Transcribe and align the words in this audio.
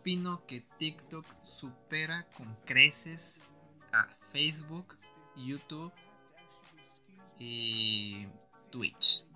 opino 0.00 0.42
que 0.46 0.62
TikTok 0.78 1.26
supera 1.42 2.26
con 2.36 2.56
creces 2.64 3.40
a 3.92 4.06
Facebook, 4.32 4.96
YouTube 5.36 5.92
y 7.38 8.26
Twitch. 8.70 9.26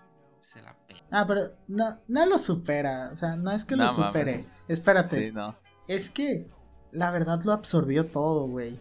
Se 0.41 0.63
la 0.63 0.77
pena. 0.87 1.01
Ah, 1.11 1.25
pero 1.27 1.55
no, 1.69 1.99
no 2.09 2.27
lo 2.27 2.39
supera. 2.39 3.11
O 3.13 3.17
sea, 3.17 3.37
no 3.37 3.51
es 3.51 3.65
que 3.65 3.77
lo 3.77 3.89
supere. 3.89 4.33
Espérate. 4.69 5.09
Sí, 5.09 5.33
no. 5.33 5.57
Es 5.89 6.11
que 6.11 6.47
la 6.93 7.11
verdad 7.11 7.43
lo 7.45 7.53
absorbió 7.53 8.07
todo, 8.07 8.47
güey. 8.47 8.79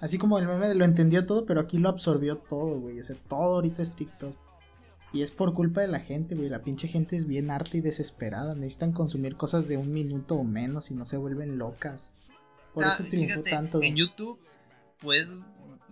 Así 0.00 0.18
como 0.18 0.38
el 0.38 0.46
meme 0.46 0.74
lo 0.74 0.84
entendió 0.84 1.26
todo, 1.26 1.46
pero 1.46 1.60
aquí 1.60 1.78
lo 1.78 1.88
absorbió 1.88 2.36
todo, 2.36 2.80
güey. 2.80 3.00
O 3.00 3.04
sea, 3.04 3.16
todo 3.28 3.56
ahorita 3.56 3.82
es 3.82 3.94
TikTok. 3.94 4.36
Y 5.16 5.22
es 5.22 5.30
por 5.30 5.54
culpa 5.54 5.80
de 5.80 5.88
la 5.88 6.00
gente, 6.00 6.34
güey. 6.34 6.50
La 6.50 6.62
pinche 6.62 6.88
gente 6.88 7.16
es 7.16 7.26
bien 7.26 7.50
harta 7.50 7.78
y 7.78 7.80
desesperada. 7.80 8.54
Necesitan 8.54 8.92
consumir 8.92 9.38
cosas 9.38 9.66
de 9.66 9.78
un 9.78 9.90
minuto 9.90 10.34
o 10.34 10.44
menos 10.44 10.90
y 10.90 10.94
no 10.94 11.06
se 11.06 11.16
vuelven 11.16 11.56
locas. 11.56 12.12
Por 12.74 12.84
eso 12.84 13.02
triunfó 13.04 13.42
tanto. 13.42 13.80
En 13.80 13.96
YouTube 13.96 14.38
puedes 14.98 15.38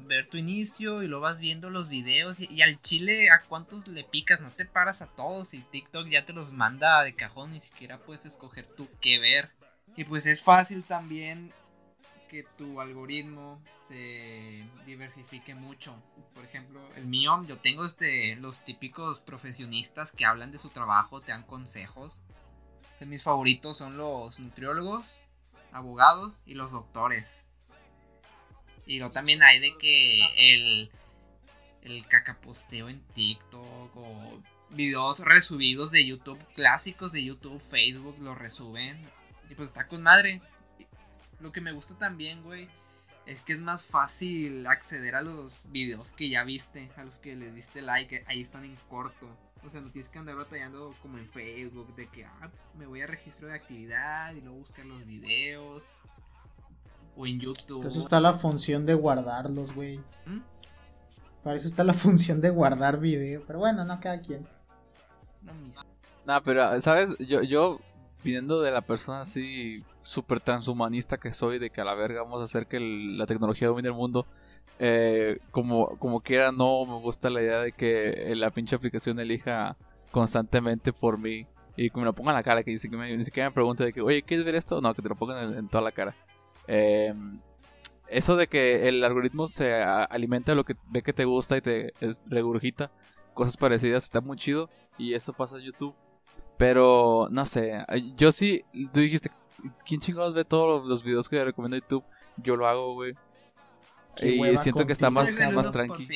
ver 0.06 0.26
tu 0.26 0.36
inicio 0.36 1.02
y 1.02 1.08
lo 1.08 1.20
vas 1.20 1.40
viendo 1.40 1.70
los 1.70 1.88
videos. 1.88 2.38
Y, 2.38 2.60
al 2.60 2.78
chile, 2.80 3.30
¿a 3.30 3.40
cuántos 3.48 3.88
le 3.88 4.04
picas? 4.04 4.42
No 4.42 4.50
te 4.50 4.66
paras 4.66 5.00
a 5.00 5.06
todos. 5.06 5.54
Y 5.54 5.62
TikTok 5.62 6.06
ya 6.08 6.26
te 6.26 6.34
los 6.34 6.52
manda 6.52 7.02
de 7.02 7.14
cajón. 7.14 7.52
Ni 7.52 7.60
siquiera 7.60 8.04
puedes 8.04 8.26
escoger 8.26 8.66
tú 8.66 8.88
qué 9.00 9.18
ver. 9.18 9.48
Y 9.96 10.04
pues 10.04 10.26
es 10.26 10.44
fácil 10.44 10.84
también 10.84 11.50
que 12.34 12.42
tu 12.58 12.80
algoritmo 12.80 13.62
se 13.86 14.66
diversifique 14.86 15.54
mucho. 15.54 15.96
Por 16.34 16.44
ejemplo, 16.44 16.80
el 16.96 17.06
mío, 17.06 17.44
yo 17.46 17.58
tengo 17.58 17.84
este, 17.84 18.34
los 18.36 18.64
típicos 18.64 19.20
profesionistas 19.20 20.10
que 20.10 20.24
hablan 20.24 20.50
de 20.50 20.58
su 20.58 20.70
trabajo, 20.70 21.20
te 21.20 21.30
dan 21.30 21.44
consejos. 21.44 22.22
mis 23.06 23.22
favoritos 23.22 23.78
son 23.78 23.96
los 23.96 24.40
nutriólogos, 24.40 25.20
abogados 25.70 26.42
y 26.44 26.54
los 26.54 26.72
doctores. 26.72 27.44
Y 28.84 28.98
luego 28.98 29.12
también 29.12 29.40
hay 29.44 29.60
de 29.60 29.78
que 29.78 30.54
el, 30.54 30.90
el 31.82 32.04
cacaposteo 32.08 32.88
en 32.88 33.00
TikTok 33.14 33.96
o 33.96 34.42
videos 34.70 35.20
resubidos 35.20 35.92
de 35.92 36.04
YouTube, 36.04 36.44
clásicos 36.56 37.12
de 37.12 37.22
YouTube, 37.22 37.60
Facebook, 37.60 38.16
lo 38.18 38.34
resuben. 38.34 39.00
Y 39.48 39.54
pues 39.54 39.68
está 39.68 39.86
con 39.86 40.02
madre. 40.02 40.42
Lo 41.40 41.52
que 41.52 41.60
me 41.60 41.72
gusta 41.72 41.96
también, 41.98 42.42
güey, 42.42 42.68
es 43.26 43.40
que 43.42 43.52
es 43.52 43.60
más 43.60 43.86
fácil 43.86 44.66
acceder 44.66 45.14
a 45.14 45.22
los 45.22 45.64
videos 45.70 46.12
que 46.12 46.28
ya 46.28 46.44
viste, 46.44 46.90
a 46.96 47.04
los 47.04 47.18
que 47.18 47.36
le 47.36 47.50
diste 47.52 47.82
like, 47.82 48.24
ahí 48.26 48.42
están 48.42 48.64
en 48.64 48.76
corto. 48.88 49.28
O 49.64 49.70
sea, 49.70 49.80
no 49.80 49.90
tienes 49.90 50.10
que 50.10 50.18
andar 50.18 50.36
batallando 50.36 50.94
como 51.00 51.16
en 51.18 51.26
Facebook, 51.26 51.94
de 51.96 52.06
que 52.08 52.24
ah, 52.26 52.50
me 52.78 52.86
voy 52.86 53.00
a 53.00 53.06
registro 53.06 53.48
de 53.48 53.54
actividad 53.54 54.34
y 54.34 54.42
luego 54.42 54.58
buscar 54.58 54.84
los 54.84 55.06
videos. 55.06 55.88
O 57.16 57.26
en 57.26 57.40
YouTube. 57.40 57.86
Eso 57.86 57.98
está 57.98 58.20
la 58.20 58.34
función 58.34 58.84
de 58.84 58.94
guardarlos, 58.94 59.72
güey. 59.72 59.98
¿Mm? 60.26 60.40
Para 61.42 61.56
eso 61.56 61.68
está 61.68 61.84
la 61.84 61.94
función 61.94 62.40
de 62.40 62.50
guardar 62.50 62.98
video. 62.98 63.42
Pero 63.46 63.60
bueno, 63.60 63.84
no 63.84 64.00
cada 64.00 64.20
quien. 64.20 64.46
No, 66.26 66.42
pero, 66.42 66.78
¿sabes? 66.80 67.16
Yo, 67.18 67.42
yo 67.42 67.80
viniendo 68.24 68.60
de 68.62 68.70
la 68.70 68.80
persona 68.80 69.20
así 69.20 69.84
súper 70.00 70.40
transhumanista 70.40 71.18
que 71.18 71.32
soy, 71.32 71.58
de 71.58 71.70
que 71.70 71.80
a 71.80 71.84
la 71.84 71.94
verga 71.94 72.22
vamos 72.22 72.40
a 72.40 72.44
hacer 72.44 72.66
que 72.66 72.80
la 72.80 73.26
tecnología 73.26 73.68
domine 73.68 73.88
el 73.88 73.94
mundo, 73.94 74.26
eh, 74.78 75.38
como, 75.50 75.98
como 75.98 76.20
quiera, 76.20 76.50
no 76.50 76.84
me 76.86 76.98
gusta 77.00 77.30
la 77.30 77.42
idea 77.42 77.60
de 77.60 77.72
que 77.72 78.32
la 78.34 78.50
pinche 78.50 78.76
aplicación 78.76 79.20
elija 79.20 79.76
constantemente 80.10 80.92
por 80.92 81.18
mí 81.18 81.46
y 81.76 81.90
que 81.90 81.98
me 81.98 82.04
lo 82.04 82.14
ponga 82.14 82.30
en 82.30 82.36
la 82.36 82.42
cara, 82.42 82.62
que 82.62 82.70
ni 82.70 82.78
siquiera 82.78 83.04
me, 83.04 83.16
ni 83.16 83.24
siquiera 83.24 83.50
me 83.50 83.54
pregunte 83.54 83.84
de 83.84 83.92
que, 83.92 84.00
oye, 84.00 84.22
¿quieres 84.22 84.44
ver 84.44 84.54
esto? 84.54 84.80
No, 84.80 84.94
que 84.94 85.02
te 85.02 85.08
lo 85.08 85.16
pongan 85.16 85.54
en, 85.54 85.68
toda 85.68 85.82
la 85.82 85.92
cara. 85.92 86.16
Em, 86.66 87.38
eso 88.08 88.36
de 88.36 88.46
que 88.46 88.88
el 88.88 89.04
algoritmo 89.04 89.46
se 89.46 89.82
alimenta 89.82 90.52
de 90.52 90.56
lo 90.56 90.64
que 90.64 90.74
ve 90.90 91.02
que 91.02 91.12
te 91.12 91.24
gusta 91.24 91.56
y 91.56 91.60
te 91.60 91.92
regurgita 92.26 92.90
cosas 93.34 93.56
parecidas 93.56 94.04
está 94.04 94.20
muy 94.20 94.36
chido 94.36 94.70
y 94.96 95.14
eso 95.14 95.32
pasa 95.32 95.58
en 95.58 95.64
YouTube 95.64 95.94
pero, 96.56 97.28
no 97.30 97.44
sé, 97.46 97.84
yo 98.16 98.30
sí, 98.32 98.64
tú 98.92 99.00
dijiste, 99.00 99.30
¿quién 99.84 100.00
chingados 100.00 100.34
ve 100.34 100.44
todos 100.44 100.86
los 100.86 101.02
videos 101.02 101.28
que 101.28 101.36
le 101.36 101.46
recomiendo 101.46 101.76
YouTube? 101.76 102.04
Yo 102.36 102.56
lo 102.56 102.66
hago, 102.66 102.94
güey. 102.94 103.14
Y 104.22 104.56
siento 104.58 104.86
que 104.86 104.92
está 104.92 105.10
más, 105.10 105.52
más 105.52 105.70
tranquilo. 105.70 106.08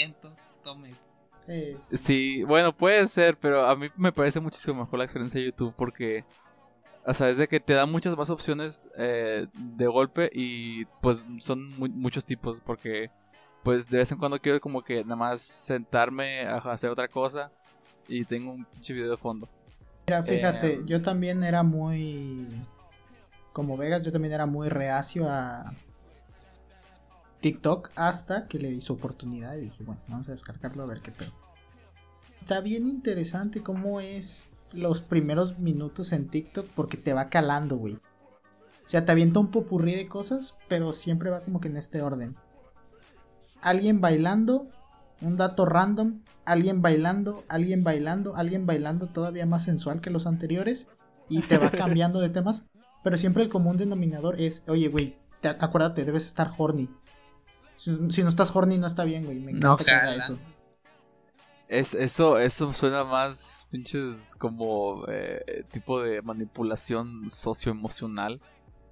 Sí, 1.90 2.44
bueno, 2.44 2.76
puede 2.76 3.06
ser, 3.06 3.36
pero 3.38 3.66
a 3.66 3.74
mí 3.74 3.88
me 3.96 4.12
parece 4.12 4.40
muchísimo 4.40 4.82
mejor 4.82 4.98
la 4.98 5.04
experiencia 5.04 5.40
de 5.40 5.46
YouTube 5.46 5.74
porque, 5.76 6.24
o 7.06 7.14
sea, 7.14 7.30
es 7.30 7.38
de 7.38 7.48
que 7.48 7.58
te 7.58 7.72
da 7.72 7.86
muchas 7.86 8.16
más 8.16 8.30
opciones 8.30 8.90
eh, 8.96 9.46
de 9.54 9.86
golpe 9.86 10.30
y 10.32 10.84
pues 11.00 11.26
son 11.40 11.70
muchos 11.78 12.24
tipos 12.24 12.60
porque, 12.64 13.10
pues 13.64 13.88
de 13.88 13.98
vez 13.98 14.12
en 14.12 14.18
cuando 14.18 14.38
quiero 14.38 14.60
como 14.60 14.82
que 14.82 15.02
nada 15.02 15.16
más 15.16 15.40
sentarme 15.40 16.42
a 16.42 16.56
hacer 16.56 16.90
otra 16.90 17.08
cosa 17.08 17.50
y 18.06 18.24
tengo 18.24 18.52
un 18.52 18.64
pinche 18.66 18.92
video 18.92 19.10
de 19.10 19.16
fondo. 19.16 19.48
Mira, 20.08 20.22
fíjate, 20.22 20.72
eh, 20.72 20.82
yo 20.86 21.02
también 21.02 21.44
era 21.44 21.62
muy. 21.62 22.48
Como 23.52 23.76
Vegas, 23.76 24.02
yo 24.02 24.10
también 24.10 24.32
era 24.32 24.46
muy 24.46 24.70
reacio 24.70 25.28
a 25.28 25.74
TikTok 27.40 27.90
hasta 27.94 28.48
que 28.48 28.58
le 28.58 28.70
di 28.70 28.80
su 28.80 28.94
oportunidad 28.94 29.54
y 29.56 29.62
dije, 29.62 29.84
bueno, 29.84 30.00
vamos 30.08 30.26
a 30.28 30.30
descargarlo 30.30 30.82
a 30.82 30.86
ver 30.86 31.02
qué 31.02 31.10
pedo. 31.10 31.30
Está 32.40 32.62
bien 32.62 32.88
interesante 32.88 33.62
cómo 33.62 34.00
es 34.00 34.52
los 34.72 35.02
primeros 35.02 35.58
minutos 35.58 36.12
en 36.12 36.28
TikTok 36.28 36.68
porque 36.74 36.96
te 36.96 37.12
va 37.12 37.28
calando, 37.28 37.76
güey. 37.76 37.94
O 37.94 38.90
sea, 38.90 39.04
te 39.04 39.12
avienta 39.12 39.40
un 39.40 39.50
popurrí 39.50 39.94
de 39.94 40.08
cosas, 40.08 40.58
pero 40.68 40.94
siempre 40.94 41.28
va 41.28 41.42
como 41.42 41.60
que 41.60 41.68
en 41.68 41.76
este 41.76 42.00
orden. 42.00 42.34
Alguien 43.60 44.00
bailando, 44.00 44.68
un 45.20 45.36
dato 45.36 45.66
random, 45.66 46.22
alguien 46.48 46.82
bailando, 46.82 47.44
alguien 47.48 47.84
bailando, 47.84 48.34
alguien 48.36 48.66
bailando 48.66 49.06
todavía 49.06 49.46
más 49.46 49.64
sensual 49.64 50.00
que 50.00 50.10
los 50.10 50.26
anteriores 50.26 50.88
y 51.28 51.42
te 51.42 51.58
va 51.58 51.70
cambiando 51.70 52.20
de 52.20 52.30
temas, 52.30 52.68
pero 53.04 53.16
siempre 53.16 53.42
el 53.42 53.48
común 53.48 53.76
denominador 53.76 54.40
es, 54.40 54.64
oye, 54.68 54.88
güey, 54.88 55.16
acuérdate, 55.42 56.04
debes 56.04 56.26
estar 56.26 56.48
horny. 56.56 56.88
Si, 57.74 57.92
no 57.92 58.28
estás 58.28 58.54
horny 58.54 58.78
no 58.78 58.86
está 58.86 59.04
bien, 59.04 59.24
güey, 59.24 59.38
me 59.38 59.52
encanta 59.52 59.84
que 59.84 59.90
haga 59.90 60.14
eso. 60.16 60.38
Es, 61.68 61.92
eso, 61.92 62.38
eso 62.38 62.72
suena 62.72 63.04
más 63.04 63.68
pinches 63.70 64.34
como 64.38 65.04
eh, 65.06 65.64
tipo 65.70 66.02
de 66.02 66.22
manipulación 66.22 67.28
socioemocional 67.28 68.40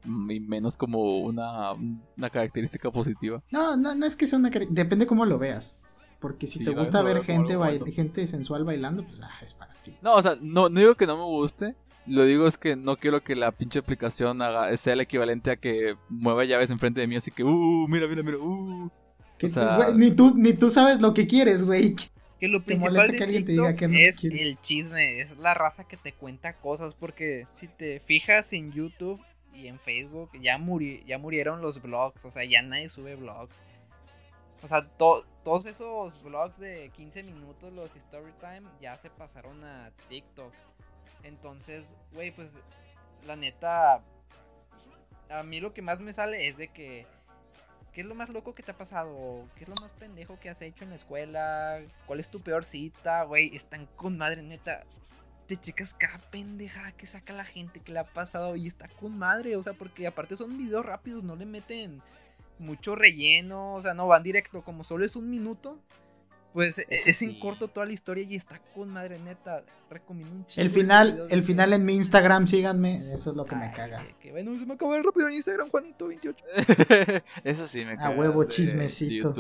y 0.04 0.40
menos 0.40 0.76
como 0.76 1.18
una, 1.20 1.72
una 1.72 2.30
característica 2.30 2.90
positiva. 2.90 3.42
No, 3.50 3.76
no, 3.76 3.94
no 3.94 4.06
es 4.06 4.14
que 4.14 4.26
sea 4.26 4.38
una 4.38 4.50
depende 4.50 5.06
cómo 5.06 5.24
lo 5.24 5.38
veas. 5.38 5.82
Porque 6.26 6.48
si 6.48 6.64
te 6.64 6.74
gusta 6.74 7.02
ver 7.02 7.22
gente, 7.22 7.56
gente 7.92 8.26
sensual 8.26 8.64
bailando, 8.64 9.06
pues 9.06 9.20
ah, 9.22 9.30
es 9.40 9.54
para 9.54 9.72
ti. 9.80 9.94
No, 10.02 10.14
o 10.14 10.20
sea, 10.20 10.32
no, 10.42 10.68
no 10.68 10.80
digo 10.80 10.96
que 10.96 11.06
no 11.06 11.16
me 11.16 11.22
guste. 11.22 11.76
Lo 12.04 12.24
digo 12.24 12.48
es 12.48 12.58
que 12.58 12.74
no 12.74 12.96
quiero 12.96 13.22
que 13.22 13.36
la 13.36 13.52
pinche 13.52 13.78
aplicación 13.78 14.42
haga, 14.42 14.76
sea 14.76 14.94
el 14.94 15.02
equivalente 15.02 15.52
a 15.52 15.56
que 15.56 15.94
mueva 16.08 16.44
llaves 16.44 16.72
enfrente 16.72 17.00
de 17.00 17.06
mí, 17.06 17.14
así 17.14 17.30
que, 17.30 17.44
uh, 17.44 17.86
mira, 17.88 18.08
mira, 18.08 18.24
mira, 18.24 18.38
uh. 18.38 18.90
ni, 19.94 20.10
tú, 20.10 20.34
ni 20.36 20.52
tú 20.52 20.68
sabes 20.68 21.00
lo 21.00 21.14
que 21.14 21.28
quieres, 21.28 21.62
güey. 21.62 21.94
Que 22.40 22.48
lo 22.48 22.64
principal 22.64 23.06
de 23.06 23.44
TikTok 23.44 23.82
es 23.82 24.24
el 24.24 24.58
chisme, 24.58 25.20
es 25.20 25.36
la 25.36 25.54
raza 25.54 25.84
que 25.84 25.96
te 25.96 26.12
cuenta 26.12 26.58
cosas, 26.58 26.96
porque 26.96 27.46
si 27.54 27.68
te 27.68 28.00
fijas 28.00 28.52
en 28.52 28.72
YouTube 28.72 29.22
y 29.54 29.68
en 29.68 29.78
Facebook, 29.78 30.30
ya, 30.40 30.58
ya 31.06 31.18
murieron 31.18 31.62
los 31.62 31.80
blogs, 31.80 32.24
o 32.24 32.32
sea, 32.32 32.42
ya 32.44 32.62
nadie 32.62 32.88
sube 32.88 33.14
blogs. 33.14 33.62
O 34.62 34.66
sea, 34.66 34.86
todos 34.88 35.66
esos 35.66 36.22
vlogs 36.22 36.58
de 36.58 36.90
15 36.90 37.22
minutos, 37.22 37.72
los 37.72 37.94
story 37.94 38.32
time, 38.40 38.68
ya 38.80 38.96
se 38.98 39.10
pasaron 39.10 39.62
a 39.62 39.92
TikTok. 40.08 40.52
Entonces, 41.22 41.96
güey, 42.12 42.32
pues 42.32 42.54
la 43.24 43.36
neta, 43.36 44.02
a 45.28 45.42
mí 45.42 45.60
lo 45.60 45.72
que 45.72 45.82
más 45.82 46.00
me 46.00 46.12
sale 46.12 46.48
es 46.48 46.56
de 46.56 46.68
que, 46.68 47.06
¿qué 47.92 48.00
es 48.00 48.06
lo 48.06 48.14
más 48.14 48.30
loco 48.30 48.54
que 48.54 48.62
te 48.62 48.72
ha 48.72 48.76
pasado? 48.76 49.48
¿Qué 49.56 49.64
es 49.64 49.68
lo 49.68 49.76
más 49.76 49.92
pendejo 49.92 50.38
que 50.40 50.48
has 50.48 50.62
hecho 50.62 50.84
en 50.84 50.90
la 50.90 50.96
escuela? 50.96 51.80
¿Cuál 52.06 52.18
es 52.18 52.30
tu 52.30 52.40
peor 52.40 52.64
cita? 52.64 53.22
Güey, 53.24 53.54
están 53.54 53.86
con 53.96 54.18
madre, 54.18 54.42
neta. 54.42 54.84
Te 55.46 55.56
checas 55.56 55.94
cada 55.94 56.18
pendeja 56.30 56.90
que 56.92 57.06
saca 57.06 57.32
la 57.32 57.44
gente 57.44 57.80
que 57.80 57.92
le 57.92 58.00
ha 58.00 58.12
pasado 58.12 58.56
y 58.56 58.66
está 58.66 58.88
con 58.88 59.16
madre, 59.16 59.54
o 59.54 59.62
sea, 59.62 59.74
porque 59.74 60.06
aparte 60.08 60.34
son 60.34 60.58
videos 60.58 60.84
rápidos, 60.84 61.22
no 61.22 61.36
le 61.36 61.46
meten 61.46 62.02
mucho 62.58 62.96
relleno, 62.96 63.74
o 63.74 63.82
sea, 63.82 63.94
no 63.94 64.06
van 64.06 64.22
directo, 64.22 64.62
como 64.62 64.84
solo 64.84 65.04
es 65.04 65.16
un 65.16 65.30
minuto, 65.30 65.78
pues 66.52 66.78
e, 66.78 66.86
es 66.88 67.22
en 67.22 67.38
corto 67.38 67.68
toda 67.68 67.86
la 67.86 67.92
historia 67.92 68.24
y 68.24 68.34
está 68.34 68.58
con 68.74 68.88
madre 68.88 69.18
neta. 69.18 69.62
Recomiendo 69.88 70.34
un 70.34 70.44
chingo. 70.46 70.64
El 70.64 70.70
final, 70.70 71.26
el 71.30 71.44
final 71.44 71.72
en 71.72 71.84
mi 71.84 71.94
Instagram, 71.94 72.48
síganme, 72.48 73.12
eso 73.12 73.30
es 73.30 73.36
lo 73.36 73.44
que 73.44 73.54
me 73.54 73.70
caga. 73.70 74.02
Que, 74.18 74.32
bueno, 74.32 74.58
se 74.58 74.66
me 74.66 74.74
acabó 74.74 75.00
rápido 75.00 75.28
en 75.28 75.34
Instagram, 75.34 75.68
Juanito28. 75.70 77.22
eso 77.44 77.66
sí 77.68 77.84
me 77.84 77.96
caga. 77.96 78.08
A 78.08 78.18
huevo 78.18 78.42
chismecito. 78.44 79.32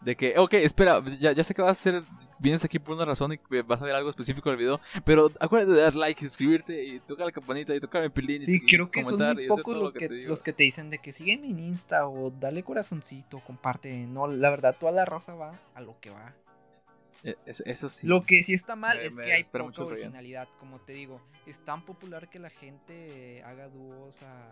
De 0.00 0.16
que, 0.16 0.38
ok, 0.38 0.54
espera, 0.54 1.02
ya, 1.18 1.32
ya 1.32 1.42
sé 1.42 1.54
que 1.54 1.62
vas 1.62 1.70
a 1.70 1.72
hacer, 1.72 2.04
vienes 2.38 2.64
aquí 2.64 2.78
por 2.78 2.94
una 2.94 3.04
razón 3.04 3.32
y 3.32 3.40
vas 3.62 3.82
a 3.82 3.84
ver 3.84 3.96
algo 3.96 4.08
específico 4.08 4.48
del 4.48 4.56
video, 4.58 4.80
pero 5.04 5.32
acuérdate 5.40 5.72
de 5.72 5.80
dar 5.82 5.96
like, 5.96 6.20
suscribirte 6.20 6.84
y 6.84 7.00
tocar 7.00 7.26
la 7.26 7.32
campanita 7.32 7.74
y 7.74 7.80
tocar 7.80 8.04
el 8.04 8.12
pilín. 8.12 8.44
Sí, 8.44 8.60
y, 8.62 8.66
creo 8.66 8.88
que 8.90 9.02
son 9.02 9.34
muy 9.34 9.48
pocos 9.48 9.76
lo 9.76 9.92
que, 9.92 10.08
los 10.08 10.44
que 10.44 10.52
te 10.52 10.62
dicen 10.62 10.88
de 10.90 10.98
que 10.98 11.12
sígueme 11.12 11.48
en 11.48 11.58
Insta 11.58 12.06
o 12.06 12.30
dale 12.30 12.62
corazoncito, 12.62 13.40
comparte. 13.40 14.06
No, 14.06 14.28
la 14.28 14.50
verdad, 14.50 14.76
toda 14.78 14.92
la 14.92 15.04
raza 15.04 15.34
va 15.34 15.60
a 15.74 15.80
lo 15.80 15.98
que 16.00 16.10
va. 16.10 16.32
Es- 17.24 17.64
Eso 17.66 17.88
sí. 17.88 18.06
Lo 18.06 18.24
que 18.24 18.42
sí 18.44 18.54
está 18.54 18.76
mal 18.76 18.96
Me- 18.96 19.06
es 19.06 19.16
que 19.16 19.32
hay 19.32 19.42
poca 19.42 19.82
originalidad, 19.82 20.48
como 20.60 20.80
te 20.80 20.92
digo. 20.92 21.20
Es 21.44 21.64
tan 21.64 21.84
popular 21.84 22.30
que 22.30 22.38
la 22.38 22.50
gente 22.50 23.42
haga 23.42 23.68
dúos 23.68 24.22
a, 24.22 24.48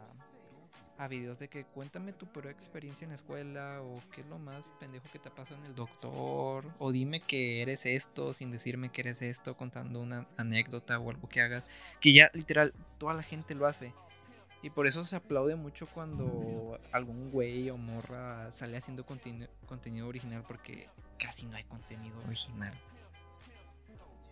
a 0.98 1.08
videos 1.08 1.38
de 1.38 1.48
que 1.48 1.64
cuéntame 1.64 2.12
tu 2.12 2.26
peor 2.26 2.46
experiencia 2.46 3.04
en 3.04 3.10
la 3.10 3.16
escuela 3.16 3.82
o 3.82 4.02
qué 4.12 4.22
es 4.22 4.26
lo 4.28 4.38
más 4.38 4.70
pendejo 4.80 5.06
que 5.12 5.18
te 5.18 5.30
pasó 5.30 5.54
en 5.54 5.64
el 5.66 5.74
doctor 5.74 6.64
o 6.78 6.92
dime 6.92 7.20
que 7.20 7.62
eres 7.62 7.86
esto 7.86 8.32
sin 8.32 8.50
decirme 8.50 8.90
que 8.90 9.02
eres 9.02 9.22
esto 9.22 9.56
contando 9.56 10.00
una 10.00 10.26
anécdota 10.36 10.98
o 10.98 11.10
algo 11.10 11.28
que 11.28 11.40
hagas. 11.40 11.64
Que 12.00 12.12
ya 12.12 12.30
literal 12.34 12.72
toda 12.98 13.14
la 13.14 13.22
gente 13.22 13.54
lo 13.54 13.66
hace. 13.66 13.94
Y 14.62 14.70
por 14.70 14.86
eso 14.86 15.04
se 15.04 15.16
aplaude 15.16 15.54
mucho 15.54 15.86
cuando 15.86 16.80
algún 16.92 17.30
güey 17.30 17.70
o 17.70 17.76
morra 17.76 18.50
sale 18.50 18.76
haciendo 18.76 19.04
contenido, 19.04 19.48
contenido 19.66 20.08
original 20.08 20.44
porque 20.46 20.88
casi 21.18 21.46
no 21.46 21.56
hay 21.56 21.64
contenido 21.64 22.18
original. 22.26 22.72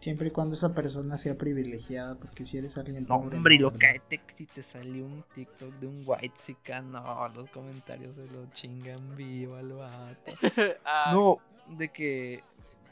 Siempre 0.04 0.28
y 0.28 0.30
cuando 0.32 0.54
esa 0.54 0.74
persona 0.74 1.16
sea 1.16 1.34
privilegiada, 1.38 2.14
porque 2.16 2.44
si 2.44 2.58
eres 2.58 2.76
alguien 2.76 3.06
No, 3.08 3.22
pobre, 3.22 3.36
hombre, 3.38 3.54
y 3.54 3.58
no, 3.58 3.62
lo 3.62 3.70
¿verdad? 3.70 3.80
caete 3.80 4.18
que 4.18 4.34
si 4.34 4.46
te 4.46 4.62
salió 4.62 5.04
un 5.06 5.24
TikTok 5.32 5.74
de 5.76 5.86
un 5.86 6.02
white 6.04 6.34
no, 6.82 7.28
los 7.28 7.48
comentarios 7.48 8.16
se 8.16 8.26
lo 8.26 8.44
chingan 8.52 9.16
vivo 9.16 9.56
al 9.56 9.72
vato. 9.72 10.32
Ah, 10.84 11.10
No, 11.14 11.38
de 11.78 11.88
que 11.88 12.42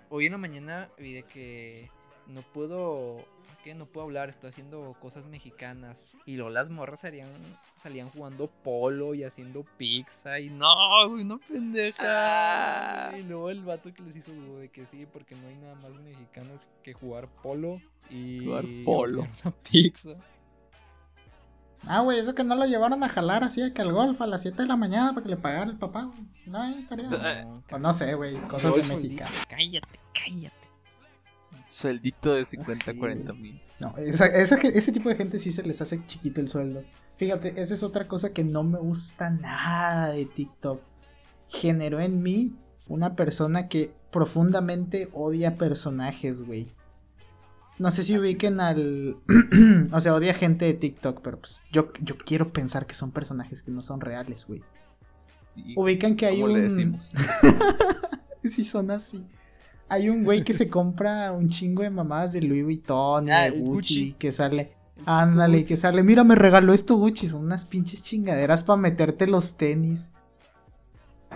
hoy 0.09 0.25
en 0.27 0.33
la 0.33 0.39
mañana 0.39 0.89
vi 0.99 1.13
de 1.13 1.23
que 1.25 1.91
no 2.27 2.43
puedo, 2.43 3.19
que 3.65 3.75
no 3.75 3.87
puedo 3.87 4.07
hablar, 4.07 4.29
estoy 4.29 4.51
haciendo 4.51 4.97
cosas 5.01 5.27
mexicanas 5.27 6.05
y 6.27 6.37
luego 6.37 6.51
las 6.51 6.71
morras 6.71 7.01
salían, 7.01 7.31
salían 7.77 8.11
jugando 8.11 8.49
polo 8.49 9.15
y 9.15 9.25
haciendo 9.25 9.65
pizza 9.77 10.41
y 10.41 10.51
no, 10.51 11.09
güey, 11.09 11.25
no 11.25 11.39
pendeja. 11.39 11.99
Ah. 13.11 13.17
Y 13.19 13.23
luego 13.23 13.51
el 13.51 13.63
vato 13.65 13.93
que 13.95 14.03
les 14.03 14.17
hizo 14.17 14.33
de 14.59 14.69
que 14.69 14.87
sí, 14.87 15.07
porque 15.13 15.35
no 15.35 15.47
hay 15.49 15.57
nada 15.57 15.75
más 15.77 15.97
mexicano 16.01 16.61
que 16.83 16.93
jugar 16.93 17.29
polo 17.43 17.81
y 18.11 18.45
Jugar 18.45 18.65
polo. 18.85 19.21
una 19.45 19.53
pizza. 19.71 20.11
Ah, 21.85 22.01
güey, 22.01 22.19
eso 22.21 22.35
que 22.35 22.45
no 22.45 22.55
lo 22.55 22.65
llevaron 22.65 23.03
a 23.03 23.09
jalar 23.09 23.43
así 23.43 23.73
que 23.73 23.83
al 23.83 23.93
golf 23.93 24.21
a 24.21 24.27
las 24.29 24.43
7 24.43 24.63
de 24.63 24.69
la 24.69 24.77
mañana 24.77 25.11
para 25.15 25.25
que 25.25 25.31
le 25.31 25.37
pagara 25.37 25.69
el 25.71 25.79
papá, 25.79 26.05
güey. 26.05 26.21
No, 26.47 26.63
estaría. 26.65 27.09
No, 27.81 27.93
sé, 27.93 28.15
güey, 28.15 28.37
cosas 28.43 28.75
de 28.77 28.83
el 28.83 28.87
soldito, 28.87 29.25
mexicano. 29.25 29.31
Cállate, 29.49 30.01
cállate. 30.15 30.62
Sueldito 31.63 32.35
de 32.35 32.45
50, 32.45 32.91
Ay, 32.91 32.99
40 32.99 33.33
mil. 33.35 33.63
No, 33.79 33.97
esa, 33.97 34.27
ese 34.27 34.93
tipo 34.93 35.09
de 35.09 35.17
gente 35.17 35.39
sí 35.39 35.53
se 35.53 35.63
les 35.63 35.81
hace 35.81 36.05
chiquito 36.07 36.41
el 36.41 36.49
sueldo. 36.49 36.85
Fíjate, 37.17 37.61
esa 37.61 37.75
es 37.75 37.83
otra 37.83 38.09
cosa 38.09 38.33
que 38.33 38.45
no 38.45 38.63
me 38.65 38.79
gusta 38.79 39.31
nada 39.31 40.11
de 40.13 40.27
TikTok. 40.27 40.81
Generó 41.49 42.01
en 42.01 42.23
mí 42.23 42.57
una 42.89 43.17
persona 43.17 43.69
que 43.69 43.95
profundamente 44.11 45.09
odia 45.13 45.57
personajes, 45.57 46.43
güey. 46.43 46.73
No 47.79 47.91
sé 47.91 48.03
si 48.03 48.19
ubiquen 48.19 48.61
al... 48.61 49.17
o 49.93 50.01
sea, 50.01 50.15
odia 50.15 50.35
gente 50.35 50.65
de 50.65 50.75
TikTok, 50.75 51.21
pero 51.23 51.39
pues 51.41 51.63
yo, 51.73 51.93
yo 52.01 52.17
quiero 52.19 52.53
pensar 52.53 52.87
que 52.87 52.95
son 52.95 53.11
personajes 53.11 53.63
que 53.63 53.71
no 53.71 53.83
son 53.83 54.01
reales, 54.01 54.47
güey. 54.47 54.63
Ubican 55.77 56.17
que 56.17 56.27
hay 56.27 56.41
¿Cómo 56.41 56.53
un... 56.53 56.59
le 56.59 56.65
decimos? 56.65 57.15
sí 58.45 58.65
son 58.65 58.91
así. 58.91 59.27
Hay 59.93 60.09
un 60.09 60.25
güey 60.25 60.43
que 60.43 60.55
se 60.55 60.71
compra 60.71 61.33
un 61.33 61.49
chingo 61.49 61.83
de 61.83 61.91
mamadas 61.91 62.33
de 62.33 62.41
Louis 62.41 62.65
Vuitton 62.65 63.29
y 63.29 63.31
Ah, 63.31 63.43
de 63.51 63.61
Gucci, 63.61 63.71
Gucci. 63.71 64.13
que 64.15 64.33
sale. 64.33 64.73
Ándale, 65.05 65.59
Gucci. 65.59 65.69
que 65.69 65.77
sale. 65.77 66.03
Mira, 66.03 66.25
me 66.25 66.35
regaló 66.35 66.73
esto 66.73 66.97
Gucci. 66.97 67.29
Son 67.29 67.43
unas 67.45 67.67
pinches 67.67 68.03
chingaderas 68.03 68.63
para 68.63 68.79
meterte 68.79 69.27
los 69.27 69.57
tenis. 69.59 70.13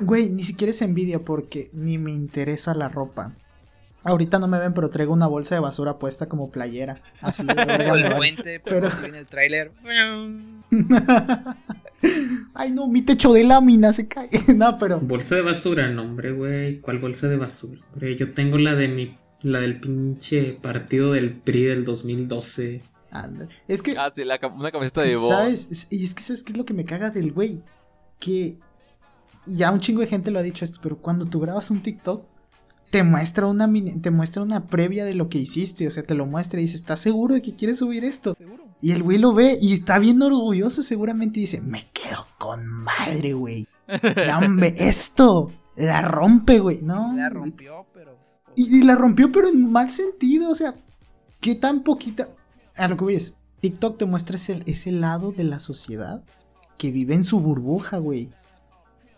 Güey, 0.01 0.31
ni 0.31 0.43
siquiera 0.43 0.71
es 0.71 0.81
envidia 0.81 1.21
porque 1.21 1.69
ni 1.75 1.99
me 1.99 2.13
interesa 2.13 2.75
la 2.75 2.89
ropa. 2.89 3.35
Ahorita 4.05 4.39
no 4.39 4.47
me 4.47 4.59
ven, 4.59 4.73
pero 4.73 4.89
traigo 4.89 5.13
una 5.13 5.27
bolsa 5.27 5.55
de 5.55 5.61
basura 5.61 5.99
puesta 5.99 6.27
como 6.27 6.51
playera. 6.51 6.99
Así 7.21 7.45
de 7.45 7.53
el 8.07 8.15
puente, 8.15 8.61
pero 8.61 8.89
en 9.05 9.15
el 9.17 9.27
tráiler. 9.27 9.73
Ay, 12.55 12.73
no, 12.73 12.87
mi 12.87 13.03
techo 13.03 13.33
de 13.33 13.45
lámina 13.45 13.93
se 13.93 14.07
cae. 14.09 14.29
no, 14.55 14.77
pero. 14.79 15.01
Bolsa 15.01 15.35
de 15.37 15.43
basura, 15.43 15.89
no, 15.89 16.03
hombre, 16.03 16.33
güey. 16.33 16.81
¿Cuál 16.81 16.99
bolsa 16.99 17.29
de 17.29 17.37
basura? 17.37 17.81
Hombre, 17.93 18.17
yo 18.17 18.33
tengo 18.33 18.59
la 18.59 18.75
de 18.75 18.89
mi. 18.89 19.17
La 19.43 19.61
del 19.61 19.79
pinche 19.79 20.55
partido 20.61 21.13
del 21.13 21.33
PRI 21.33 21.65
del 21.65 21.85
2012. 21.85 22.83
Ándale. 23.11 23.51
Es 23.69 23.83
que. 23.83 23.95
Ah, 23.97 24.11
sí, 24.13 24.25
la 24.25 24.39
una 24.57 24.71
camiseta 24.71 25.03
de 25.03 25.17
Bo. 25.17 25.29
¿Sabes? 25.29 25.69
Es- 25.71 25.87
Y 25.91 26.03
es 26.05 26.15
que 26.15 26.23
¿sabes 26.23 26.43
qué 26.43 26.53
es 26.53 26.59
lo 26.59 26.65
que 26.65 26.75
me 26.75 26.85
caga 26.85 27.11
del 27.11 27.33
güey? 27.33 27.61
Que 28.19 28.59
y 29.47 29.57
ya 29.59 29.71
un 29.71 29.79
chingo 29.79 30.01
de 30.01 30.07
gente 30.09 30.31
lo 30.33 30.39
ha 30.39 30.43
dicho 30.43 30.65
esto, 30.65 30.81
pero 30.83 30.97
cuando 30.99 31.27
tú 31.27 31.39
grabas 31.39 31.71
un 31.71 31.81
TikTok, 31.83 32.25
te 32.91 33.05
muestra 33.05 33.47
una 33.47 33.67
mini- 33.69 34.01
te 34.01 34.11
muestra 34.11 34.43
una 34.43 34.67
previa 34.67 35.05
de 35.05 35.15
lo 35.15 35.29
que 35.29 35.39
hiciste, 35.39 35.87
o 35.87 35.91
sea, 35.91 36.03
te 36.03 36.15
lo 36.15 36.27
muestra 36.27 36.59
y 36.59 36.65
dice, 36.65 36.75
¿estás 36.77 36.99
seguro 37.01 37.35
de 37.35 37.43
que 37.43 37.55
quieres 37.55 37.79
subir 37.79 38.05
esto? 38.05 38.35
Seguro. 38.35 38.65
Y 38.81 38.93
el 38.93 39.03
güey 39.03 39.19
lo 39.19 39.33
ve 39.33 39.59
y 39.61 39.73
está 39.73 39.99
bien 39.99 40.21
orgulloso 40.23 40.83
seguramente 40.83 41.39
y 41.39 41.43
dice, 41.43 41.61
me 41.61 41.87
quedo 41.93 42.27
con 42.39 42.67
madre, 42.67 43.33
güey. 43.33 43.67
Esto 44.77 45.51
la 45.77 46.03
rompe, 46.03 46.59
güey. 46.59 46.81
No. 46.83 47.13
La 47.15 47.29
rompió, 47.29 47.87
pero. 47.93 48.17
pues, 48.17 48.39
Y, 48.57 48.79
y 48.79 48.83
la 48.83 48.95
rompió, 48.95 49.31
pero 49.31 49.49
en 49.49 49.71
mal 49.71 49.91
sentido. 49.91 50.51
O 50.51 50.55
sea, 50.55 50.75
qué 51.41 51.55
tan 51.55 51.83
poquita. 51.83 52.29
A 52.77 52.89
lo 52.89 52.97
que 52.97 53.05
voy 53.05 53.15
es: 53.15 53.37
TikTok 53.61 53.99
te 53.99 54.07
muestra 54.07 54.37
ese, 54.37 54.63
ese 54.67 54.91
lado 54.91 55.33
de 55.33 55.45
la 55.45 55.61
sociedad 55.61 56.25
que 56.79 56.91
vive 56.91 57.15
en 57.15 57.25
su 57.25 57.41
burbuja, 57.41 57.99
güey. 57.99 58.31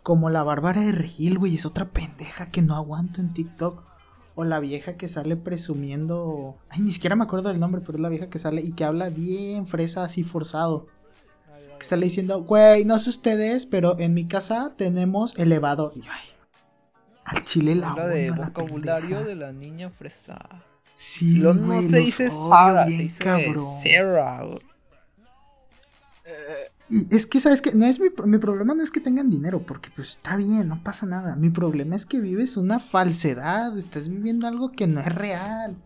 Como 0.03 0.31
la 0.31 0.43
Bárbara 0.43 0.81
de 0.81 0.93
Regil, 0.93 1.39
güey, 1.39 1.55
es 1.55 1.67
otra 1.67 1.91
pendeja 1.91 2.51
que 2.51 2.63
no 2.63 2.75
aguanto 2.75 3.21
en 3.21 3.33
TikTok. 3.33 3.85
O 4.41 4.45
la 4.45 4.61
vieja 4.61 4.97
que 4.97 5.09
sale 5.09 5.37
presumiendo. 5.37 6.57
Ay, 6.69 6.81
ni 6.81 6.93
siquiera 6.93 7.17
me 7.17 7.25
acuerdo 7.25 7.49
del 7.49 7.59
nombre, 7.59 7.81
pero 7.85 7.99
es 7.99 8.03
la 8.03 8.09
vieja 8.09 8.31
que 8.31 8.39
sale 8.39 8.63
y 8.63 8.71
que 8.71 8.85
habla 8.85 9.09
bien 9.11 9.67
fresa, 9.67 10.05
así 10.05 10.23
forzado. 10.23 10.87
ay, 11.53 11.65
ay, 11.73 11.79
Que 11.81 11.85
sale 11.85 12.05
diciendo, 12.07 12.45
güey, 12.45 12.85
no 12.85 13.01
sé 13.01 13.11
ustedes, 13.11 13.67
pero 13.67 13.99
en 13.99 14.15
mi 14.15 14.27
casa 14.29 14.75
tenemos 14.79 15.37
elevador. 15.39 15.93
Y 15.97 16.03
yo, 16.03 16.11
ay, 16.13 16.29
al 17.25 17.45
chile 17.45 17.75
la 17.75 17.91
Habla 17.91 18.07
de 18.07 18.31
la 18.31 18.37
vocabulario 18.47 19.09
pendeja. 19.09 19.25
de 19.29 19.35
la 19.35 19.53
niña 19.53 19.91
fresa. 19.91 20.39
Sí, 20.95 21.39
Lo- 21.41 21.55
no 21.55 21.67
güey, 21.75 21.83
se 21.83 21.91
los 21.91 22.05
dice 22.07 22.23
odio 22.29 22.49
Sara, 22.49 22.85
se 22.85 22.91
dice 22.93 23.25
cabrón. 23.25 23.65
Sarah. 23.67 24.41
Eh, 26.25 26.69
Y 26.91 27.15
es 27.15 27.27
que, 27.27 27.41
¿sabes 27.41 27.61
qué? 27.61 27.73
No 27.73 27.85
es 27.85 28.01
mi, 28.01 28.09
mi 28.25 28.39
problema 28.39 28.75
no 28.75 28.83
es 28.83 28.91
que 28.91 29.01
tengan 29.01 29.29
dinero, 29.29 29.65
porque 29.65 29.91
pues 29.95 30.11
está 30.11 30.37
bien, 30.37 30.69
no 30.69 30.83
pasa 30.83 31.07
nada. 31.07 31.37
Mi 31.37 31.51
problema 31.51 31.97
es 31.97 32.07
que 32.07 32.21
vives 32.21 32.57
una 32.57 32.81
falsedad, 32.81 33.77
estás 33.77 34.09
viviendo 34.09 34.47
algo 34.47 34.73
que 34.73 34.87
no 34.87 35.01
es 35.01 35.15
real. 35.15 35.77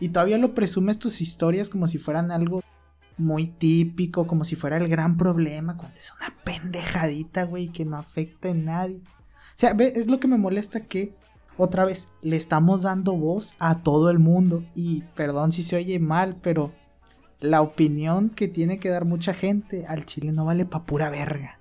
Y 0.00 0.08
todavía 0.08 0.38
lo 0.38 0.54
presumes 0.54 0.98
tus 0.98 1.20
historias 1.20 1.68
como 1.68 1.88
si 1.88 1.98
fueran 1.98 2.30
algo 2.32 2.62
muy 3.16 3.46
típico, 3.46 4.26
como 4.26 4.44
si 4.44 4.56
fuera 4.56 4.78
el 4.78 4.88
gran 4.88 5.16
problema, 5.16 5.76
cuando 5.76 5.98
es 5.98 6.12
una 6.18 6.34
pendejadita, 6.44 7.44
güey, 7.44 7.68
que 7.68 7.84
no 7.84 7.96
afecta 7.96 8.48
en 8.48 8.64
nadie. 8.64 9.02
O 9.06 9.56
sea, 9.56 9.74
ve, 9.74 9.92
es 9.94 10.08
lo 10.08 10.18
que 10.18 10.28
me 10.28 10.38
molesta 10.38 10.80
que, 10.80 11.14
otra 11.56 11.84
vez, 11.84 12.08
le 12.22 12.36
estamos 12.36 12.82
dando 12.82 13.14
voz 13.14 13.54
a 13.58 13.76
todo 13.76 14.10
el 14.10 14.18
mundo. 14.18 14.64
Y 14.74 15.02
perdón 15.14 15.52
si 15.52 15.62
se 15.62 15.76
oye 15.76 16.00
mal, 16.00 16.36
pero 16.42 16.72
la 17.40 17.60
opinión 17.62 18.30
que 18.30 18.48
tiene 18.48 18.78
que 18.78 18.88
dar 18.88 19.04
mucha 19.04 19.34
gente 19.34 19.86
al 19.86 20.04
chile 20.06 20.32
no 20.32 20.44
vale 20.44 20.64
pa' 20.66 20.84
pura 20.86 21.10
verga. 21.10 21.58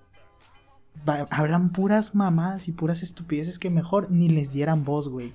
Va- 1.07 1.27
hablan 1.31 1.71
puras 1.71 2.15
mamadas 2.15 2.67
y 2.67 2.71
puras 2.71 3.01
estupideces 3.03 3.59
que 3.59 3.69
mejor 3.69 4.09
ni 4.11 4.29
les 4.29 4.53
dieran 4.53 4.83
voz, 4.85 5.09
güey. 5.09 5.33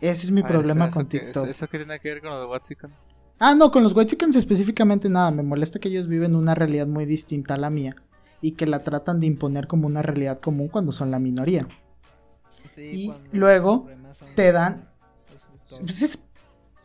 Ese 0.00 0.24
es 0.26 0.30
mi 0.30 0.42
ver, 0.42 0.52
problema 0.52 0.86
espera, 0.86 0.92
con 0.94 1.02
¿eso 1.02 1.08
qué- 1.08 1.18
TikTok. 1.26 1.46
¿Eso 1.48 1.68
qué 1.68 1.78
tiene 1.78 1.98
que 2.00 2.08
ver 2.08 2.20
con 2.20 2.30
lo 2.30 2.40
de 2.40 2.46
Watsicans? 2.46 3.10
Ah, 3.38 3.54
no, 3.54 3.70
con 3.70 3.82
los 3.82 3.94
chickens 4.06 4.36
específicamente 4.36 5.08
nada. 5.08 5.30
Me 5.30 5.42
molesta 5.42 5.78
que 5.78 5.88
ellos 5.88 6.06
viven 6.08 6.34
una 6.34 6.54
realidad 6.54 6.86
muy 6.86 7.06
distinta 7.06 7.54
a 7.54 7.58
la 7.58 7.70
mía. 7.70 7.96
Y 8.42 8.52
que 8.52 8.66
la 8.66 8.82
tratan 8.84 9.20
de 9.20 9.26
imponer 9.26 9.66
como 9.66 9.86
una 9.86 10.00
realidad 10.02 10.40
común 10.40 10.68
cuando 10.68 10.92
son 10.92 11.10
la 11.10 11.18
minoría. 11.18 11.66
Sí, 12.66 12.90
Y 12.94 13.06
cuando 13.08 13.30
luego 13.32 13.88
los 14.02 14.22
te 14.34 14.52
dan- 14.52 14.88
los. 15.32 15.50
Pues 15.80 16.02
es- 16.02 16.24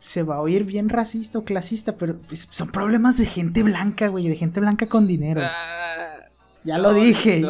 se 0.06 0.22
va 0.22 0.36
a 0.36 0.40
oír 0.42 0.66
bien 0.66 0.88
racista 0.90 1.40
o 1.40 1.44
clasista, 1.44 1.98
pero 1.98 2.16
es- 2.32 2.48
son 2.52 2.68
problemas 2.70 3.18
de 3.18 3.26
gente 3.26 3.64
blanca, 3.64 4.08
güey. 4.10 4.28
De 4.30 4.36
gente 4.36 4.60
blanca 4.60 4.86
con 4.88 5.08
dinero. 5.08 5.42
Ah, 5.44 6.18
Ya 6.64 6.78
lo 6.78 6.92
no, 6.92 7.00
dije. 7.00 7.42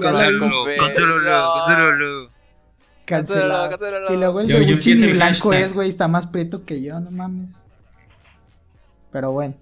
Cancélalo. 3.06 4.14
Y 4.14 4.18
luego 4.18 4.40
el 4.40 4.48
Yo- 4.48 4.60
de 4.60 4.66
yo 4.66 5.14
blanco 5.14 5.50
hashtag. 5.50 5.66
es, 5.66 5.74
güey. 5.74 5.90
Está 5.90 6.08
más 6.08 6.28
prieto 6.28 6.66
que 6.66 6.82
yo, 6.82 7.00
no 7.00 7.12
mames. 7.12 7.64
Pero 9.12 9.32
bueno. 9.32 9.56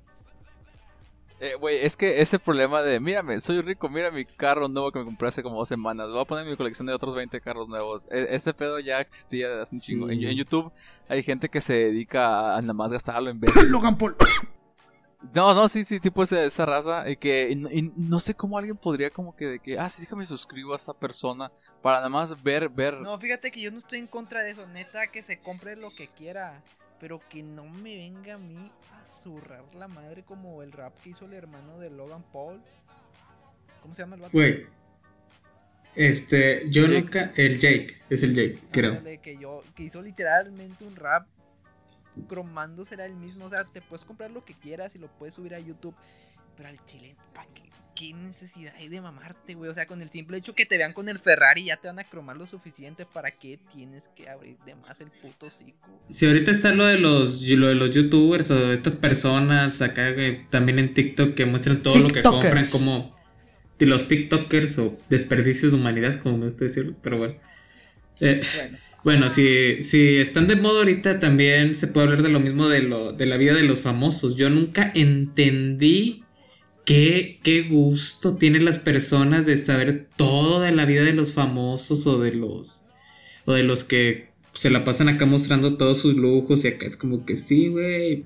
Eh, 1.45 1.55
güey, 1.55 1.77
es 1.85 1.97
que 1.97 2.21
ese 2.21 2.39
problema 2.39 2.81
de, 2.81 2.99
mírame, 3.01 3.37
soy 3.41 3.59
rico, 3.61 3.89
mira 3.89 4.11
mi 4.11 4.23
carro 4.23 4.69
nuevo 4.69 4.91
que 4.93 4.99
me 4.99 5.05
compré 5.05 5.27
hace 5.27 5.43
como 5.43 5.57
dos 5.59 5.67
semanas, 5.67 6.07
voy 6.09 6.21
a 6.21 6.25
poner 6.25 6.45
mi 6.45 6.55
colección 6.55 6.87
de 6.87 6.93
otros 6.93 7.15
20 7.15 7.41
carros 7.41 7.67
nuevos. 7.67 8.07
E- 8.11 8.27
ese 8.33 8.53
pedo 8.53 8.79
ya 8.79 9.01
existía 9.01 9.49
desde 9.49 9.61
hace 9.63 9.75
un 9.75 9.81
chingo. 9.81 10.09
En, 10.09 10.19
Sí. 10.19 10.25
en 10.27 10.35
YouTube 10.37 10.71
hay 11.09 11.21
gente 11.21 11.49
que 11.49 11.59
se 11.59 11.73
dedica 11.73 12.55
a 12.55 12.61
nada 12.61 12.73
más 12.73 12.91
gastarlo 12.93 13.29
en 13.29 13.39
vez 13.41 13.51
Logan 13.67 13.97
Paul. 13.97 14.15
No, 15.33 15.53
no, 15.53 15.69
sí, 15.69 15.85
sí, 15.85 16.01
tipo 16.01 16.21
esa, 16.21 16.43
esa 16.43 16.65
raza. 16.65 17.09
Y 17.09 17.15
que 17.15 17.49
y 17.51 17.55
no- 17.55 17.71
y 17.71 17.93
no 17.95 18.19
sé 18.19 18.33
cómo 18.33 18.57
alguien 18.57 18.75
podría 18.75 19.09
como 19.09 19.33
que 19.35 19.45
de 19.47 19.59
que, 19.59 19.79
ah, 19.79 19.89
sí, 19.89 20.01
déjame 20.01 20.25
suscribo 20.25 20.73
a 20.73 20.75
esta 20.75 20.93
persona 20.93 21.49
para 21.81 21.97
nada 21.99 22.09
más 22.09 22.43
ver, 22.43 22.67
ver. 22.67 22.95
No, 22.99 23.17
fíjate 23.17 23.49
que 23.49 23.61
yo 23.61 23.71
no 23.71 23.77
estoy 23.79 23.99
en 23.99 24.07
contra 24.07 24.43
de 24.43 24.51
eso. 24.51 24.67
Neta, 24.73 25.07
que 25.07 25.23
se 25.23 25.39
compre 25.39 25.77
lo 25.77 25.91
que 25.91 26.09
quiera. 26.09 26.61
Pero 26.99 27.21
que 27.29 27.43
no 27.43 27.65
me 27.65 27.95
venga 27.95 28.35
a 28.35 28.37
mí 28.37 28.71
a 28.93 29.05
zurrar 29.05 29.63
la 29.75 29.87
madre 29.87 30.23
como 30.23 30.61
el 30.63 30.71
rap 30.71 30.93
que 31.01 31.09
hizo 31.09 31.25
el 31.25 31.33
hermano 31.33 31.79
de 31.79 31.89
Logan 31.89 32.23
Paul. 32.31 32.61
¿Cómo 33.81 33.93
se 33.93 34.01
llama 34.01 34.15
el 34.15 34.21
vato? 34.21 34.31
Güey. 34.33 34.65
Este, 35.95 36.69
yo 36.69 36.83
Jake. 36.83 37.01
nunca. 37.01 37.31
El 37.35 37.59
Jake, 37.59 37.97
es 38.09 38.23
el 38.23 38.33
Jake, 38.33 38.59
creo. 38.71 38.93
Ándale, 38.93 39.19
que 39.19 39.37
yo 39.37 39.61
que 39.75 39.83
hizo 39.83 40.01
literalmente 40.01 40.85
un 40.85 40.95
rap 40.95 41.27
cromándosela 42.27 43.05
él 43.05 43.15
mismo, 43.15 43.45
o 43.45 43.49
sea, 43.49 43.63
te 43.65 43.81
puedes 43.81 44.05
comprar 44.05 44.31
lo 44.31 44.45
que 44.45 44.53
quieras 44.53 44.95
y 44.95 44.99
lo 44.99 45.07
puedes 45.07 45.33
subir 45.33 45.55
a 45.55 45.59
YouTube, 45.59 45.95
pero 46.55 46.69
al 46.69 46.83
chile, 46.85 47.15
¿para 47.33 47.47
qué? 47.53 47.63
¿Qué 47.95 48.13
necesidad 48.13 48.73
hay 48.77 48.87
de 48.87 49.01
mamarte, 49.01 49.53
güey? 49.55 49.69
O 49.69 49.73
sea, 49.73 49.85
con 49.87 50.01
el 50.01 50.09
simple 50.09 50.37
hecho 50.37 50.55
que 50.55 50.65
te 50.65 50.77
vean 50.77 50.93
con 50.93 51.09
el 51.09 51.19
Ferrari 51.19 51.65
ya 51.65 51.77
te 51.77 51.87
van 51.87 51.99
a 51.99 52.09
cromar 52.09 52.37
lo 52.37 52.47
suficiente, 52.47 53.05
¿para 53.05 53.31
qué 53.31 53.57
tienes 53.57 54.09
que 54.15 54.29
abrir 54.29 54.57
de 54.65 54.75
más 54.75 54.99
el 55.01 55.11
puto 55.11 55.47
hocico? 55.47 56.03
Si 56.09 56.25
ahorita 56.25 56.51
está 56.51 56.73
lo 56.73 56.85
de 56.85 56.99
los 56.99 57.41
lo 57.41 57.67
de 57.67 57.75
los 57.75 57.91
youtubers 57.91 58.51
o 58.51 58.55
de 58.67 58.75
estas 58.75 58.95
personas 58.95 59.81
acá 59.81 60.11
güey, 60.11 60.47
también 60.49 60.79
en 60.79 60.93
TikTok 60.93 61.33
que 61.35 61.45
muestran 61.45 61.81
todo 61.81 61.99
lo 61.99 62.11
que 62.11 62.25
compran 62.25 62.67
como 62.67 63.15
de 63.79 63.85
los 63.87 64.07
TikTokers 64.07 64.77
o 64.79 64.99
desperdicios 65.09 65.71
de 65.71 65.77
humanidad, 65.79 66.21
como 66.21 66.37
me 66.37 66.45
gusta 66.45 66.65
decirlo, 66.65 66.95
pero 67.01 67.17
bueno. 67.19 67.35
Eh, 68.19 68.41
Bueno, 68.53 68.77
Bueno, 69.03 69.29
si, 69.29 69.83
si 69.83 70.17
están 70.17 70.47
de 70.47 70.55
moda 70.55 70.79
ahorita 70.79 71.19
también 71.19 71.75
se 71.75 71.87
puede 71.87 72.07
hablar 72.07 72.23
de 72.23 72.29
lo 72.29 72.39
mismo 72.39 72.69
de, 72.69 72.83
lo, 72.83 73.13
de 73.13 73.25
la 73.25 73.37
vida 73.37 73.53
de 73.53 73.63
los 73.63 73.81
famosos. 73.81 74.37
Yo 74.37 74.49
nunca 74.49 74.91
entendí 74.95 76.22
qué, 76.85 77.39
qué 77.43 77.63
gusto 77.63 78.35
tienen 78.35 78.65
las 78.65 78.77
personas 78.77 79.45
de 79.45 79.57
saber 79.57 80.09
todo 80.15 80.61
de 80.61 80.71
la 80.71 80.85
vida 80.85 81.03
de 81.03 81.13
los 81.13 81.33
famosos 81.33 82.05
o 82.07 82.19
de 82.19 82.33
los 82.33 82.81
o 83.45 83.53
de 83.53 83.63
los 83.63 83.83
que 83.83 84.33
se 84.53 84.69
la 84.69 84.83
pasan 84.83 85.09
acá 85.09 85.25
mostrando 85.25 85.77
todos 85.77 85.99
sus 85.99 86.15
lujos 86.15 86.63
y 86.63 86.69
acá 86.69 86.85
es 86.85 86.95
como 86.95 87.25
que 87.25 87.35
sí, 87.35 87.67
güey, 87.67 88.25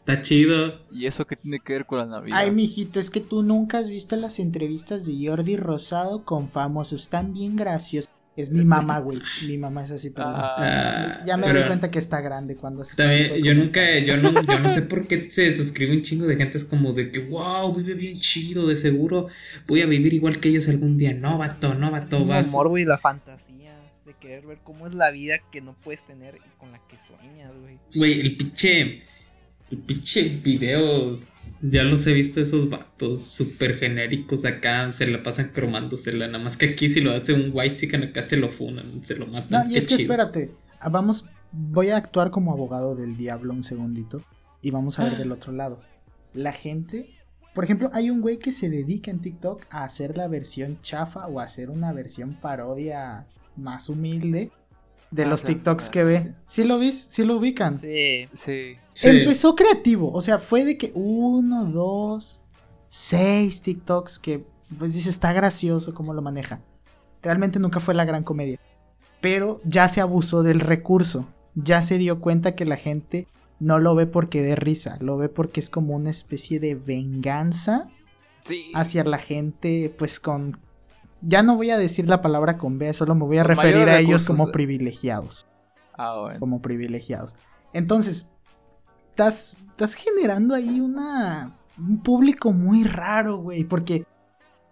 está 0.00 0.22
chido. 0.22 0.80
¿Y 0.90 1.06
eso 1.06 1.26
qué 1.26 1.36
tiene 1.36 1.60
que 1.60 1.74
ver 1.74 1.86
con 1.86 1.98
la 1.98 2.06
Navidad? 2.06 2.38
Ay, 2.38 2.50
mijito, 2.50 2.98
es 2.98 3.10
que 3.10 3.20
tú 3.20 3.42
nunca 3.42 3.78
has 3.78 3.90
visto 3.90 4.16
las 4.16 4.38
entrevistas 4.38 5.04
de 5.04 5.28
Jordi 5.28 5.56
Rosado 5.56 6.24
con 6.24 6.48
famosos. 6.48 7.02
Están 7.02 7.32
bien 7.32 7.56
graciosos. 7.56 8.10
Es 8.38 8.50
mi 8.52 8.64
mamá, 8.64 9.00
güey. 9.00 9.18
Mi 9.48 9.58
mamá 9.58 9.82
es 9.82 9.90
así, 9.90 10.10
pero 10.10 10.28
Ah, 10.28 11.24
ya 11.26 11.36
me 11.36 11.42
pero 11.48 11.58
doy 11.58 11.66
cuenta 11.66 11.90
que 11.90 11.98
está 11.98 12.20
grande 12.20 12.54
cuando 12.54 12.82
hace 12.82 12.94
también, 12.94 13.34
yo 13.42 13.52
nunca, 13.52 13.98
yo 13.98 14.16
no, 14.16 14.30
yo 14.30 14.60
no 14.60 14.68
sé 14.68 14.82
por 14.82 15.08
qué 15.08 15.28
se 15.28 15.52
suscribe 15.52 15.96
un 15.96 16.02
chingo 16.02 16.24
de 16.24 16.36
gente, 16.36 16.56
es 16.56 16.64
como 16.64 16.92
de 16.92 17.10
que, 17.10 17.18
wow, 17.18 17.74
vive 17.74 17.94
bien 17.94 18.16
chido, 18.16 18.68
de 18.68 18.76
seguro 18.76 19.26
voy 19.66 19.82
a 19.82 19.86
vivir 19.86 20.14
igual 20.14 20.38
que 20.38 20.50
ellos 20.50 20.68
algún 20.68 20.96
día. 20.98 21.14
No, 21.14 21.36
vato, 21.36 21.74
no, 21.74 21.90
vato, 21.90 22.24
vas. 22.24 22.46
amor, 22.46 22.68
güey, 22.68 22.84
la 22.84 22.96
fantasía 22.96 23.74
de 24.06 24.14
querer 24.14 24.46
ver 24.46 24.58
cómo 24.62 24.86
es 24.86 24.94
la 24.94 25.10
vida 25.10 25.38
que 25.50 25.60
no 25.60 25.74
puedes 25.74 26.04
tener 26.04 26.36
y 26.36 26.58
con 26.60 26.70
la 26.70 26.78
que 26.86 26.96
sueñas, 26.96 27.52
güey. 27.60 27.78
Güey, 27.92 28.20
el 28.20 28.36
pinche. 28.36 29.02
El 29.70 29.78
pinche 29.78 30.28
video. 30.44 31.18
Ya 31.60 31.82
los 31.82 32.06
he 32.06 32.12
visto 32.12 32.40
esos 32.40 32.68
vatos 32.70 33.22
súper 33.22 33.76
genéricos 33.78 34.44
acá. 34.44 34.92
Se 34.92 35.06
la 35.06 35.22
pasan 35.22 35.50
cromándosela. 35.52 36.26
Nada 36.28 36.42
más 36.42 36.56
que 36.56 36.66
aquí 36.66 36.88
si 36.88 37.00
lo 37.00 37.10
hace 37.12 37.32
un 37.32 37.50
white 37.52 37.76
chicken 37.76 38.04
acá 38.04 38.22
se 38.22 38.36
lo 38.36 38.50
funan. 38.50 39.04
Se 39.04 39.16
lo 39.16 39.26
matan. 39.26 39.64
No, 39.64 39.70
y 39.70 39.72
Qué 39.72 39.78
es 39.78 39.88
que 39.88 39.96
chido. 39.96 40.12
espérate. 40.12 40.50
ah, 40.80 40.88
Vamos, 40.88 41.28
voy 41.52 41.88
a 41.88 41.96
actuar 41.96 42.30
como 42.30 42.52
abogado 42.52 42.94
del 42.94 43.16
diablo 43.16 43.52
un 43.52 43.64
segundito. 43.64 44.22
Y 44.62 44.70
vamos 44.70 44.98
a 44.98 45.04
ver 45.04 45.16
del 45.16 45.32
otro 45.32 45.52
lado. 45.52 45.82
La 46.34 46.52
gente. 46.52 47.10
Por 47.54 47.64
ejemplo, 47.64 47.90
hay 47.92 48.10
un 48.10 48.20
güey 48.20 48.38
que 48.38 48.52
se 48.52 48.68
dedica 48.70 49.10
en 49.10 49.20
TikTok 49.20 49.64
a 49.70 49.82
hacer 49.82 50.16
la 50.16 50.28
versión 50.28 50.78
chafa 50.80 51.26
o 51.26 51.40
a 51.40 51.44
hacer 51.44 51.70
una 51.70 51.92
versión 51.92 52.34
parodia 52.40 53.26
más 53.56 53.88
humilde 53.88 54.52
de 55.10 55.24
Ah, 55.24 55.26
los 55.26 55.40
sí, 55.40 55.46
TikToks 55.48 55.88
que 55.88 56.04
ve. 56.04 56.20
sí. 56.20 56.28
¿Sí 56.46 56.64
lo 56.64 56.78
vis? 56.78 56.94
¿Sí 57.10 57.24
lo 57.24 57.36
ubican? 57.38 57.74
Sí. 57.74 58.28
Sí. 58.32 58.74
Sí. 59.00 59.08
Empezó 59.08 59.54
creativo, 59.54 60.12
o 60.12 60.20
sea, 60.20 60.40
fue 60.40 60.64
de 60.64 60.76
que 60.76 60.90
uno, 60.94 61.66
dos, 61.66 62.42
seis 62.88 63.62
TikToks 63.62 64.18
que 64.18 64.44
pues 64.76 64.92
dice 64.92 65.08
está 65.08 65.32
gracioso 65.32 65.94
cómo 65.94 66.14
lo 66.14 66.20
maneja. 66.22 66.62
Realmente 67.22 67.60
nunca 67.60 67.78
fue 67.78 67.94
la 67.94 68.04
gran 68.04 68.24
comedia. 68.24 68.58
Pero 69.20 69.60
ya 69.64 69.88
se 69.88 70.00
abusó 70.00 70.42
del 70.42 70.58
recurso. 70.58 71.28
Ya 71.54 71.82
se 71.84 71.96
dio 71.98 72.20
cuenta 72.20 72.56
que 72.56 72.64
la 72.64 72.76
gente 72.76 73.28
no 73.60 73.78
lo 73.78 73.94
ve 73.94 74.06
porque 74.06 74.42
dé 74.42 74.56
risa, 74.56 74.96
lo 75.00 75.16
ve 75.16 75.28
porque 75.28 75.60
es 75.60 75.70
como 75.70 75.94
una 75.94 76.10
especie 76.10 76.58
de 76.58 76.74
venganza 76.74 77.90
Sí. 78.40 78.72
hacia 78.74 79.04
la 79.04 79.18
gente, 79.18 79.94
pues 79.96 80.18
con... 80.18 80.58
Ya 81.20 81.42
no 81.44 81.54
voy 81.56 81.70
a 81.70 81.78
decir 81.78 82.08
la 82.08 82.20
palabra 82.20 82.58
con 82.58 82.78
B, 82.78 82.92
solo 82.94 83.14
me 83.14 83.24
voy 83.26 83.38
a 83.38 83.44
referir 83.44 83.88
a 83.88 83.98
ellos 84.00 84.26
como 84.26 84.50
privilegiados 84.52 85.46
Ah, 85.96 86.18
bueno. 86.20 86.40
como 86.40 86.62
privilegiados. 86.62 87.34
Entonces, 87.72 88.30
estás, 89.18 89.56
estás 89.70 89.94
generando 89.94 90.54
ahí 90.54 90.78
una, 90.78 91.58
un 91.76 92.00
público 92.04 92.52
muy 92.52 92.84
raro, 92.84 93.38
güey, 93.38 93.64
porque 93.64 94.04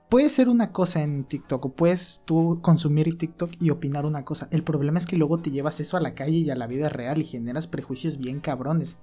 puede 0.08 0.30
ser 0.30 0.48
una 0.48 0.70
cosa 0.70 1.02
en 1.02 1.24
TikTok 1.24 1.64
o 1.64 1.72
puedes 1.72 2.22
tú 2.24 2.60
consumir 2.62 3.18
TikTok 3.18 3.50
y 3.60 3.70
opinar 3.70 4.06
una 4.06 4.24
cosa. 4.24 4.46
El 4.52 4.62
problema 4.62 5.00
es 5.00 5.06
que 5.06 5.16
luego 5.16 5.38
te 5.38 5.50
llevas 5.50 5.80
eso 5.80 5.96
a 5.96 6.00
la 6.00 6.14
calle 6.14 6.38
y 6.38 6.50
a 6.50 6.54
la 6.54 6.68
vida 6.68 6.88
real 6.88 7.20
y 7.20 7.24
generas 7.24 7.66
prejuicios 7.66 8.18
bien 8.18 8.38
cabrones. 8.38 8.96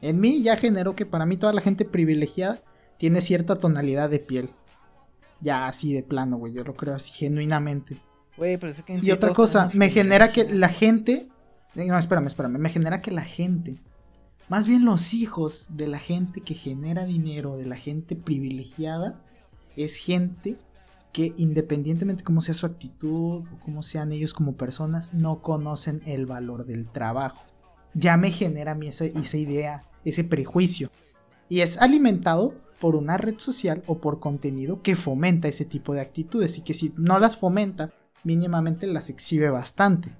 En 0.00 0.20
mí 0.20 0.42
ya 0.42 0.56
generó 0.56 0.96
que 0.96 1.04
para 1.04 1.26
mí 1.26 1.36
toda 1.36 1.52
la 1.52 1.60
gente 1.60 1.84
privilegiada 1.84 2.62
tiene 2.96 3.20
cierta 3.20 3.56
tonalidad 3.56 4.08
de 4.08 4.20
piel. 4.20 4.50
Ya 5.42 5.66
así 5.66 5.92
de 5.92 6.02
plano, 6.02 6.38
güey, 6.38 6.54
yo 6.54 6.64
lo 6.64 6.74
creo 6.74 6.94
así 6.94 7.12
genuinamente. 7.12 8.00
Güey, 8.38 8.56
pero 8.56 8.72
es 8.72 8.82
que 8.82 8.94
en 8.94 9.04
Y 9.04 9.10
otra 9.10 9.34
cosa, 9.34 9.68
me 9.74 9.90
genera 9.90 10.32
que 10.32 10.44
la 10.44 10.68
gente. 10.68 11.28
eh, 11.74 11.86
No, 11.86 11.98
espérame, 11.98 12.28
espérame. 12.28 12.56
Me 12.58 12.70
genera 12.70 13.02
que 13.02 13.10
la 13.10 13.22
gente. 13.22 13.82
Más 14.48 14.66
bien 14.66 14.84
los 14.84 15.12
hijos 15.12 15.68
de 15.72 15.88
la 15.88 15.98
gente 15.98 16.40
que 16.40 16.54
genera 16.54 17.04
dinero, 17.04 17.56
de 17.56 17.66
la 17.66 17.76
gente 17.76 18.16
privilegiada, 18.16 19.22
es 19.76 19.96
gente 19.96 20.56
que 21.12 21.34
independientemente 21.36 22.24
cómo 22.24 22.40
sea 22.40 22.54
su 22.54 22.64
actitud 22.64 23.42
o 23.42 23.58
cómo 23.64 23.82
sean 23.82 24.12
ellos 24.12 24.32
como 24.32 24.56
personas, 24.56 25.12
no 25.14 25.42
conocen 25.42 26.02
el 26.06 26.26
valor 26.26 26.64
del 26.64 26.88
trabajo. 26.88 27.46
Ya 27.94 28.16
me 28.16 28.30
genera 28.30 28.72
a 28.72 28.74
mí 28.74 28.88
esa, 28.88 29.04
esa 29.04 29.36
idea, 29.36 29.84
ese 30.04 30.24
prejuicio. 30.24 30.90
Y 31.48 31.60
es 31.60 31.78
alimentado 31.78 32.54
por 32.80 32.96
una 32.96 33.18
red 33.18 33.38
social 33.38 33.82
o 33.86 33.98
por 33.98 34.20
contenido 34.20 34.82
que 34.82 34.96
fomenta 34.96 35.48
ese 35.48 35.64
tipo 35.64 35.92
de 35.92 36.00
actitudes 36.00 36.58
y 36.58 36.62
que 36.62 36.74
si 36.74 36.94
no 36.96 37.18
las 37.18 37.36
fomenta, 37.36 37.92
mínimamente 38.24 38.86
las 38.86 39.10
exhibe 39.10 39.50
bastante. 39.50 40.14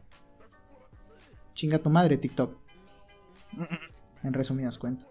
Chinga 1.55 1.79
tu 1.79 1.91
madre, 1.91 2.19
TikTok. 2.19 2.57
En 4.23 4.33
resumidas 4.33 4.79
cuentas. 4.79 5.09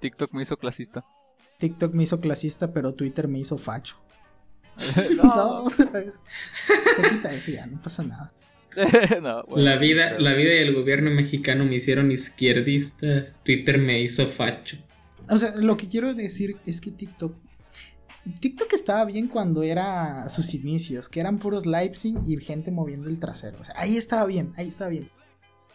TikTok 0.00 0.32
me 0.34 0.42
hizo 0.42 0.56
clasista. 0.56 1.04
TikTok 1.58 1.94
me 1.94 2.02
hizo 2.02 2.20
clasista, 2.20 2.72
pero 2.72 2.94
Twitter 2.94 3.28
me 3.28 3.38
hizo 3.38 3.56
facho. 3.58 3.96
no. 5.16 5.62
otra 5.64 5.90
vez. 5.90 6.20
Se 6.96 7.08
quita 7.08 7.32
eso 7.32 7.52
ya, 7.52 7.66
no 7.66 7.80
pasa 7.80 8.02
nada. 8.02 8.32
no, 9.22 9.44
bueno, 9.44 9.64
La 9.64 9.76
vida, 9.76 10.08
pero- 10.10 10.20
la 10.20 10.34
vida 10.34 10.54
y 10.54 10.58
el 10.58 10.74
gobierno 10.74 11.10
mexicano 11.10 11.64
me 11.64 11.76
hicieron 11.76 12.10
izquierdista. 12.10 13.32
Twitter 13.44 13.78
me 13.78 14.00
hizo 14.00 14.26
facho. 14.26 14.76
O 15.30 15.38
sea, 15.38 15.54
lo 15.56 15.76
que 15.76 15.88
quiero 15.88 16.12
decir 16.14 16.56
es 16.66 16.80
que 16.80 16.90
TikTok. 16.90 17.34
TikTok 18.40 18.72
estaba 18.72 19.04
bien 19.04 19.28
cuando 19.28 19.62
era 19.62 20.28
sus 20.30 20.54
inicios, 20.54 21.08
que 21.08 21.20
eran 21.20 21.38
puros 21.38 21.66
live 21.66 21.92
y 22.26 22.36
gente 22.40 22.70
moviendo 22.70 23.08
el 23.10 23.18
trasero. 23.20 23.58
O 23.60 23.64
sea, 23.64 23.74
ahí 23.78 23.96
estaba 23.96 24.24
bien, 24.26 24.52
ahí 24.56 24.68
estaba 24.68 24.90
bien. 24.90 25.10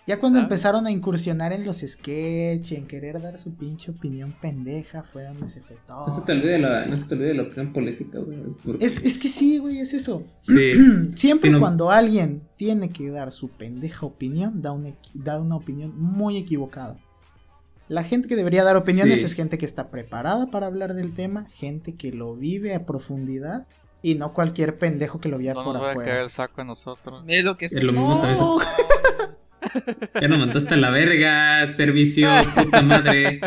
Ya 0.10 0.20
cuando 0.20 0.40
empezaron 0.40 0.88
a 0.88 0.92
incursionar 0.92 1.54
en 1.54 1.64
los 1.66 1.78
sketches, 1.86 2.72
en 2.72 2.88
querer 2.88 3.22
dar 3.22 3.38
su 3.38 3.54
pinche 3.56 3.92
opinión 3.92 4.36
pendeja, 4.42 5.04
fue 5.04 5.24
donde 5.24 5.48
se 5.50 5.62
fue 5.62 5.78
todo. 5.86 6.08
No 6.08 6.20
se 6.20 6.26
te 6.26 6.32
olvide 6.32 6.58
la, 6.58 6.86
no 6.88 6.98
se 6.98 7.04
te 7.04 7.14
olvide 7.14 7.34
la 7.36 7.44
opinión 7.44 7.72
política, 7.74 8.18
güey. 8.20 8.40
porque- 8.66 8.84
Es, 8.86 9.06
es 9.06 9.20
que 9.20 9.28
sí, 9.28 9.60
güey, 9.60 9.78
es 9.80 9.94
eso. 9.94 10.24
Sí. 10.42 10.72
Siempre 11.16 11.50
Sí, 11.50 11.54
no- 11.54 11.60
cuando 11.60 11.92
alguien 11.92 12.42
tiene 12.56 12.90
que 12.90 13.10
dar 13.12 13.32
su 13.32 13.50
pendeja 13.50 14.06
opinión, 14.08 14.62
da 14.64 14.72
una, 14.72 14.90
equi- 14.90 15.12
da 15.14 15.40
una 15.40 15.56
opinión 15.56 15.94
muy 15.96 16.38
equivocada. 16.38 16.98
La 17.88 18.04
gente 18.04 18.28
que 18.28 18.36
debería 18.36 18.64
dar 18.64 18.76
opiniones 18.78 19.20
Sí. 19.20 19.26
es 19.28 19.34
gente 19.34 19.58
que 19.60 19.66
está 19.66 19.90
preparada 19.90 20.48
para 20.52 20.66
hablar 20.66 20.96
del 20.96 21.14
tema, 21.14 21.46
gente 21.52 21.94
que 21.96 22.12
lo 22.12 22.36
vive 22.36 22.74
a 22.76 22.86
profundidad 22.86 23.68
y 24.02 24.16
no 24.16 24.34
cualquier 24.34 24.78
pendejo 24.80 25.20
que 25.20 25.30
lo 25.30 25.38
vea 25.38 25.54
No 25.54 25.64
por 25.64 25.74
nos 25.74 25.84
va 25.84 25.92
a 25.92 25.94
caer 25.94 26.02
afuera. 26.08 26.22
el 26.24 26.30
saco 26.30 26.62
a 26.62 26.64
nosotros. 26.64 27.24
Es 27.28 27.44
lo 27.44 27.58
que 27.58 27.66
Es 27.66 27.74
lo 27.84 27.92
mismo 27.92 28.08
también. 28.20 28.38
No. 28.38 28.58
Ya 30.22 30.28
nos 30.28 30.40
mandaste 30.40 30.74
a 30.74 30.78
la 30.78 30.90
verga, 30.90 31.72
servicio, 31.76 32.30
puta 32.56 32.82
madre. 32.82 33.42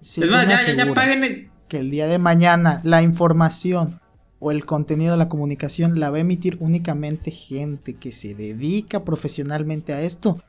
Si 0.00 0.22
es 0.22 0.28
más, 0.28 0.46
ya, 0.46 0.58
ya, 0.58 0.84
ya, 0.84 0.94
páguenle. 0.94 1.50
que 1.68 1.78
el 1.78 1.90
día 1.90 2.06
de 2.06 2.18
mañana 2.18 2.80
la 2.84 3.02
información 3.02 4.00
o 4.38 4.50
el 4.50 4.66
contenido 4.66 5.12
de 5.12 5.18
la 5.18 5.28
comunicación 5.28 5.98
la 5.98 6.10
va 6.10 6.18
a 6.18 6.20
emitir 6.20 6.58
únicamente 6.60 7.30
gente 7.30 7.94
que 7.94 8.12
se 8.12 8.34
dedica 8.34 9.04
profesionalmente 9.04 9.94
a 9.94 10.02
esto, 10.02 10.42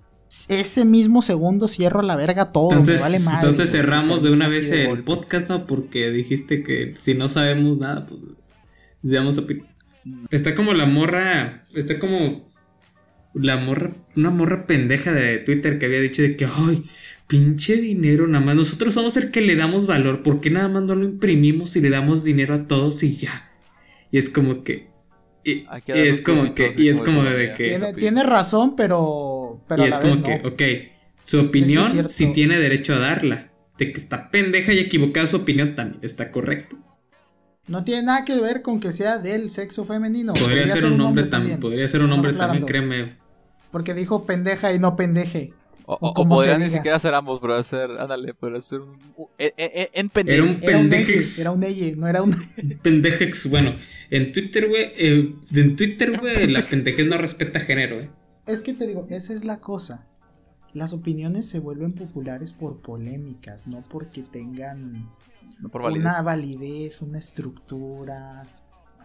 ese 0.50 0.84
mismo 0.84 1.22
segundo 1.22 1.67
cierro 1.70 2.01
a 2.01 2.03
la 2.03 2.17
verga 2.17 2.51
todo. 2.51 2.72
me 2.72 2.77
Entonces, 2.77 3.01
vale 3.01 3.20
madre, 3.20 3.48
entonces 3.48 3.72
cerramos 3.72 4.24
de 4.24 4.32
una 4.32 4.50
vez 4.50 4.70
el 4.72 5.03
podcast, 5.03 5.48
¿no? 5.48 5.65
Porque 5.65 6.12
dijiste 6.12 6.63
que 6.63 6.96
si 7.00 7.13
no 7.13 7.29
sabemos 7.29 7.77
nada, 7.77 8.05
pues 8.05 9.38
opinión. 9.38 9.67
Está 10.29 10.53
como 10.55 10.74
la 10.74 10.86
morra, 10.86 11.65
está 11.74 11.98
como 11.98 12.51
la 13.36 13.58
morra, 13.58 13.92
una 14.15 14.30
morra 14.30 14.65
pendeja 14.65 15.13
de 15.13 15.38
Twitter 15.39 15.77
que 15.77 15.86
había 15.86 16.00
dicho 16.00 16.22
de 16.22 16.36
que, 16.36 16.46
ay, 16.46 16.84
pinche 17.27 17.75
dinero 17.75 18.27
nada 18.27 18.44
más. 18.44 18.56
Nosotros 18.56 18.94
somos 18.94 19.18
el 19.18 19.32
que 19.32 19.42
le 19.42 19.56
damos 19.56 19.86
valor, 19.86 20.24
¿por 20.24 20.42
qué 20.42 20.50
nada 20.50 20.68
más 20.68 20.84
no 20.84 20.96
lo 20.96 21.06
imprimimos 21.06 21.75
y 21.75 21.82
le 21.82 21.89
damos 21.89 22.24
dinero 22.24 22.54
a 22.54 22.68
todos 22.68 23.04
y 23.04 23.15
ya? 23.15 23.51
Y 24.12 24.18
es 24.18 24.30
como 24.30 24.63
que... 24.63 24.94
Y, 25.44 25.65
es 25.88 26.22
como 26.22 26.56
que, 26.56 26.72
y 26.75 26.89
es 26.89 27.01
como 27.01 27.24
de 27.24 27.54
que... 27.54 27.65
Tiene, 27.65 27.94
tiene 27.94 28.24
razón, 28.24 28.75
pero, 28.75 29.63
pero 29.68 29.84
y 29.84 29.86
a 29.86 29.89
es 29.89 29.96
la 29.96 30.00
vez 30.00 30.18
como 30.18 30.27
no. 30.27 30.56
que, 30.56 30.82
ok, 30.82 31.22
su 31.24 31.39
opinión 31.39 32.10
sí, 32.10 32.34
tiene 32.34 32.58
derecho 32.58 32.96
a 32.96 33.00
darla. 33.00 33.51
De 33.77 33.92
que 33.92 34.00
está 34.00 34.32
pendeja 34.32 34.72
y 34.72 34.80
equivocada 34.80 35.27
su 35.27 35.36
opinión 35.36 35.75
también 35.75 36.00
está 36.01 36.32
correcto. 36.32 36.77
No 37.68 37.84
tiene 37.84 38.04
nada 38.04 38.24
que 38.24 38.39
ver 38.39 38.62
con 38.62 38.80
que 38.80 38.92
sea 38.92 39.18
del 39.18 39.50
sexo 39.50 39.86
femenino. 39.86 40.34
Podría, 40.34 40.75
ser, 40.75 40.92
un 40.92 41.01
hombre 41.01 41.25
también. 41.25 41.60
Podría 41.60 41.88
ser 41.88 42.01
un 42.01 42.06
Estamos 42.06 42.25
hombre 42.25 42.39
también, 42.39 42.65
créeme. 42.65 43.25
Porque 43.75 43.94
dijo 43.94 44.24
pendeja 44.25 44.72
y 44.72 44.79
no 44.79 44.96
pendeje. 44.96 45.51
O, 45.86 45.96
o 46.00 46.13
o- 46.34 46.41
se 46.41 46.58
ni 46.58 46.70
siquiera 46.70 46.98
ser 46.98 47.13
ambos, 47.13 47.41
pero 47.41 47.55
hacer, 47.55 47.91
ándale, 48.00 48.34
pero 48.34 48.55
hacer 48.55 48.79
un, 48.79 48.91
un- 49.17 49.27
en, 49.38 49.51
en, 49.58 49.70
en 49.70 49.82
Era 49.94 50.01
un 50.01 50.10
pendejo. 50.10 50.46
Era 50.63 50.77
un 50.79 50.89
pendejex. 50.89 51.39
era 51.39 51.51
un 51.51 51.63
ella, 51.63 51.94
no 51.98 52.08
era 52.08 52.24
un... 52.24 52.34
Pendejex. 52.82 53.50
Bueno, 53.50 53.75
en 54.12 54.32
Twitter, 54.32 54.70
güey. 54.70 54.94
eh, 54.96 55.36
en 55.51 55.75
Twitter, 55.75 56.17
güey, 56.17 56.48
la 56.48 56.62
pendejez 56.62 57.10
no 57.10 57.17
respeta 57.17 57.60
género, 57.60 58.00
eh. 58.00 58.10
Es 58.48 58.62
que 58.62 58.74
te 58.74 58.88
digo, 58.88 59.05
esa 59.10 59.34
es 59.34 59.44
la 59.44 59.60
cosa. 59.60 60.08
Las 60.72 60.94
opiniones 60.94 61.50
se 61.50 61.60
vuelven 61.60 61.91
populares 61.91 62.53
por 62.53 62.82
polémicas, 62.82 63.67
no 63.67 63.84
porque 63.89 64.24
tengan 64.24 65.10
No 65.60 65.67
por 65.67 65.82
validez. 65.82 66.05
una 66.05 66.22
validez, 66.22 67.01
una 67.01 67.17
estructura, 67.20 68.48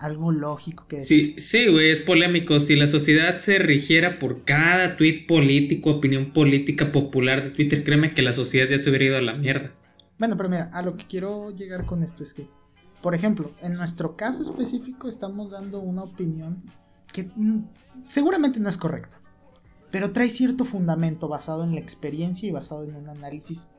algo 0.00 0.32
lógico 0.32 0.86
que 0.88 0.96
decir. 0.96 1.26
Sí, 1.26 1.34
sí, 1.40 1.68
güey, 1.68 1.90
es 1.90 2.00
polémico. 2.00 2.58
Si 2.58 2.74
la 2.76 2.86
sociedad 2.86 3.38
se 3.38 3.58
rigiera 3.58 4.18
por 4.18 4.44
cada 4.44 4.96
tweet 4.96 5.26
político, 5.26 5.90
opinión 5.90 6.32
política 6.32 6.90
popular 6.90 7.42
de 7.44 7.50
Twitter, 7.50 7.84
créeme 7.84 8.14
que 8.14 8.22
la 8.22 8.32
sociedad 8.32 8.68
ya 8.68 8.82
se 8.82 8.88
hubiera 8.88 9.04
ido 9.04 9.16
a 9.16 9.22
la 9.22 9.34
mierda. 9.34 9.72
Bueno, 10.18 10.36
pero 10.36 10.48
mira, 10.48 10.70
a 10.72 10.82
lo 10.82 10.96
que 10.96 11.06
quiero 11.06 11.54
llegar 11.54 11.86
con 11.86 12.02
esto 12.02 12.22
es 12.22 12.34
que, 12.34 12.46
por 13.02 13.14
ejemplo, 13.14 13.52
en 13.62 13.74
nuestro 13.74 14.16
caso 14.16 14.42
específico 14.42 15.08
estamos 15.08 15.52
dando 15.52 15.80
una 15.80 16.02
opinión 16.02 16.58
que 17.12 17.30
mm, 17.34 17.64
seguramente 18.06 18.60
no 18.60 18.68
es 18.68 18.76
correcta, 18.76 19.20
pero 19.90 20.12
trae 20.12 20.28
cierto 20.28 20.64
fundamento 20.64 21.28
basado 21.28 21.64
en 21.64 21.74
la 21.74 21.80
experiencia 21.80 22.48
y 22.48 22.52
basado 22.52 22.84
en 22.84 22.96
un 22.96 23.08
análisis, 23.08 23.72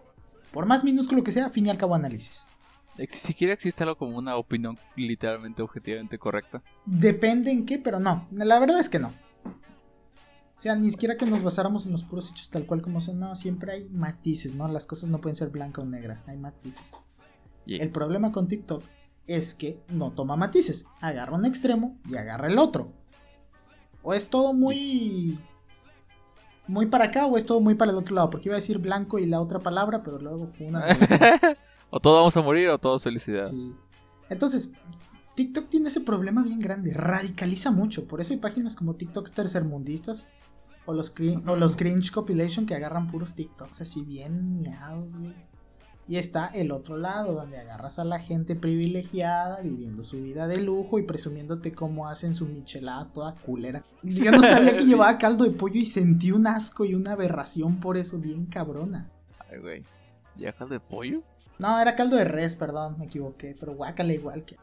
por 0.51 0.65
más 0.65 0.83
minúsculo 0.83 1.23
que 1.23 1.31
sea, 1.31 1.47
a 1.47 1.51
fin 1.51 1.67
y 1.67 1.69
al 1.69 1.77
cabo 1.77 1.95
análisis. 1.95 2.47
Siquiera 3.07 3.53
existe 3.53 3.83
algo 3.83 3.97
como 3.97 4.17
una 4.17 4.35
opinión 4.35 4.77
literalmente, 4.95 5.61
objetivamente 5.61 6.17
correcta. 6.17 6.61
Depende 6.85 7.51
en 7.51 7.65
qué, 7.65 7.79
pero 7.79 7.99
no, 7.99 8.27
la 8.31 8.59
verdad 8.59 8.79
es 8.79 8.89
que 8.89 8.99
no. 8.99 9.13
O 10.61 10.63
sea, 10.63 10.75
ni 10.75 10.91
siquiera 10.91 11.17
que 11.17 11.25
nos 11.25 11.41
basáramos 11.41 11.85
en 11.87 11.91
los 11.91 12.03
puros 12.03 12.29
hechos 12.29 12.49
tal 12.51 12.67
cual 12.67 12.83
como 12.83 13.01
son, 13.01 13.19
no, 13.19 13.35
siempre 13.35 13.71
hay 13.73 13.89
matices, 13.89 14.55
¿no? 14.55 14.67
Las 14.67 14.85
cosas 14.85 15.09
no 15.09 15.19
pueden 15.19 15.35
ser 15.35 15.49
blanca 15.49 15.81
o 15.81 15.85
negra, 15.85 16.23
hay 16.27 16.37
matices. 16.37 16.97
El 17.65 17.89
problema 17.89 18.31
con 18.31 18.47
TikTok 18.47 18.83
es 19.25 19.55
que 19.55 19.81
no 19.87 20.11
toma 20.11 20.35
matices, 20.35 20.85
agarra 20.99 21.35
un 21.35 21.45
extremo 21.45 21.97
y 22.07 22.15
agarra 22.15 22.47
el 22.47 22.59
otro. 22.59 22.91
O 24.03 24.13
es 24.13 24.27
todo 24.27 24.53
muy 24.53 25.39
muy 26.67 26.85
para 26.85 27.05
acá 27.05 27.25
o 27.25 27.37
es 27.37 27.45
todo 27.45 27.59
muy 27.59 27.75
para 27.75 27.91
el 27.91 27.97
otro 27.97 28.15
lado, 28.15 28.29
porque 28.29 28.49
iba 28.49 28.55
a 28.55 28.59
decir 28.59 28.77
blanco 28.77 29.19
y 29.19 29.25
la 29.25 29.41
otra 29.41 29.59
palabra, 29.59 30.03
pero 30.03 30.19
luego 30.19 30.47
fue 30.47 30.67
una 30.67 30.85
o 31.91 31.99
todos 31.99 32.17
vamos 32.17 32.35
a 32.35 32.41
morir 32.41 32.69
o 32.69 32.79
todos 32.79 33.03
felicidad. 33.03 33.45
Sí. 33.47 33.75
Entonces, 34.29 34.71
TikTok 35.35 35.69
tiene 35.69 35.89
ese 35.89 36.01
problema 36.01 36.41
bien 36.41 36.59
grande, 36.59 36.93
radicaliza 36.93 37.69
mucho, 37.69 38.07
por 38.07 38.19
eso 38.19 38.33
hay 38.33 38.39
páginas 38.39 38.75
como 38.75 38.95
TikToks 38.95 39.33
tercermundistas 39.33 40.29
o 40.85 40.93
los 40.93 41.13
o 41.45 41.55
los 41.55 41.75
cringe 41.75 42.11
compilation 42.11 42.65
que 42.65 42.73
agarran 42.73 43.07
puros 43.07 43.35
TikToks 43.35 43.81
así 43.81 44.01
bien 44.01 44.55
miados, 44.57 45.15
güey. 45.15 45.35
Y 46.07 46.17
está 46.17 46.47
el 46.47 46.71
otro 46.71 46.97
lado, 46.97 47.33
donde 47.33 47.57
agarras 47.57 47.99
a 47.99 48.03
la 48.03 48.19
gente 48.19 48.55
privilegiada, 48.55 49.61
viviendo 49.61 50.03
su 50.03 50.21
vida 50.21 50.47
de 50.47 50.57
lujo 50.57 50.99
y 50.99 51.03
presumiéndote 51.03 51.71
cómo 51.71 52.07
hacen 52.07 52.33
su 52.33 52.47
michelada 52.47 53.13
toda 53.13 53.35
culera. 53.35 53.83
Yo 54.03 54.31
no 54.31 54.41
sabía 54.41 54.75
que 54.75 54.83
llevaba 54.83 55.17
caldo 55.17 55.45
de 55.45 55.51
pollo 55.51 55.79
y 55.79 55.85
sentí 55.85 56.31
un 56.31 56.47
asco 56.47 56.83
y 56.83 56.95
una 56.95 57.13
aberración 57.13 57.79
por 57.79 57.97
eso, 57.97 58.17
bien 58.17 58.45
cabrona. 58.47 59.09
Ay, 59.49 59.59
güey. 59.59 59.85
¿Ya 60.35 60.51
caldo 60.51 60.73
de 60.73 60.79
pollo? 60.81 61.21
No, 61.61 61.79
era 61.79 61.95
caldo 61.95 62.15
de 62.17 62.23
res, 62.25 62.55
perdón, 62.55 62.95
me 62.97 63.05
equivoqué, 63.05 63.55
pero 63.59 63.75
guácala 63.75 64.11
igual 64.13 64.43
que. 64.45 64.57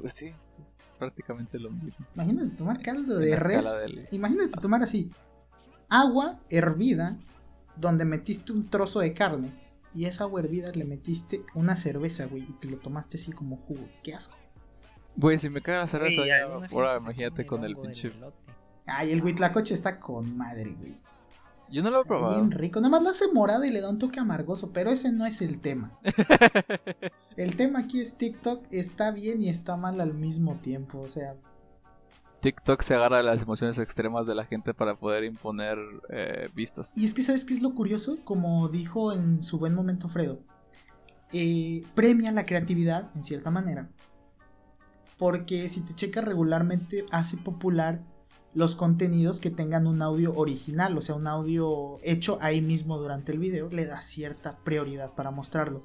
Pues 0.00 0.12
sí, 0.14 0.32
es 0.88 0.98
prácticamente 0.98 1.58
lo 1.58 1.70
mismo. 1.70 2.06
Imagínate 2.14 2.56
tomar 2.56 2.80
caldo 2.80 3.20
En 3.20 3.28
de 3.30 3.36
res. 3.36 3.80
del- 3.82 4.08
Imagínate 4.12 4.50
tomar 4.58 4.82
así. 4.82 5.10
Agua 5.88 6.40
hervida 6.50 7.16
donde 7.76 8.04
metiste 8.04 8.52
un 8.52 8.68
trozo 8.68 9.00
de 9.00 9.12
carne 9.12 9.52
y 9.94 10.06
esa 10.06 10.24
agua 10.24 10.40
hervida 10.40 10.70
le 10.72 10.84
metiste 10.84 11.44
una 11.54 11.76
cerveza, 11.76 12.26
güey, 12.26 12.42
y 12.48 12.52
te 12.54 12.68
lo 12.68 12.78
tomaste 12.78 13.16
así 13.18 13.32
como 13.32 13.56
jugo. 13.56 13.86
Qué 14.02 14.14
asco. 14.14 14.36
Güey, 15.16 15.36
si 15.38 15.50
me 15.50 15.60
cae 15.62 15.76
la 15.76 15.86
cerveza 15.86 16.22
gente 16.22 16.72
ahora 16.72 16.96
imagínate 16.98 17.44
con 17.46 17.64
el 17.64 17.76
pinche... 17.76 18.12
Ay, 18.86 19.12
el 19.12 19.22
huitlacoche 19.22 19.74
está 19.74 19.98
con 20.00 20.36
madre, 20.36 20.74
güey. 20.78 20.96
Yo 21.70 21.82
no 21.82 21.90
lo 21.90 22.02
he 22.02 22.04
probado. 22.04 22.34
Bien 22.34 22.50
rico. 22.50 22.80
Nada 22.80 22.90
más 22.90 23.02
lo 23.02 23.10
hace 23.10 23.32
morado 23.32 23.64
y 23.64 23.70
le 23.70 23.80
da 23.80 23.90
un 23.90 23.98
toque 23.98 24.20
amargoso, 24.20 24.72
pero 24.72 24.90
ese 24.90 25.12
no 25.12 25.26
es 25.26 25.42
el 25.42 25.60
tema. 25.60 25.98
el 27.36 27.56
tema 27.56 27.80
aquí 27.80 28.00
es 28.00 28.16
TikTok 28.16 28.66
está 28.70 29.10
bien 29.10 29.42
y 29.42 29.48
está 29.48 29.76
mal 29.76 30.00
al 30.00 30.14
mismo 30.14 30.56
tiempo. 30.56 31.00
O 31.00 31.08
sea, 31.08 31.36
TikTok 32.40 32.82
se 32.82 32.94
agarra 32.94 33.18
a 33.18 33.22
las 33.22 33.42
emociones 33.42 33.78
extremas 33.78 34.26
de 34.26 34.34
la 34.34 34.44
gente 34.44 34.72
para 34.72 34.96
poder 34.96 35.24
imponer 35.24 35.78
eh, 36.08 36.48
vistas. 36.54 36.96
Y 36.96 37.04
es 37.04 37.14
que, 37.14 37.22
¿sabes 37.22 37.44
qué 37.44 37.54
es 37.54 37.62
lo 37.62 37.74
curioso? 37.74 38.18
Como 38.24 38.68
dijo 38.68 39.12
en 39.12 39.42
su 39.42 39.58
buen 39.58 39.74
momento 39.74 40.08
Fredo, 40.08 40.40
eh, 41.32 41.82
premia 41.94 42.32
la 42.32 42.46
creatividad, 42.46 43.10
en 43.14 43.24
cierta 43.24 43.50
manera. 43.50 43.88
Porque 45.18 45.68
si 45.68 45.80
te 45.80 45.94
checas 45.94 46.24
regularmente, 46.24 47.04
hace 47.10 47.36
popular 47.38 48.02
los 48.58 48.74
contenidos 48.74 49.40
que 49.40 49.52
tengan 49.52 49.86
un 49.86 50.02
audio 50.02 50.34
original, 50.34 50.98
o 50.98 51.00
sea, 51.00 51.14
un 51.14 51.28
audio 51.28 52.00
hecho 52.02 52.38
ahí 52.40 52.60
mismo 52.60 52.98
durante 52.98 53.30
el 53.30 53.38
video, 53.38 53.70
le 53.70 53.86
da 53.86 54.02
cierta 54.02 54.58
prioridad 54.64 55.14
para 55.14 55.30
mostrarlo. 55.30 55.84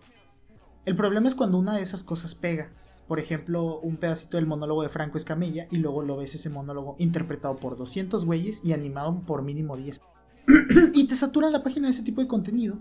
El 0.84 0.96
problema 0.96 1.28
es 1.28 1.36
cuando 1.36 1.60
una 1.60 1.76
de 1.76 1.84
esas 1.84 2.04
cosas 2.04 2.34
pega. 2.34 2.72
Por 3.08 3.20
ejemplo, 3.20 3.80
un 3.82 3.98
pedacito 3.98 4.38
del 4.38 4.48
monólogo 4.48 4.82
de 4.82 4.90
Franco 4.90 5.20
Escamilla 5.20 5.68
y 5.70 5.76
luego 5.76 6.02
lo 6.02 6.18
ves 6.18 6.34
ese 6.34 6.50
monólogo 6.50 6.96
interpretado 6.98 7.58
por 7.58 7.78
200 7.78 8.26
güeyes 8.26 8.66
y 8.66 8.74
animado 8.74 9.22
por 9.22 9.44
mínimo 9.44 9.78
10 9.78 10.02
y 10.96 11.06
te 11.06 11.14
satura 11.14 11.52
la 11.52 11.62
página 11.62 11.86
de 11.88 11.92
ese 11.92 12.02
tipo 12.02 12.22
de 12.22 12.28
contenido 12.28 12.80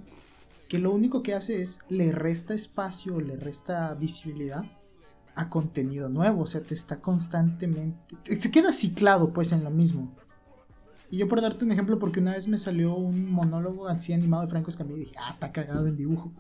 que 0.71 0.79
lo 0.79 0.91
único 0.91 1.23
que 1.23 1.35
hace 1.35 1.61
es 1.61 1.81
le 1.91 2.13
resta 2.13 2.55
espacio, 2.55 3.21
le 3.21 3.37
resta 3.37 3.93
visibilidad 3.93 4.65
a 5.35 5.49
contenido 5.49 6.09
nuevo, 6.09 6.43
o 6.43 6.47
sea, 6.47 6.61
te 6.63 6.75
está 6.75 7.01
constantemente 7.01 8.17
se 8.37 8.51
queda 8.51 8.73
ciclado 8.73 9.29
pues 9.29 9.53
en 9.53 9.65
lo 9.65 9.71
mismo. 9.71 10.15
Y 11.11 11.19
yo 11.19 11.29
por 11.29 11.41
darte 11.43 11.65
un 11.65 11.73
ejemplo 11.73 11.99
porque 11.99 12.21
una 12.21 12.33
vez 12.33 12.49
me 12.49 12.57
salió 12.59 12.95
un 12.95 13.31
monólogo 13.31 13.87
así 13.89 14.13
animado 14.13 14.43
de 14.45 14.49
Franco 14.49 14.71
Escamilla 14.71 14.97
y 14.97 15.05
dije, 15.05 15.17
"Ah, 15.19 15.33
está 15.35 15.53
cagado 15.53 15.87
en 15.87 15.97
dibujo." 15.97 16.33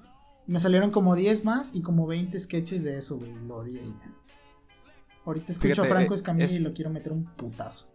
Me 0.46 0.58
salieron 0.60 0.90
como 0.90 1.14
10 1.14 1.44
más 1.44 1.74
y 1.74 1.82
como 1.82 2.06
20 2.06 2.38
sketches 2.38 2.82
de 2.82 2.96
eso, 2.96 3.18
güey, 3.18 3.32
lo 3.46 3.56
odié 3.56 3.82
y 3.82 3.90
ya. 3.90 4.12
Ahorita 5.24 5.52
escucho 5.52 5.74
Fíjate, 5.74 5.88
a 5.88 5.90
Franco 5.96 6.14
Escamilla 6.14 6.44
es- 6.46 6.60
y 6.60 6.64
lo 6.64 6.72
quiero 6.72 6.90
meter 6.90 7.12
un 7.12 7.24
putazo. 7.24 7.88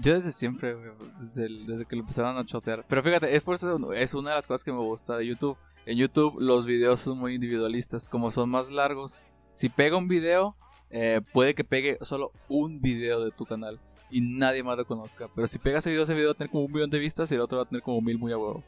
Yo 0.00 0.12
desde 0.14 0.32
siempre, 0.32 0.74
güey, 0.74 0.90
desde, 1.20 1.86
que 1.86 1.94
lo 1.94 2.02
empezaron 2.02 2.36
a 2.36 2.44
chotear. 2.44 2.84
Pero 2.88 3.02
fíjate, 3.02 3.34
es 3.36 3.42
por 3.44 3.54
eso 3.54 3.92
es 3.92 4.14
una 4.14 4.30
de 4.30 4.36
las 4.36 4.46
cosas 4.48 4.64
que 4.64 4.72
me 4.72 4.78
gusta 4.78 5.16
de 5.16 5.26
YouTube. 5.26 5.56
En 5.86 5.96
YouTube 5.98 6.36
los 6.40 6.66
videos 6.66 7.00
son 7.00 7.18
muy 7.18 7.34
individualistas, 7.34 8.08
como 8.08 8.30
son 8.32 8.50
más 8.50 8.70
largos. 8.72 9.26
Si 9.54 9.68
pega 9.68 9.96
un 9.96 10.08
video, 10.08 10.56
eh, 10.90 11.20
puede 11.32 11.54
que 11.54 11.62
pegue 11.62 11.96
solo 12.00 12.32
un 12.48 12.80
video 12.80 13.24
de 13.24 13.30
tu 13.30 13.46
canal 13.46 13.78
y 14.10 14.20
nadie 14.20 14.64
más 14.64 14.76
lo 14.76 14.84
conozca. 14.84 15.28
Pero 15.32 15.46
si 15.46 15.60
pega 15.60 15.78
ese 15.78 15.90
video, 15.90 16.02
ese 16.02 16.12
video 16.12 16.30
va 16.30 16.32
a 16.32 16.36
tener 16.36 16.50
como 16.50 16.64
un 16.64 16.72
millón 16.72 16.90
de 16.90 16.98
vistas 16.98 17.30
y 17.30 17.36
el 17.36 17.40
otro 17.40 17.58
va 17.58 17.62
a 17.62 17.68
tener 17.68 17.80
como 17.80 18.00
mil 18.00 18.18
muy 18.18 18.32
a 18.32 18.36
huevo. 18.36 18.64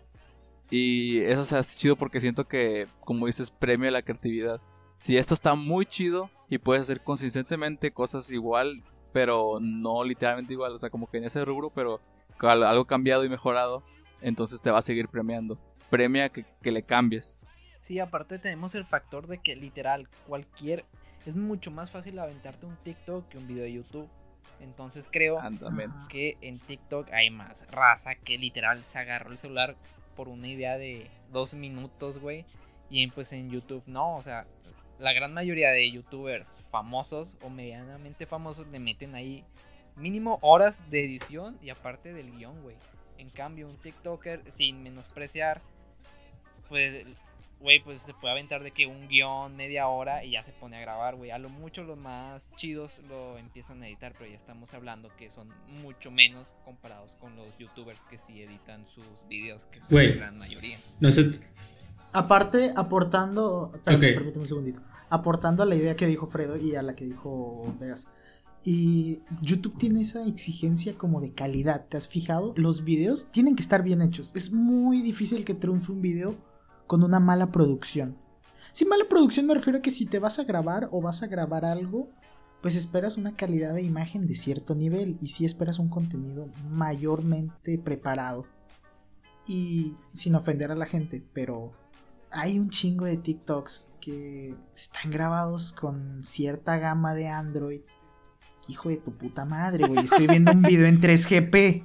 Y 0.70 1.18
eso 1.22 1.40
o 1.40 1.44
sea, 1.44 1.58
es 1.58 1.76
chido 1.76 1.96
porque 1.96 2.20
siento 2.20 2.46
que, 2.46 2.86
como 3.00 3.26
dices, 3.26 3.50
premia 3.50 3.90
la 3.90 4.02
creatividad. 4.02 4.60
Si 4.96 5.16
esto 5.16 5.34
está 5.34 5.56
muy 5.56 5.86
chido 5.86 6.30
y 6.48 6.58
puedes 6.58 6.82
hacer 6.82 7.02
consistentemente 7.02 7.90
cosas 7.90 8.30
igual, 8.30 8.84
pero 9.12 9.58
no 9.60 10.04
literalmente 10.04 10.52
igual, 10.52 10.72
o 10.72 10.78
sea, 10.78 10.90
como 10.90 11.10
que 11.10 11.18
en 11.18 11.24
ese 11.24 11.44
rubro, 11.44 11.70
pero 11.70 12.00
algo 12.38 12.84
cambiado 12.84 13.24
y 13.24 13.28
mejorado, 13.28 13.82
entonces 14.20 14.62
te 14.62 14.70
va 14.70 14.78
a 14.78 14.82
seguir 14.82 15.08
premiando. 15.08 15.58
Premia 15.90 16.28
que 16.28 16.70
le 16.70 16.84
cambies. 16.84 17.40
Sí, 17.86 18.00
aparte 18.00 18.40
tenemos 18.40 18.74
el 18.74 18.84
factor 18.84 19.28
de 19.28 19.38
que 19.38 19.54
literal 19.54 20.08
cualquier 20.26 20.84
es 21.24 21.36
mucho 21.36 21.70
más 21.70 21.92
fácil 21.92 22.18
aventarte 22.18 22.66
un 22.66 22.76
TikTok 22.82 23.28
que 23.28 23.38
un 23.38 23.46
video 23.46 23.62
de 23.62 23.74
YouTube. 23.74 24.08
Entonces 24.58 25.08
creo 25.08 25.40
que 26.08 26.36
en 26.40 26.58
TikTok 26.58 27.12
hay 27.12 27.30
más 27.30 27.68
raza 27.70 28.16
que 28.16 28.38
literal 28.38 28.82
se 28.82 28.98
agarró 28.98 29.30
el 29.30 29.38
celular 29.38 29.76
por 30.16 30.26
una 30.28 30.48
idea 30.48 30.78
de 30.78 31.08
dos 31.30 31.54
minutos, 31.54 32.18
güey. 32.18 32.44
Y 32.90 33.06
pues 33.12 33.32
en 33.32 33.52
YouTube 33.52 33.84
no, 33.86 34.16
o 34.16 34.22
sea, 34.22 34.48
la 34.98 35.12
gran 35.12 35.32
mayoría 35.32 35.70
de 35.70 35.88
youtubers 35.88 36.64
famosos 36.68 37.36
o 37.40 37.50
medianamente 37.50 38.26
famosos 38.26 38.66
le 38.66 38.80
meten 38.80 39.14
ahí 39.14 39.44
mínimo 39.94 40.40
horas 40.42 40.82
de 40.90 41.04
edición 41.04 41.56
y 41.62 41.70
aparte 41.70 42.12
del 42.12 42.32
guion, 42.32 42.60
güey. 42.62 42.74
En 43.18 43.30
cambio, 43.30 43.68
un 43.68 43.76
TikToker, 43.76 44.42
sin 44.50 44.82
menospreciar, 44.82 45.62
pues, 46.68 47.06
güey, 47.60 47.82
pues 47.82 48.02
se 48.02 48.14
puede 48.14 48.32
aventar 48.32 48.62
de 48.62 48.70
que 48.70 48.86
un 48.86 49.08
guion, 49.08 49.56
media 49.56 49.88
hora 49.88 50.24
y 50.24 50.32
ya 50.32 50.42
se 50.42 50.52
pone 50.52 50.76
a 50.76 50.80
grabar, 50.80 51.16
güey. 51.16 51.30
A 51.30 51.38
lo 51.38 51.48
mucho 51.48 51.84
los 51.84 51.98
más 51.98 52.50
chidos 52.54 53.00
lo 53.08 53.38
empiezan 53.38 53.82
a 53.82 53.88
editar, 53.88 54.12
pero 54.18 54.30
ya 54.30 54.36
estamos 54.36 54.74
hablando 54.74 55.10
que 55.16 55.30
son 55.30 55.48
mucho 55.82 56.10
menos 56.10 56.54
comparados 56.64 57.16
con 57.16 57.34
los 57.36 57.56
youtubers 57.58 58.04
que 58.04 58.18
sí 58.18 58.42
editan 58.42 58.84
sus 58.84 59.04
videos, 59.28 59.66
que 59.66 59.80
son 59.80 59.94
la 59.94 60.02
gran 60.02 60.38
mayoría. 60.38 60.78
No 61.00 61.10
sé. 61.10 61.38
Aparte, 62.12 62.72
aportando. 62.76 63.70
Permíteme 63.84 64.40
un 64.40 64.48
segundito. 64.48 64.80
Aportando 65.08 65.62
a 65.62 65.66
la 65.66 65.76
idea 65.76 65.96
que 65.96 66.06
dijo 66.06 66.26
Fredo 66.26 66.56
y 66.56 66.74
a 66.74 66.82
la 66.82 66.94
que 66.94 67.04
dijo 67.04 67.74
Vegas. 67.78 68.08
Y 68.64 69.20
YouTube 69.42 69.78
tiene 69.78 70.00
esa 70.00 70.26
exigencia 70.26 70.98
como 70.98 71.20
de 71.20 71.32
calidad. 71.32 71.86
¿Te 71.86 71.96
has 71.96 72.08
fijado? 72.08 72.52
Los 72.56 72.82
videos 72.82 73.30
tienen 73.30 73.54
que 73.54 73.62
estar 73.62 73.84
bien 73.84 74.02
hechos. 74.02 74.34
Es 74.34 74.50
muy 74.50 75.02
difícil 75.02 75.44
que 75.44 75.54
triunfe 75.54 75.92
un 75.92 76.02
video 76.02 76.36
con 76.86 77.02
una 77.02 77.20
mala 77.20 77.52
producción. 77.52 78.16
Sin 78.72 78.88
mala 78.88 79.04
producción 79.08 79.46
me 79.46 79.54
refiero 79.54 79.78
a 79.78 79.82
que 79.82 79.90
si 79.90 80.06
te 80.06 80.18
vas 80.18 80.38
a 80.38 80.44
grabar 80.44 80.88
o 80.92 81.00
vas 81.00 81.22
a 81.22 81.26
grabar 81.26 81.64
algo, 81.64 82.08
pues 82.62 82.76
esperas 82.76 83.16
una 83.16 83.36
calidad 83.36 83.74
de 83.74 83.82
imagen 83.82 84.26
de 84.26 84.34
cierto 84.34 84.74
nivel 84.74 85.18
y 85.20 85.28
si 85.28 85.44
esperas 85.44 85.78
un 85.78 85.88
contenido 85.88 86.48
mayormente 86.70 87.78
preparado. 87.78 88.46
Y 89.46 89.94
sin 90.12 90.34
ofender 90.34 90.72
a 90.72 90.76
la 90.76 90.86
gente, 90.86 91.24
pero 91.32 91.72
hay 92.30 92.58
un 92.58 92.70
chingo 92.70 93.04
de 93.04 93.16
TikToks 93.16 93.90
que 94.00 94.56
están 94.74 95.10
grabados 95.10 95.72
con 95.72 96.24
cierta 96.24 96.78
gama 96.78 97.14
de 97.14 97.28
Android 97.28 97.80
hijo 98.68 98.88
de 98.88 98.96
tu 98.96 99.12
puta 99.16 99.44
madre, 99.44 99.86
güey, 99.86 100.04
estoy 100.04 100.26
viendo 100.26 100.52
un 100.52 100.62
video 100.62 100.86
en 100.86 101.00
3GP. 101.00 101.84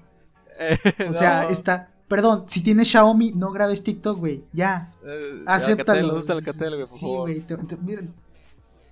o 1.10 1.14
sea, 1.14 1.44
está... 1.50 1.90
Perdón, 2.08 2.46
si 2.48 2.62
tienes 2.62 2.90
Xiaomi, 2.90 3.32
no 3.32 3.52
grabes 3.52 3.84
TikTok, 3.84 4.20
güey. 4.20 4.44
Ya. 4.52 4.91
Eh, 5.06 5.44
acéptalo. 5.46 6.20
sí, 6.86 7.06
güey. 7.06 7.46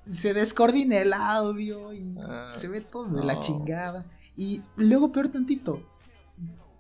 se 0.08 0.34
descoordina 0.34 0.98
el 0.98 1.14
audio 1.14 1.94
y 1.94 2.18
ah, 2.20 2.48
se 2.50 2.68
ve 2.68 2.82
todo 2.82 3.08
de 3.08 3.24
la 3.24 3.40
chingada. 3.40 4.06
Y 4.36 4.62
luego, 4.76 5.12
peor 5.12 5.30
tantito, 5.30 5.84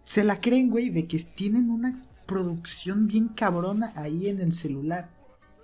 se 0.03 0.23
la 0.23 0.39
creen, 0.39 0.69
güey, 0.69 0.89
de 0.89 1.07
que 1.07 1.19
tienen 1.19 1.69
una 1.69 2.05
producción 2.25 3.07
bien 3.07 3.27
cabrona 3.27 3.91
ahí 3.95 4.29
en 4.29 4.39
el 4.39 4.53
celular. 4.53 5.09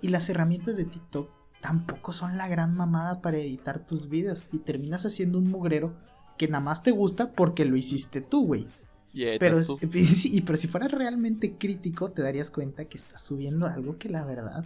Y 0.02 0.08
las 0.08 0.28
herramientas 0.28 0.76
de 0.76 0.84
TikTok 0.84 1.30
tampoco 1.60 2.12
son 2.12 2.36
la 2.36 2.48
gran 2.48 2.76
mamada 2.76 3.22
para 3.22 3.38
editar 3.38 3.84
tus 3.84 4.08
videos 4.08 4.44
y 4.52 4.58
terminas 4.58 5.06
haciendo 5.06 5.38
un 5.38 5.50
mugrero 5.50 5.96
que 6.36 6.48
nada 6.48 6.62
más 6.62 6.82
te 6.82 6.90
gusta 6.90 7.32
porque 7.32 7.64
lo 7.64 7.76
hiciste 7.76 8.20
tú, 8.20 8.46
güey. 8.46 8.68
Pero, 9.38 9.58
y, 9.92 10.40
pero 10.42 10.56
si 10.56 10.68
fueras 10.68 10.92
realmente 10.92 11.52
crítico, 11.52 12.10
te 12.10 12.22
darías 12.22 12.50
cuenta 12.50 12.84
que 12.84 12.98
estás 12.98 13.22
subiendo 13.22 13.66
algo 13.66 13.98
que 13.98 14.08
la 14.08 14.24
verdad, 14.24 14.64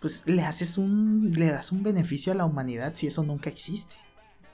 pues 0.00 0.22
le 0.26 0.42
haces 0.42 0.78
un, 0.78 1.32
le 1.34 1.46
das 1.46 1.72
un 1.72 1.82
beneficio 1.82 2.32
a 2.32 2.36
la 2.36 2.44
humanidad 2.44 2.92
si 2.94 3.06
eso 3.06 3.22
nunca 3.22 3.50
existe. 3.50 3.96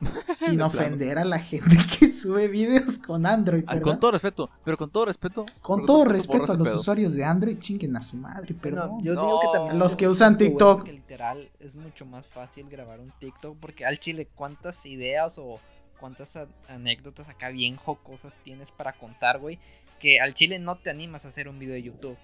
sin 0.35 0.61
ofender 0.61 1.19
a 1.19 1.25
la 1.25 1.39
gente 1.39 1.77
que 1.99 2.11
sube 2.11 2.49
videos 2.49 2.99
con 2.99 3.25
Android. 3.25 3.65
con 3.81 4.01
todo 4.01 4.11
respeto, 4.11 4.51
pero 4.65 4.77
con 4.77 4.91
todo 4.91 5.05
respeto. 5.05 5.45
Con 5.61 5.87
todo 5.87 6.05
respeto 6.05 6.53
a 6.53 6.57
los 6.57 6.75
usuarios 6.75 7.15
de 7.15 7.25
Android, 7.25 7.59
chinguen 7.59 7.97
a 7.97 8.03
su 8.03 8.17
madre, 8.17 8.55
pero 8.61 8.99
yo 9.01 9.13
digo 9.13 9.41
que 9.41 9.49
también 9.53 9.79
los 9.79 9.97
que 9.97 10.09
usan 10.09 10.37
TikTok. 10.37 10.85
que 10.85 10.93
literal 10.93 11.49
es 11.61 11.77
mucho 11.77 12.07
más 12.07 12.27
fácil 12.27 12.69
grabar 12.69 13.01
un 13.01 13.13
TikTok 13.19 13.57
porque 13.59 13.85
al 13.85 13.99
chile 13.99 14.29
cuántas 14.35 14.87
ideas 14.87 15.39
o 15.39 15.61
cuántas 16.03 16.37
anécdotas 16.67 17.29
acá 17.29 17.51
bien 17.51 17.77
jocosas 17.77 18.37
tienes 18.43 18.73
para 18.73 18.93
contar, 18.93 19.39
güey, 19.39 19.61
que 20.01 20.19
al 20.19 20.35
chile 20.35 20.59
no 20.59 20.75
te 20.75 20.91
animas 20.91 21.25
a 21.25 21.29
hacer 21.29 21.47
un 21.47 21.61
video 21.61 21.75
de 21.75 21.83
YouTube. 21.85 22.19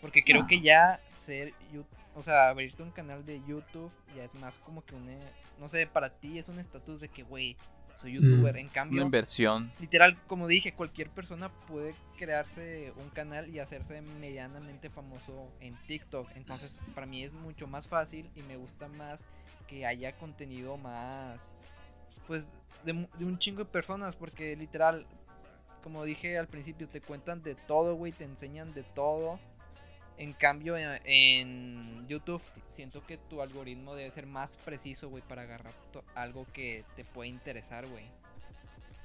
Porque 0.00 0.22
creo 0.22 0.46
que 0.46 0.60
ya 0.60 1.00
ser 1.16 1.52
o 2.14 2.22
sea, 2.22 2.50
abrirte 2.50 2.84
un 2.84 2.92
canal 2.92 3.26
de 3.26 3.42
YouTube 3.48 3.92
ya 4.14 4.22
es 4.22 4.36
más 4.36 4.60
como 4.60 4.84
que 4.84 4.94
un 4.94 5.10
no 5.58 5.68
sé, 5.68 5.88
para 5.88 6.08
ti 6.08 6.38
es 6.38 6.48
un 6.48 6.60
estatus 6.60 7.00
de 7.00 7.08
que, 7.08 7.24
güey, 7.24 7.56
soy 7.96 8.12
youtuber. 8.12 8.54
Mm. 8.54 8.58
en 8.58 8.68
cambio, 8.68 8.98
una 8.98 9.06
inversión. 9.06 9.72
Literal, 9.80 10.16
como 10.28 10.46
dije, 10.46 10.72
cualquier 10.72 11.10
persona 11.10 11.48
puede 11.66 11.96
crearse 12.16 12.92
un 12.96 13.10
canal 13.10 13.52
y 13.52 13.58
hacerse 13.58 14.02
medianamente 14.02 14.88
famoso 14.88 15.50
en 15.58 15.76
TikTok. 15.86 16.28
Entonces, 16.36 16.80
para 16.94 17.08
mí 17.08 17.24
es 17.24 17.34
mucho 17.34 17.66
más 17.66 17.88
fácil 17.88 18.30
y 18.36 18.42
me 18.42 18.56
gusta 18.56 18.86
más 18.86 19.24
que 19.66 19.84
haya 19.84 20.16
contenido 20.16 20.76
más, 20.76 21.56
pues, 22.28 22.54
de, 22.84 23.08
de 23.18 23.24
un 23.24 23.38
chingo 23.38 23.64
de 23.64 23.70
personas. 23.70 24.16
Porque 24.16 24.56
literal, 24.56 25.06
como 25.82 26.04
dije 26.04 26.38
al 26.38 26.48
principio, 26.48 26.88
te 26.88 27.00
cuentan 27.00 27.42
de 27.42 27.54
todo, 27.54 27.96
güey, 27.96 28.12
te 28.12 28.24
enseñan 28.24 28.74
de 28.74 28.82
todo. 28.82 29.38
En 30.16 30.32
cambio, 30.32 30.76
en, 30.76 32.06
YouTube 32.06 32.42
siento 32.68 33.04
que 33.04 33.16
tu 33.16 33.42
algoritmo 33.42 33.96
debe 33.96 34.10
ser 34.10 34.26
más 34.26 34.58
preciso, 34.58 35.08
güey, 35.10 35.22
para 35.26 35.42
agarrar 35.42 35.74
algo 36.14 36.46
que 36.52 36.84
te 36.94 37.04
puede 37.04 37.30
interesar, 37.30 37.86
güey. 37.88 38.04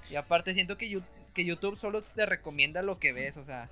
Y 0.09 0.15
aparte 0.17 0.53
siento 0.53 0.77
que, 0.77 1.01
que 1.33 1.45
YouTube 1.45 1.75
solo 1.75 2.03
te 2.03 2.25
recomienda 2.25 2.83
lo 2.83 2.99
que 2.99 3.13
ves, 3.13 3.37
o 3.37 3.43
sea, 3.43 3.71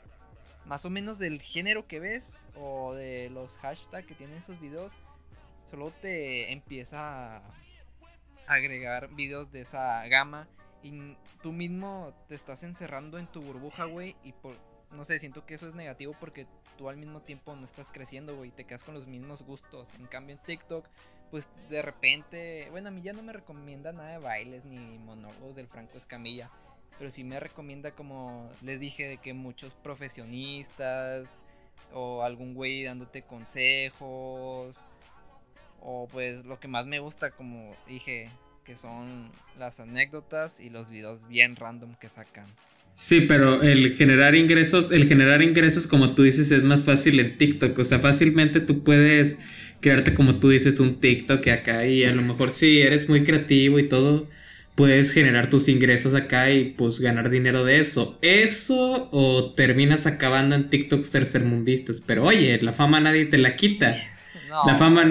más 0.66 0.86
o 0.86 0.90
menos 0.90 1.20
del 1.20 1.40
género 1.40 1.88
que 1.88 2.00
ves 2.00 2.40
o 2.56 2.94
de 2.96 3.30
los 3.30 3.58
hashtags 3.58 4.08
que 4.08 4.16
tienen 4.16 4.38
esos 4.38 4.60
videos, 4.60 4.98
solo 5.70 5.92
te 5.92 6.52
empieza 6.52 7.38
a 7.38 7.54
agregar 8.48 9.10
videos 9.16 9.52
de 9.52 9.62
esa 9.62 10.06
gama 10.08 10.48
y 10.84 11.16
tú 11.42 11.52
mismo 11.52 12.14
te 12.28 12.36
estás 12.36 12.64
encerrando 12.64 13.20
en 13.20 13.28
tu 13.28 13.42
burbuja, 13.42 13.86
güey, 13.86 14.16
y 14.24 14.32
por 14.32 14.56
no 14.92 15.04
sé, 15.04 15.20
siento 15.20 15.46
que 15.46 15.56
eso 15.56 15.68
es 15.68 15.76
negativo 15.76 16.16
porque 16.20 16.48
tú 16.78 16.90
al 16.90 16.98
mismo 16.98 17.22
tiempo 17.22 17.56
no 17.56 17.66
estás 17.66 17.92
creciendo, 17.92 18.36
güey, 18.36 18.52
te 18.52 18.64
quedas 18.64 18.84
con 18.84 18.94
los 18.94 19.08
mismos 19.08 19.44
gustos. 19.44 19.94
En 19.96 20.08
cambio 20.08 20.36
en 20.36 20.44
TikTok, 20.44 20.88
pues 21.30 21.54
de 21.70 21.82
repente, 21.82 22.68
bueno, 22.72 22.90
a 22.90 22.92
mí 22.92 23.02
ya 23.02 23.14
no 23.14 23.24
me 23.24 23.34
recomienda 23.34 23.92
nada 23.92 24.12
de 24.12 24.18
bailes 24.20 24.66
ni 24.66 24.98
monólogos 25.00 25.56
del 25.56 25.68
Franco 25.68 25.98
Escamilla, 25.98 26.50
pero 26.98 27.10
sí 27.10 27.24
me 27.24 27.40
recomienda 27.40 27.92
como 27.92 28.50
les 28.62 28.80
dije 28.80 29.08
de 29.08 29.18
que 29.18 29.34
muchos 29.34 29.76
profesionistas 29.76 31.42
o 31.94 32.24
algún 32.24 32.54
güey 32.54 32.84
dándote 32.84 33.24
consejos 33.24 34.84
o 35.90 36.06
pues 36.12 36.46
lo 36.46 36.60
que 36.60 36.68
más 36.68 36.86
me 36.86 37.00
gusta 37.00 37.32
como 37.32 37.74
dije 37.88 38.30
que 38.66 38.76
son 38.76 39.32
las 39.58 39.80
anécdotas 39.80 40.60
y 40.60 40.70
los 40.70 40.92
videos 40.92 41.26
bien 41.30 41.56
random 41.56 41.96
que 41.96 42.10
sacan. 42.10 42.46
Sí, 42.94 43.22
pero 43.22 43.62
el 43.62 43.96
generar 43.96 44.36
ingresos, 44.36 44.92
el 44.92 45.08
generar 45.08 45.42
ingresos, 45.42 45.88
como 45.88 46.14
tú 46.14 46.24
dices, 46.24 46.52
es 46.52 46.64
más 46.64 46.82
fácil 46.82 47.22
en 47.22 47.38
TikTok. 47.38 47.78
O 47.80 47.86
sea, 47.86 48.00
fácilmente 48.00 48.60
tú 48.60 48.84
puedes 48.84 49.38
crearte, 49.80 50.14
como 50.14 50.40
tú 50.40 50.50
dices, 50.50 50.82
un 50.82 51.00
TikTok 51.00 51.48
acá 51.48 51.86
y 51.86 52.04
a 52.04 52.14
lo 52.14 52.22
mejor 52.22 52.52
si 52.52 52.82
eres 52.82 53.08
muy 53.08 53.24
creativo 53.24 53.80
y 53.80 53.88
todo, 53.88 54.28
puedes 54.76 55.14
generar 55.14 55.50
tus 55.50 55.70
ingresos 55.70 56.16
acá 56.16 56.52
y 56.52 56.72
pues 56.72 57.00
ganar 57.00 57.30
dinero 57.30 57.64
de 57.64 57.80
eso. 57.80 58.18
Eso 58.22 59.08
o 59.14 59.54
terminas 59.54 60.06
acabando 60.06 60.56
en 60.56 60.70
TikToks 60.70 61.12
tercermundistas. 61.12 62.02
Pero 62.06 62.26
oye, 62.26 62.60
la 62.62 62.74
fama 62.74 63.00
nadie 63.00 63.28
te 63.28 63.38
la 63.38 63.56
quita. 63.56 63.96
La 64.66 64.76
fama, 64.78 65.06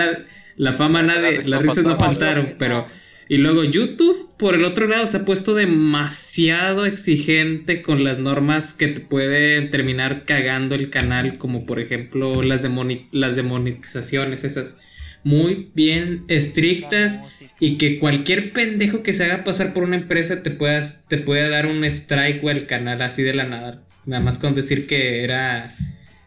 la 0.56 0.72
fama 0.74 1.02
nadie, 1.02 1.42
las 1.46 1.62
risas 1.62 1.84
no 1.84 1.98
faltaron, 1.98 2.54
pero... 2.58 2.88
Y 3.28 3.38
luego 3.38 3.64
YouTube, 3.64 4.30
por 4.38 4.54
el 4.54 4.64
otro 4.64 4.86
lado, 4.86 5.04
se 5.08 5.16
ha 5.16 5.24
puesto 5.24 5.56
demasiado 5.56 6.86
exigente 6.86 7.82
con 7.82 8.04
las 8.04 8.20
normas 8.20 8.72
que 8.72 8.86
te 8.86 9.00
pueden 9.00 9.72
terminar 9.72 10.24
cagando 10.24 10.76
el 10.76 10.90
canal, 10.90 11.36
como 11.36 11.66
por 11.66 11.80
ejemplo 11.80 12.42
las, 12.42 12.62
las 13.10 13.34
demonetizaciones, 13.34 14.44
esas 14.44 14.76
muy 15.24 15.72
bien 15.74 16.24
estrictas 16.28 17.20
y 17.58 17.78
que 17.78 17.98
cualquier 17.98 18.52
pendejo 18.52 19.02
que 19.02 19.12
se 19.12 19.24
haga 19.24 19.42
pasar 19.42 19.74
por 19.74 19.82
una 19.82 19.96
empresa 19.96 20.44
te 20.44 20.52
puedas 20.52 21.00
te 21.08 21.18
pueda 21.18 21.48
dar 21.48 21.66
un 21.66 21.84
strike 21.84 22.44
o 22.44 22.50
el 22.50 22.66
canal 22.66 23.02
así 23.02 23.24
de 23.24 23.34
la 23.34 23.42
nada, 23.42 23.82
nada 24.04 24.22
más 24.22 24.38
con 24.38 24.54
decir 24.54 24.86
que 24.86 25.24
era 25.24 25.74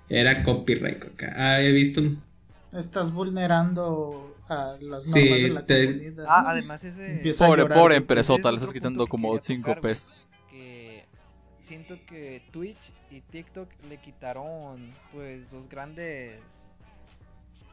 era 0.09 0.43
copyright 0.43 1.01
acá. 1.01 1.33
Ah, 1.37 1.61
he 1.61 1.71
visto. 1.71 2.03
Estás 2.71 3.11
vulnerando 3.11 4.35
a 4.47 4.77
las 4.79 5.07
normas 5.07 5.41
de 5.41 5.49
la 5.49 5.65
comunidad. 5.65 6.25
Ah, 6.27 6.43
además 6.47 6.83
ese... 6.83 7.33
Pobre, 7.37 7.65
pobre 7.65 7.95
empresota, 7.95 8.51
le 8.51 8.57
estás 8.57 8.73
quitando 8.73 9.07
como 9.07 9.37
5 9.37 9.81
pesos. 9.81 10.29
Que 10.49 11.05
siento 11.57 11.95
que 12.05 12.43
Twitch 12.51 12.91
y 13.09 13.21
TikTok 13.21 13.69
le 13.89 13.97
quitaron 13.97 14.93
pues 15.11 15.49
dos 15.49 15.67
grandes 15.67 16.77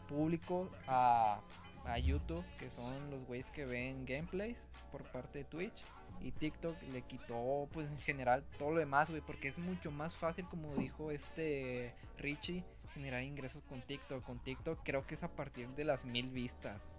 público 0.08 0.70
a, 0.86 1.40
a 1.84 1.98
YouTube, 1.98 2.44
que 2.58 2.70
son 2.70 3.10
los 3.10 3.24
güeyes 3.26 3.50
que 3.50 3.66
ven 3.66 4.06
gameplays 4.06 4.68
por 4.92 5.02
parte 5.04 5.40
de 5.40 5.44
Twitch. 5.44 5.84
Y 6.22 6.32
TikTok 6.32 6.74
le 6.94 7.02
quitó, 7.02 7.68
pues 7.72 7.90
en 7.90 7.98
general, 7.98 8.42
todo 8.58 8.70
lo 8.70 8.78
demás, 8.78 9.10
güey, 9.10 9.20
porque 9.20 9.48
es 9.48 9.58
mucho 9.58 9.90
más 9.90 10.16
fácil, 10.16 10.46
como 10.48 10.74
dijo 10.76 11.10
este 11.10 11.94
Richie, 12.16 12.64
generar 12.88 13.22
ingresos 13.22 13.62
con 13.68 13.82
TikTok. 13.82 14.24
Con 14.24 14.38
TikTok 14.38 14.80
creo 14.84 15.06
que 15.06 15.14
es 15.14 15.22
a 15.22 15.34
partir 15.34 15.68
de 15.68 15.84
las 15.84 16.06
mil 16.06 16.28
vistas. 16.28 16.92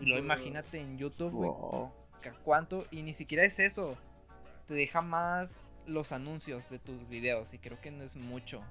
Y 0.00 0.06
luego 0.06 0.24
imagínate 0.24 0.80
en 0.80 0.98
YouTube, 0.98 1.32
Wow. 1.32 1.92
cuánto, 2.44 2.86
y 2.90 3.02
ni 3.02 3.14
siquiera 3.14 3.44
es 3.44 3.58
eso. 3.58 3.96
Te 4.66 4.74
deja 4.74 5.02
más 5.02 5.60
los 5.86 6.12
anuncios 6.12 6.70
de 6.70 6.78
tus 6.78 7.08
videos, 7.08 7.52
y 7.54 7.58
creo 7.58 7.80
que 7.80 7.90
no 7.90 8.02
es 8.02 8.16
mucho. 8.16 8.62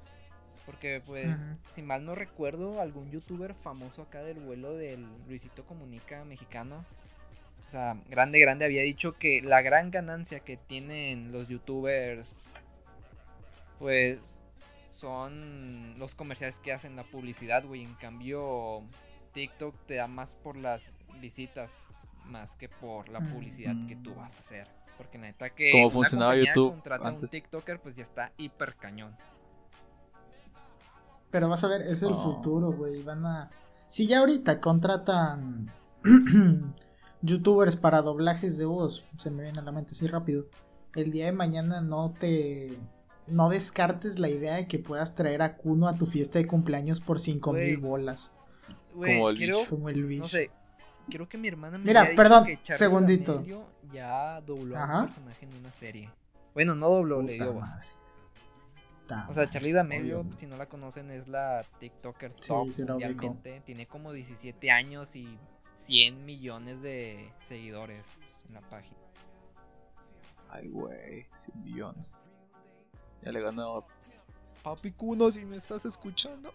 Porque, 0.65 1.01
pues, 1.05 1.41
Ujú. 1.41 1.57
si 1.69 1.81
mal 1.81 2.05
no 2.05 2.15
recuerdo, 2.15 2.79
algún 2.79 3.11
youtuber 3.11 3.53
famoso 3.53 4.03
acá 4.03 4.23
del 4.23 4.39
vuelo 4.39 4.75
del 4.75 5.05
Luisito 5.27 5.65
Comunica 5.65 6.23
mexicano, 6.25 6.85
o 7.67 7.69
sea, 7.69 8.01
grande, 8.09 8.39
grande, 8.39 8.65
había 8.65 8.81
dicho 8.81 9.17
que 9.17 9.41
la 9.41 9.61
gran 9.61 9.91
ganancia 9.91 10.39
que 10.39 10.57
tienen 10.57 11.31
los 11.31 11.47
youtubers, 11.47 12.55
pues, 13.79 14.40
son 14.91 15.97
los 15.97 16.15
comerciales 16.15 16.59
que 16.59 16.73
hacen 16.73 16.95
la 16.95 17.03
publicidad, 17.03 17.65
güey. 17.65 17.81
En 17.83 17.95
cambio, 17.95 18.83
TikTok 19.33 19.73
te 19.85 19.95
da 19.95 20.07
más 20.07 20.35
por 20.35 20.57
las 20.57 20.99
visitas, 21.21 21.79
más 22.25 22.55
que 22.55 22.69
por 22.69 23.09
la 23.09 23.19
publicidad 23.29 23.75
que 23.87 23.95
tú 23.95 24.13
vas 24.15 24.37
a 24.37 24.39
hacer. 24.41 24.67
Porque 24.97 25.17
neta 25.17 25.49
que 25.49 25.71
Como 25.71 25.85
una 25.85 25.93
funcionaba 25.93 26.35
YouTube 26.35 26.73
contrata 26.73 27.05
a 27.05 27.07
un 27.09 27.13
antes. 27.15 27.31
TikToker, 27.31 27.81
pues 27.81 27.95
ya 27.95 28.03
está 28.03 28.31
hiper 28.37 28.75
cañón. 28.75 29.15
Pero 31.31 31.47
vas 31.49 31.63
a 31.63 31.67
ver, 31.67 31.81
es 31.81 32.03
el 32.03 32.11
Oh. 32.11 32.15
futuro, 32.15 32.71
güey. 32.73 33.01
Van 33.03 33.25
a. 33.25 33.49
Si 33.87 34.05
ya 34.07 34.19
ahorita 34.19 34.59
contratan 34.61 35.71
youtubers 37.21 37.75
para 37.77 38.01
doblajes 38.01 38.57
de 38.57 38.65
voz, 38.65 39.05
se 39.17 39.31
me 39.31 39.43
viene 39.43 39.59
a 39.59 39.63
la 39.63 39.71
mente 39.71 39.91
así 39.91 40.07
rápido. 40.07 40.45
El 40.93 41.11
día 41.11 41.25
de 41.25 41.31
mañana 41.31 41.81
no 41.81 42.13
te. 42.19 42.77
No 43.27 43.49
descartes 43.49 44.19
la 44.19 44.29
idea 44.29 44.55
de 44.55 44.67
que 44.67 44.79
puedas 44.79 45.15
traer 45.15 45.41
a 45.41 45.55
Kuno 45.55 45.87
a 45.87 45.97
tu 45.97 46.05
fiesta 46.05 46.39
de 46.39 46.47
cumpleaños 46.47 46.99
por 46.99 47.19
cinco 47.19 47.51
Güey. 47.51 47.71
mil 47.71 47.77
bolas. 47.77 48.31
Como 48.93 49.29
el 49.29 49.37
quiero, 49.37 49.57
bicho. 49.57 49.69
Como 49.69 49.89
el 49.89 50.03
bicho. 50.05 50.23
no 50.23 50.27
sé, 50.27 50.51
creo 51.09 51.29
que 51.29 51.37
mi 51.37 51.47
hermana 51.47 51.77
me 51.77 51.85
Mira, 51.85 52.01
había 52.01 52.11
dicho 52.11 52.23
perdón, 52.23 52.45
que 52.45 52.59
segundito. 52.61 53.43
Ya 53.91 54.41
dobló 54.41 54.77
a 54.77 54.83
Ajá. 54.83 54.99
un 55.01 55.05
personaje 55.07 55.45
en 55.45 55.55
una 55.55 55.71
serie. 55.71 56.09
Bueno, 56.53 56.75
no 56.75 56.89
dobló, 56.89 57.21
le 57.21 57.33
dio 57.33 57.53
voz. 57.53 57.69
O 59.29 59.33
sea. 59.33 59.49
Charlie 59.49 59.73
D'Amelio, 59.73 60.25
si 60.35 60.47
no 60.47 60.55
la 60.57 60.67
conocen, 60.67 61.09
es 61.11 61.27
la 61.27 61.65
TikToker 61.79 62.33
top 62.33 62.71
sí 62.71 62.83
mundialmente. 62.83 63.61
Tiene 63.65 63.85
como 63.85 64.13
17 64.13 64.71
años 64.71 65.15
y 65.15 65.37
100 65.73 66.25
millones 66.25 66.81
de 66.81 67.29
seguidores 67.39 68.19
en 68.47 68.53
la 68.55 68.61
página. 68.61 68.95
Ay, 70.49 70.69
güey, 70.69 71.25
100 71.33 71.63
millones. 71.63 72.27
Ya 73.23 73.31
le 73.31 73.41
ganó. 73.41 73.85
Papi 74.63 74.91
Kuno, 74.91 75.29
si 75.31 75.43
me 75.45 75.57
estás 75.57 75.85
escuchando. 75.85 76.53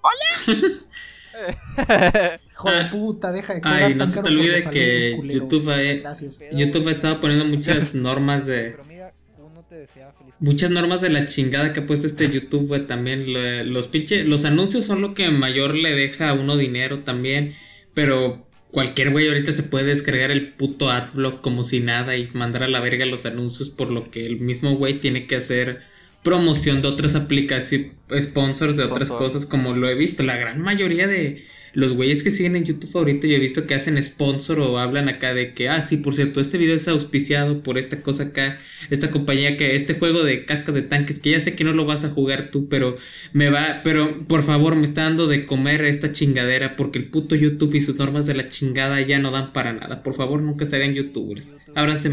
Hijo 2.53 2.71
de 2.71 2.85
puta, 2.91 3.33
deja 3.33 3.55
de 3.55 3.61
Ay, 3.65 3.95
no 3.95 4.07
se 4.07 4.23
te 4.23 4.29
olvide 4.29 4.71
que 4.71 5.15
culero. 5.17 5.39
YouTube, 5.41 5.71
eh, 5.77 6.03
YouTube 6.53 6.89
ha 6.89 6.93
estado 6.93 7.21
poniendo 7.21 7.45
muchas 7.45 7.95
normas 7.97 8.47
de... 8.47 8.71
Pero 8.71 8.85
mira, 8.85 9.13
Kuno 9.37 9.65
te 9.69 9.75
desea 9.77 10.13
feliz 10.13 10.37
Muchas 10.41 10.71
normas 10.71 11.01
de 11.01 11.11
la 11.11 11.27
chingada 11.27 11.73
que 11.73 11.81
ha 11.81 11.87
puesto 11.87 12.07
este 12.07 12.31
YouTube, 12.31 12.69
güey, 12.69 12.87
también. 12.87 13.33
Lo- 13.33 13.65
los 13.65 13.89
pinche, 13.89 14.25
los 14.25 14.45
anuncios 14.45 14.85
son 14.85 15.03
lo 15.03 15.13
que 15.15 15.29
mayor 15.31 15.75
le 15.75 15.95
deja 15.95 16.29
a 16.31 16.35
uno 16.35 16.57
dinero 16.57 17.03
también. 17.03 17.57
Pero 17.93 18.47
cualquier 18.71 19.11
güey 19.11 19.27
ahorita 19.29 19.51
se 19.53 19.65
puede 19.65 19.87
descargar 19.87 20.31
el 20.31 20.53
puto 20.55 20.91
adblock 20.91 21.41
como 21.41 21.65
si 21.65 21.81
nada 21.81 22.17
y 22.17 22.31
mandar 22.35 22.63
a 22.63 22.69
la 22.69 22.79
verga 22.81 23.05
los 23.07 23.27
anuncios 23.27 23.69
por 23.71 23.91
lo 23.91 24.11
que 24.13 24.27
el 24.27 24.39
mismo 24.39 24.77
güey 24.77 25.01
tiene 25.01 25.27
que 25.27 25.37
hacer 25.37 25.83
promoción 26.27 26.83
de 26.83 26.89
otras 26.89 27.15
aplicaciones, 27.15 27.93
sponsors 28.21 28.77
de 28.77 28.83
otras 28.83 29.11
cosas 29.11 29.47
como 29.47 29.75
lo 29.75 29.89
he 29.89 29.95
visto. 29.95 30.25
La 30.25 30.37
gran 30.37 30.61
mayoría 30.61 31.07
de 31.07 31.45
los 31.73 31.93
güeyes 31.93 32.25
que 32.25 32.33
siguen 32.33 32.57
en 32.57 32.65
YouTube 32.65 32.97
ahorita 32.97 33.29
yo 33.29 33.37
he 33.37 33.39
visto 33.39 33.65
que 33.69 33.77
hacen 33.77 34.03
sponsor 34.03 34.59
o 34.59 34.77
hablan 34.79 35.09
acá 35.09 35.35
de 35.35 35.55
que, 35.55 35.69
ah, 35.69 35.81
sí, 35.83 35.99
por 35.99 36.17
cierto, 36.17 36.41
este 36.41 36.59
video 36.59 36.75
es 36.75 36.89
auspiciado 36.89 37.63
por 37.63 37.79
esta 37.79 38.03
cosa 38.03 38.25
acá 38.25 38.59
esta 38.91 39.13
compañía 39.13 39.57
que 39.57 39.77
este 39.77 39.95
juego 39.95 40.25
de 40.25 40.45
caca 40.47 40.73
de 40.73 40.83
tanques 40.83 41.21
que 41.21 41.31
ya 41.31 41.41
sé 41.41 41.55
que 41.55 41.63
no 41.63 41.73
lo 41.73 41.85
vas 41.85 42.03
a 42.03 42.11
jugar 42.11 42.51
tú, 42.51 42.69
pero 42.69 42.97
me 43.33 43.49
va, 43.49 43.83
pero 43.85 44.19
por 44.27 44.43
favor 44.43 44.75
me 44.75 44.87
está 44.89 45.05
dando 45.05 45.29
de 45.29 45.47
comer 45.47 45.85
esta 45.85 46.11
chingadera 46.11 46.75
porque 46.75 46.99
el 46.99 47.09
puto 47.09 47.37
YouTube 47.37 47.77
y 47.77 47.81
sus 47.81 47.95
normas 47.95 48.27
de 48.27 48.35
la 48.35 48.49
chingada 48.49 49.01
ya 49.01 49.21
no 49.21 49.31
dan 49.31 49.53
para 49.53 49.73
nada. 49.73 50.03
Por 50.03 50.15
favor, 50.15 50.43
nunca 50.43 50.65
se 50.65 50.75
hagan 50.75 50.93
youtubers. 50.93 51.53
YouTube 51.53 51.73
Ábranse. 51.77 52.09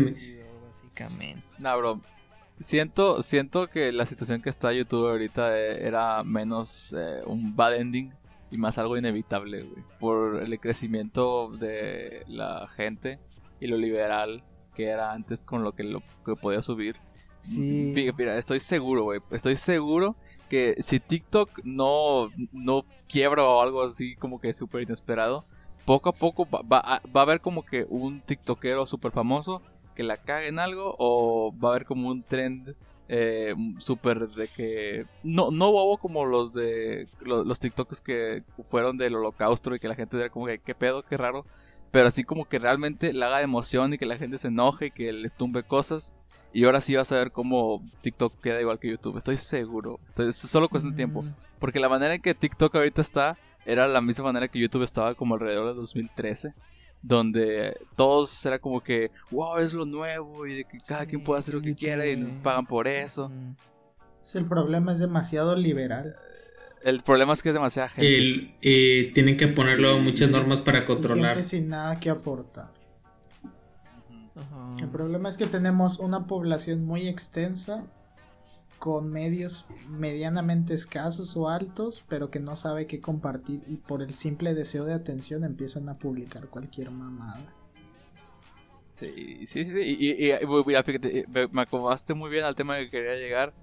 Nah, 1.63 1.75
bro. 1.77 2.12
Siento, 2.59 3.21
siento 3.21 3.67
que 3.69 3.91
la 3.91 4.05
situación 4.05 4.41
que 4.41 4.49
está 4.49 4.71
YouTube 4.71 5.09
ahorita 5.09 5.57
eh, 5.57 5.85
era 5.85 6.23
menos 6.23 6.95
eh, 6.97 7.21
un 7.25 7.55
bad 7.55 7.75
ending 7.75 8.13
y 8.51 8.57
más 8.57 8.77
algo 8.77 8.97
inevitable, 8.97 9.63
güey. 9.63 9.83
Por 9.99 10.43
el 10.43 10.59
crecimiento 10.59 11.49
de 11.49 12.23
la 12.27 12.67
gente 12.67 13.19
y 13.59 13.67
lo 13.67 13.77
liberal 13.77 14.43
que 14.75 14.85
era 14.85 15.11
antes 15.11 15.43
con 15.43 15.63
lo 15.63 15.73
que, 15.73 15.83
lo, 15.83 16.01
que 16.25 16.35
podía 16.35 16.61
subir. 16.61 16.95
Sí. 17.43 17.91
Fíjate, 17.93 18.15
mira, 18.17 18.37
estoy 18.37 18.59
seguro, 18.59 19.03
güey. 19.03 19.19
Estoy 19.31 19.55
seguro 19.55 20.15
que 20.49 20.75
si 20.79 20.99
TikTok 20.99 21.61
no, 21.63 22.29
no 22.51 22.85
quiebra 23.07 23.43
o 23.43 23.61
algo 23.61 23.83
así 23.83 24.15
como 24.15 24.39
que 24.39 24.53
súper 24.53 24.83
inesperado, 24.83 25.45
poco 25.85 26.09
a 26.09 26.13
poco 26.13 26.47
va, 26.47 26.61
va 26.61 27.01
va 27.15 27.21
a 27.21 27.23
haber 27.23 27.41
como 27.41 27.65
que 27.65 27.85
un 27.89 28.21
TikTokero 28.21 28.85
súper 28.85 29.11
famoso 29.11 29.61
que 29.93 30.03
la 30.03 30.17
cague 30.17 30.47
en 30.47 30.59
algo 30.59 30.95
o 30.99 31.53
va 31.57 31.69
a 31.69 31.71
haber 31.73 31.85
como 31.85 32.09
un 32.09 32.23
trend 32.23 32.75
eh, 33.09 33.53
súper 33.77 34.29
de 34.29 34.47
que 34.47 35.05
no 35.23 35.51
no 35.51 35.71
bobo 35.71 35.97
como 35.97 36.25
los 36.25 36.53
de 36.53 37.07
lo- 37.21 37.43
los, 37.43 37.59
TikToks 37.59 38.01
que 38.01 38.43
fueron 38.67 38.97
del 38.97 39.15
holocausto 39.15 39.75
y 39.75 39.79
que 39.79 39.87
la 39.89 39.95
gente 39.95 40.17
era 40.17 40.29
como 40.29 40.45
que 40.47 40.59
qué 40.59 40.73
pedo, 40.73 41.03
qué 41.03 41.17
raro, 41.17 41.45
pero 41.91 42.07
así 42.07 42.23
como 42.23 42.45
que 42.45 42.59
realmente 42.59 43.11
le 43.13 43.23
haga 43.25 43.41
emoción 43.41 43.93
y 43.93 43.97
que 43.97 44.05
la 44.05 44.17
gente 44.17 44.37
se 44.37 44.47
enoje 44.47 44.87
y 44.87 44.91
que 44.91 45.11
les 45.11 45.33
tumbe 45.33 45.63
cosas 45.63 46.15
y 46.53 46.63
ahora 46.65 46.79
sí 46.81 46.95
vas 46.95 47.11
a 47.11 47.15
ver 47.17 47.31
cómo 47.31 47.83
TikTok 48.01 48.39
queda 48.39 48.61
igual 48.61 48.79
que 48.79 48.87
YouTube. 48.89 49.17
Estoy 49.17 49.37
seguro. 49.37 49.99
Estoy, 50.05 50.29
es 50.29 50.35
solo 50.35 50.69
cuestión 50.69 50.93
de 50.93 50.97
tiempo. 50.97 51.23
Mm, 51.23 51.33
Porque 51.59 51.79
la 51.79 51.89
manera 51.89 52.13
en 52.13 52.21
que 52.21 52.35
TikTok 52.35 52.75
ahorita 52.75 53.01
está 53.01 53.37
era 53.65 53.87
la 53.87 54.01
misma 54.01 54.25
manera 54.25 54.47
que 54.47 54.59
YouTube 54.59 54.83
estaba 54.83 55.15
como 55.15 55.33
alrededor 55.33 55.69
de 55.69 55.73
2013. 55.73 56.53
Donde 57.03 57.77
todos 57.97 58.45
era 58.45 58.57
como 58.59 58.81
que, 58.81 59.11
wow, 59.29 59.57
es 59.57 59.73
lo 59.73 59.85
nuevo 59.85 60.47
y 60.47 60.55
de 60.55 60.63
que 60.63 60.79
cada 60.79 61.01
Sí, 61.01 61.07
quien 61.07 61.23
puede 61.23 61.39
hacer 61.39 61.53
lo 61.55 61.61
que 61.61 61.75
quiera 61.75 62.07
y 62.07 62.15
nos 62.15 62.35
pagan 62.35 62.65
por 62.65 62.87
eso. 62.87 63.29
Es 64.23 64.35
el 64.35 64.45
problema 64.45 64.93
es 64.93 64.99
demasiado 64.99 65.55
liberal. 65.55 66.15
El 66.81 67.01
problema 67.01 67.33
es 67.33 67.43
que 67.43 67.49
es 67.49 67.55
demasiada 67.55 67.89
gente. 67.89 68.17
El, 68.17 68.55
eh, 68.61 69.11
tienen 69.13 69.35
que 69.37 69.47
ponerlo 69.49 69.97
Y- 69.97 70.01
muchas 70.01 70.29
sí. 70.29 70.35
normas 70.35 70.61
para 70.61 70.79
Y 70.79 70.85
controlar. 70.85 71.33
gente 71.35 71.43
sin 71.47 71.67
nada 71.69 71.99
que 71.99 72.09
aportar. 72.09 72.71
El 74.79 74.87
problema 74.89 75.29
es 75.29 75.37
que 75.37 75.45
tenemos 75.45 75.99
una 75.99 76.25
población 76.25 76.85
muy 76.85 77.07
extensa 77.07 77.83
con 78.83 79.09
medios 79.09 79.65
medianamente 79.87 80.73
escasos 80.73 81.37
o 81.37 81.47
altos, 81.47 82.03
pero 82.09 82.29
que 82.29 82.41
no 82.41 82.53
sabe 82.57 82.85
qué 82.85 82.99
compartir 82.99 83.61
y 83.65 83.77
por 83.77 84.01
el 84.01 84.15
simple 84.15 84.53
deseo 84.53 84.83
de 84.83 84.93
atención 84.93 85.45
empiezan 85.45 85.87
a 85.87 85.97
publicar 85.97 86.47
cualquier 86.49 86.91
mamada. 86.91 87.45
Sí, 88.85 89.45
sí, 89.45 89.63
sí. 89.63 89.71
sí. 89.71 89.79
Y, 89.79 89.91
y- 90.11 90.27
y- 90.27 90.31
y- 90.33 90.63
mira, 90.65 90.83
fíjate, 90.83 91.19
eh, 91.19 91.25
me, 91.49 91.61
acomodaste 91.61 92.13
muy 92.13 92.29
bien 92.29 92.43
al 92.43 92.55
tema 92.55 92.75
que 92.75 92.89
quería 92.89 93.15
llegar. 93.15 93.53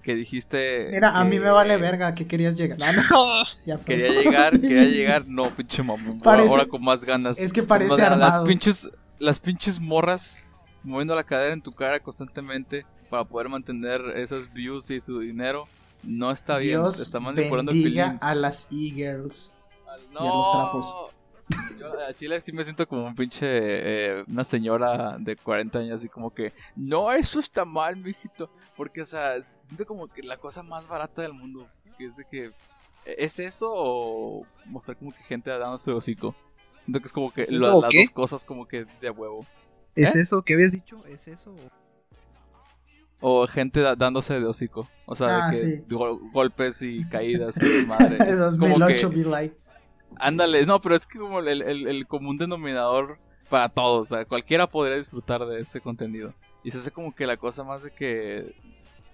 Que 0.00 0.14
dijiste. 0.14 0.90
Mira, 0.92 1.18
a 1.18 1.24
mí 1.24 1.32
que- 1.32 1.40
me 1.40 1.50
vale 1.50 1.76
verga 1.76 2.06
a 2.06 2.14
qué 2.14 2.28
querías 2.28 2.54
llegar. 2.54 2.78
No, 3.10 3.42
ya, 3.66 3.78
Quería 3.78 4.10
llegar, 4.12 4.52
quería 4.60 4.84
llegar, 4.84 5.24
no, 5.26 5.50
pinche 5.56 5.82
mamón. 5.82 6.20
Parece- 6.20 6.50
ahora 6.50 6.66
con 6.66 6.84
más 6.84 7.04
ganas. 7.04 7.40
es 7.40 7.52
que 7.52 7.64
parece 7.64 7.96
ganas. 7.96 8.16
Las 8.20 8.28
armado. 8.34 8.46
pinches, 8.46 8.90
las 9.18 9.40
pinches 9.40 9.80
morras 9.80 10.44
moviendo 10.84 11.16
la 11.16 11.24
cadera 11.24 11.52
en 11.52 11.60
tu 11.62 11.72
cara 11.72 11.98
constantemente 11.98 12.86
para 13.08 13.24
poder 13.24 13.48
mantener 13.48 14.00
esas 14.16 14.52
views 14.52 14.90
y 14.90 15.00
su 15.00 15.20
dinero. 15.20 15.66
No 16.02 16.30
está 16.30 16.58
bien, 16.58 16.80
Dios 16.80 17.00
está 17.00 17.18
manipulando 17.20 17.72
bendiga 17.72 18.18
a 18.20 18.34
las 18.34 18.68
e-girls. 18.70 19.52
No, 20.12 20.24
y 20.24 20.28
a 20.28 20.30
los 20.30 20.52
trapos. 20.52 20.94
Yo 21.78 21.92
a 22.08 22.12
Chile 22.12 22.40
sí 22.40 22.52
me 22.52 22.64
siento 22.64 22.86
como 22.88 23.06
un 23.06 23.14
pinche, 23.14 23.46
eh, 23.48 24.24
una 24.28 24.44
señora 24.44 25.16
de 25.18 25.36
40 25.36 25.78
años 25.80 25.94
así 26.00 26.08
como 26.08 26.32
que, 26.32 26.52
no, 26.74 27.12
eso 27.12 27.38
está 27.40 27.64
mal, 27.64 27.96
mijito. 27.96 28.50
Porque, 28.76 29.02
o 29.02 29.06
sea, 29.06 29.34
siento 29.62 29.86
como 29.86 30.06
que 30.08 30.22
la 30.22 30.36
cosa 30.36 30.62
más 30.62 30.86
barata 30.86 31.22
del 31.22 31.32
mundo, 31.32 31.68
que 31.96 32.06
es 32.06 32.16
de 32.16 32.24
que, 32.30 32.50
¿es 33.04 33.38
eso 33.38 33.72
o 33.74 34.44
mostrar 34.66 34.96
como 34.98 35.12
que 35.12 35.22
gente 35.22 35.50
dándose 35.50 35.90
hocico? 35.92 36.34
Siento 36.84 37.00
que 37.00 37.06
es 37.06 37.12
como 37.12 37.32
que 37.32 37.42
¿Es 37.42 37.52
la- 37.52 37.68
las 37.76 37.90
dos 37.92 38.10
cosas 38.12 38.44
como 38.44 38.66
que 38.66 38.84
de 39.00 39.10
huevo. 39.10 39.46
¿Es 39.94 40.14
¿Eh? 40.14 40.20
eso? 40.20 40.42
¿Qué 40.42 40.54
habías 40.54 40.72
dicho? 40.72 41.04
¿Es 41.06 41.26
eso? 41.28 41.52
O 41.52 41.70
gente 43.48 43.80
da- 43.80 43.96
dándose 43.96 44.38
de 44.38 44.46
hocico. 44.46 44.88
O 45.06 45.14
sea, 45.14 45.46
Ah, 45.46 45.50
de 45.50 45.56
que 45.58 45.64
sí. 45.76 45.84
gol- 45.88 46.20
golpes 46.32 46.82
y 46.82 47.04
caídas 47.08 47.56
y 47.62 47.86
madre. 47.86 48.16
Es 48.28 48.38
como 48.58 48.74
que, 48.86 48.94
2008 48.98 49.12
like. 49.30 49.56
Ándale, 50.18 50.64
no, 50.66 50.80
pero 50.80 50.94
es 50.94 51.06
que 51.06 51.18
como 51.18 51.40
el, 51.40 51.48
el, 51.62 51.86
el 51.88 52.06
común 52.06 52.38
denominador 52.38 53.18
para 53.50 53.68
todos, 53.68 54.00
o 54.12 54.16
sea, 54.16 54.24
cualquiera 54.24 54.66
podría 54.66 54.96
disfrutar 54.96 55.44
de 55.46 55.60
ese 55.60 55.80
contenido. 55.80 56.32
Y 56.64 56.70
se 56.70 56.78
hace 56.78 56.90
como 56.90 57.14
que 57.14 57.26
la 57.26 57.36
cosa 57.36 57.62
más 57.64 57.82
de 57.84 57.90
que, 57.92 58.54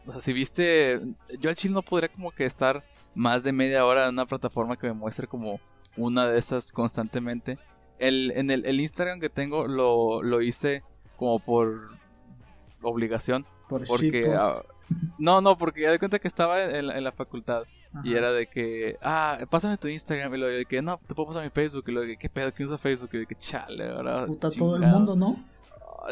o 0.06 0.12
sea, 0.12 0.20
si 0.20 0.32
viste, 0.32 1.00
yo 1.40 1.50
al 1.50 1.56
chile 1.56 1.74
no 1.74 1.82
podría 1.82 2.08
como 2.10 2.30
que 2.30 2.44
estar 2.44 2.84
más 3.14 3.44
de 3.44 3.52
media 3.52 3.84
hora 3.84 4.04
en 4.04 4.14
una 4.14 4.26
plataforma 4.26 4.76
que 4.78 4.86
me 4.86 4.92
muestre 4.94 5.26
como 5.26 5.60
una 5.96 6.26
de 6.26 6.38
esas 6.38 6.72
constantemente. 6.72 7.58
El, 7.98 8.30
en 8.34 8.50
el, 8.50 8.64
el 8.64 8.80
Instagram 8.80 9.20
que 9.20 9.28
tengo 9.28 9.66
lo, 9.68 10.22
lo 10.22 10.40
hice 10.40 10.82
como 11.16 11.38
por 11.40 11.90
obligación. 12.80 13.44
Por 13.72 13.86
porque 13.86 14.22
shitpost. 14.22 14.38
ah, 14.38 14.62
no, 15.18 15.40
no, 15.40 15.56
porque 15.56 15.82
ya 15.82 15.90
de 15.90 15.98
cuenta 15.98 16.18
que 16.18 16.28
estaba 16.28 16.62
en, 16.64 16.86
la- 16.88 16.98
en 16.98 17.04
la 17.04 17.12
facultad 17.12 17.62
y 18.04 18.14
era 18.14 18.32
de 18.32 18.46
que, 18.46 18.96
ah, 19.02 19.38
pásame 19.50 19.76
tu 19.76 19.86
Instagram 19.88 20.34
y 20.34 20.38
luego 20.38 20.56
de 20.56 20.64
que, 20.64 20.80
no, 20.80 20.96
te 20.98 21.14
puedo 21.14 21.28
pasar 21.28 21.42
mi 21.44 21.50
Facebook 21.50 21.84
y 21.88 21.92
luego 21.92 22.06
de 22.08 22.12
que, 22.14 22.18
¿qué 22.22 22.28
pedo? 22.30 22.52
¿Quién 22.52 22.66
usa 22.66 22.78
Facebook? 22.78 23.10
Y 23.12 23.18
de 23.18 23.26
que, 23.26 23.34
chale, 23.34 23.88
ahora. 23.90 24.24
Puta 24.26 24.48
todo 24.50 24.76
el 24.76 24.82
chingado". 24.82 24.98
mundo, 24.98 25.16
¿no? 25.16 25.52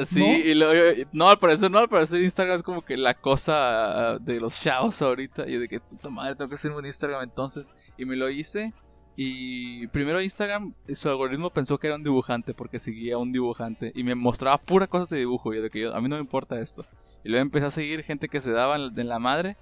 Sí, 0.04 0.20
¿No? 0.20 0.26
y 0.50 0.54
luego, 0.54 1.04
no, 1.12 1.28
al 1.30 1.38
parecer 1.38 1.68
no, 1.70 1.78
al 1.78 1.88
parecer 1.88 2.22
Instagram 2.22 2.54
es 2.56 2.62
como 2.62 2.84
que 2.84 2.96
la 2.96 3.14
cosa 3.14 4.12
ah, 4.12 4.18
de 4.20 4.38
los 4.40 4.60
chavos 4.60 5.00
ahorita. 5.02 5.48
Y 5.48 5.54
yo 5.54 5.60
de 5.60 5.68
que, 5.68 5.80
puta 5.80 6.10
madre, 6.10 6.36
tengo 6.36 6.48
que 6.48 6.54
hacer 6.54 6.70
un 6.70 6.84
Instagram 6.86 7.22
entonces. 7.22 7.72
Y 7.96 8.04
me 8.04 8.14
lo 8.16 8.28
hice. 8.30 8.72
Y 9.16 9.86
primero 9.88 10.20
Instagram, 10.20 10.74
su 10.92 11.08
algoritmo 11.08 11.50
pensó 11.50 11.76
que 11.78 11.88
era 11.88 11.96
un 11.96 12.04
dibujante 12.04 12.54
porque 12.54 12.78
seguía 12.78 13.16
a 13.16 13.18
un 13.18 13.32
dibujante. 13.32 13.90
Y 13.94 14.04
me 14.04 14.14
mostraba 14.14 14.58
pura 14.58 14.86
cosas 14.86 15.08
de 15.10 15.18
dibujo. 15.18 15.52
Y 15.52 15.56
yo 15.56 15.62
de 15.62 15.70
que 15.70 15.80
yo, 15.80 15.94
a 15.94 16.00
mí 16.00 16.08
no 16.08 16.16
me 16.16 16.22
importa 16.22 16.60
esto. 16.60 16.84
Y 17.24 17.28
luego 17.28 17.42
empecé 17.42 17.66
a 17.66 17.70
seguir 17.70 18.02
gente 18.02 18.28
que 18.28 18.40
se 18.40 18.52
daba 18.52 18.76
en 18.76 19.08
la 19.08 19.18
madre. 19.18 19.56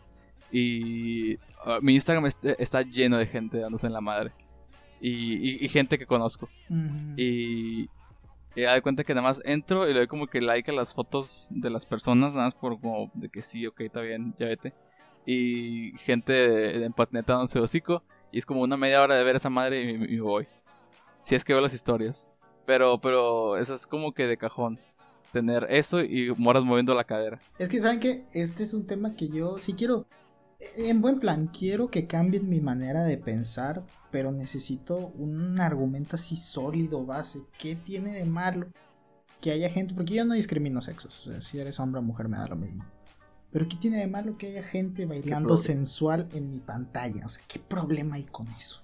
Y 0.51 1.37
ah, 1.65 1.79
mi 1.83 1.95
Instagram 1.95 2.27
est- 2.27 2.45
está 2.59 2.83
lleno 2.83 3.19
de 3.19 3.27
gente 3.27 3.59
dándose 3.59 3.87
en 3.87 3.93
la 3.93 4.01
madre. 4.01 4.31
Y, 5.01 5.35
y- 5.37 5.65
y 5.65 5.69
gente 5.69 5.99
que 5.99 6.07
conozco. 6.07 6.49
Y, 7.17 7.89
y 8.55 8.63
da 8.63 8.75
de 8.75 8.83
cuenta 8.83 9.05
que 9.05 9.15
nada 9.15 9.27
más 9.27 9.43
entro 9.45 9.89
y 9.89 9.93
le 9.93 10.01
doy 10.01 10.07
como 10.09 10.27
que 10.27 10.41
like 10.41 10.71
a 10.71 10.75
las 10.75 10.95
fotos 10.95 11.49
de 11.53 11.71
las 11.71 11.87
personas, 11.87 12.35
nada 12.35 12.47
más 12.47 12.55
por 12.55 12.81
como 12.81 13.11
de 13.15 13.29
que 13.29 13.43
sí, 13.43 13.67
ok, 13.67 13.81
está 13.83 14.01
bien, 14.01 14.35
ya 14.39 14.47
vete. 14.47 14.75
Y 15.27 15.93
gente 15.99 16.33
de, 16.33 16.79
de 16.79 16.85
empatineta 16.87 17.35
dándose 17.35 17.61
hocico. 17.61 18.03
Y 18.33 18.39
es 18.39 18.47
como 18.47 18.63
una 18.63 18.77
media 18.77 19.03
hora 19.03 19.17
de 19.17 19.25
ver 19.25 19.37
esa 19.37 19.51
madre 19.51 19.83
y, 19.83 19.91
y 19.91 19.99
me 19.99 20.21
voy. 20.21 20.47
Si 21.23 21.35
es 21.35 21.45
que 21.45 21.53
veo 21.53 21.63
las 21.63 21.75
historias. 21.75 22.31
Pero, 22.67 23.01
pero 23.01 23.57
eso 23.57 23.75
es 23.75 23.87
como 23.87 24.13
que 24.13 24.27
de 24.27 24.37
cajón. 24.37 24.79
Tener 25.33 25.67
eso 25.71 26.03
y 26.03 26.35
moras 26.37 26.65
moviendo 26.65 26.95
la 26.95 27.05
cadera. 27.05 27.41
Es 27.59 27.69
que, 27.69 27.81
¿saben 27.81 28.01
qué? 28.01 28.25
Este 28.33 28.63
es 28.63 28.75
un 28.75 28.87
tema 28.87 29.15
que 29.15 29.29
yo 29.29 29.59
sí 29.59 29.75
quiero. 29.75 30.07
En 30.77 31.01
buen 31.01 31.21
plan, 31.21 31.47
quiero 31.47 31.91
que 31.91 32.07
cambien 32.07 32.49
mi 32.49 32.61
manera 32.61 33.05
de 33.05 33.17
pensar, 33.17 33.85
pero 34.11 34.33
necesito 34.33 35.13
un 35.19 35.61
argumento 35.61 36.17
así 36.17 36.37
sólido, 36.37 37.05
base. 37.05 37.43
¿Qué 37.59 37.77
tiene 37.77 38.13
de 38.13 38.25
malo 38.25 38.67
que 39.41 39.53
haya 39.53 39.71
gente? 39.71 39.95
Porque 39.95 40.15
yo 40.15 40.25
no 40.25 40.35
discrimino 40.35 40.81
sexos. 40.81 41.27
O 41.27 41.31
sea, 41.31 41.41
si 41.41 41.59
eres 41.59 41.79
hombre 41.79 42.01
o 42.01 42.03
mujer, 42.03 42.29
me 42.29 42.39
da 42.39 42.49
lo 42.49 42.57
mismo. 42.57 42.85
Pero 43.51 43.67
¿qué 43.69 43.77
tiene 43.77 43.99
de 43.99 44.07
malo 44.07 44.37
que 44.37 44.49
haya 44.49 44.63
gente 44.63 45.07
bailando 45.07 45.57
sensual 45.57 46.29
en 46.33 46.51
mi 46.51 46.59
pantalla? 46.59 47.25
O 47.25 47.29
sea, 47.29 47.45
¿qué 47.47 47.59
problema 47.59 48.17
hay 48.17 48.25
con 48.25 48.47
eso? 48.49 48.83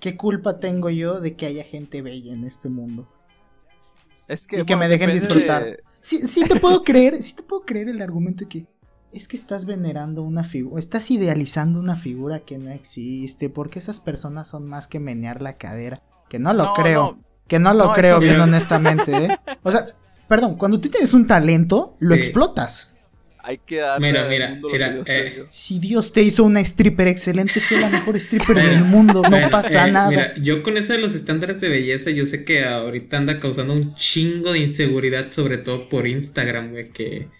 ¿Qué 0.00 0.16
culpa 0.16 0.60
tengo 0.60 0.90
yo 0.90 1.20
de 1.20 1.34
que 1.34 1.46
haya 1.46 1.64
gente 1.64 2.02
bella 2.02 2.32
en 2.32 2.44
este 2.44 2.68
mundo? 2.68 3.08
Es 4.28 4.46
que, 4.46 4.60
Y 4.60 4.64
que 4.64 4.76
me 4.76 4.88
dejen 4.88 5.10
disfrutar. 5.10 5.64
de- 5.64 5.82
Sí, 6.00 6.26
sí 6.28 6.42
te 6.46 6.60
puedo 6.60 6.84
creer, 6.84 7.20
sí 7.22 7.34
te 7.34 7.42
puedo 7.42 7.62
creer 7.64 7.88
el 7.88 8.00
argumento 8.00 8.44
de 8.44 8.48
que 8.48 8.66
es 9.12 9.26
que 9.26 9.36
estás 9.36 9.64
venerando 9.64 10.22
una 10.22 10.44
figura, 10.44 10.78
estás 10.78 11.10
idealizando 11.10 11.80
una 11.80 11.96
figura 11.96 12.40
que 12.40 12.58
no 12.58 12.70
existe, 12.70 13.48
porque 13.50 13.78
esas 13.78 13.98
personas 14.00 14.48
son 14.48 14.66
más 14.66 14.86
que 14.86 15.00
menear 15.00 15.40
la 15.42 15.56
cadera, 15.56 16.02
que 16.28 16.38
no 16.38 16.52
lo 16.52 16.66
No, 16.66 16.74
creo, 16.74 17.02
no. 17.16 17.24
que 17.48 17.58
no 17.58 17.72
lo 17.74 17.86
No, 17.86 17.92
creo 17.94 18.20
bien 18.20 18.34
es- 18.36 18.40
honestamente, 18.42 19.16
¿eh? 19.16 19.38
O 19.62 19.72
sea, 19.72 19.88
perdón, 20.28 20.56
cuando 20.56 20.78
tú 20.78 20.88
tienes 20.90 21.14
un 21.14 21.26
talento, 21.26 21.94
lo 22.00 22.14
explotas. 22.14 22.92
Hay 23.48 23.58
que 23.58 23.76
darle 23.78 24.04
Mira, 24.04 24.20
al 24.20 24.28
mira, 24.28 24.48
lo 24.60 24.72
mira, 24.72 24.86
que 24.86 24.90
Dios 24.90 25.06
eh, 25.06 25.14
te 25.14 25.30
dio. 25.30 25.44
Si 25.48 25.78
Dios 25.80 26.12
te 26.12 26.22
hizo 26.22 26.44
una 26.44 26.60
stripper 26.60 27.08
excelente, 27.08 27.60
sé 27.60 27.76
la 27.78 27.90
mejor 27.90 28.16
stripper 28.16 28.60
del 28.60 28.84
mundo, 28.84 29.24
no 29.26 29.30
Bueno, 29.30 29.50
pasa 29.50 29.88
eh, 29.88 29.92
nada. 29.92 30.10
Mira, 30.10 30.34
yo 30.36 30.62
con 30.62 30.76
eso 30.76 30.92
de 30.92 31.00
los 31.00 31.14
estándares 31.14 31.60
de 31.60 31.68
belleza, 31.68 32.10
yo 32.10 32.24
sé 32.26 32.44
que 32.44 32.64
ahorita 32.64 33.16
anda 33.18 33.40
causando 33.40 33.74
un 33.74 33.94
chingo 33.94 34.52
de 34.52 34.60
inseguridad, 34.60 35.30
sobre 35.32 35.58
todo 35.58 35.88
por 35.88 36.06
Instagram, 36.06 36.70
güey, 36.70 36.92
que 36.92 37.30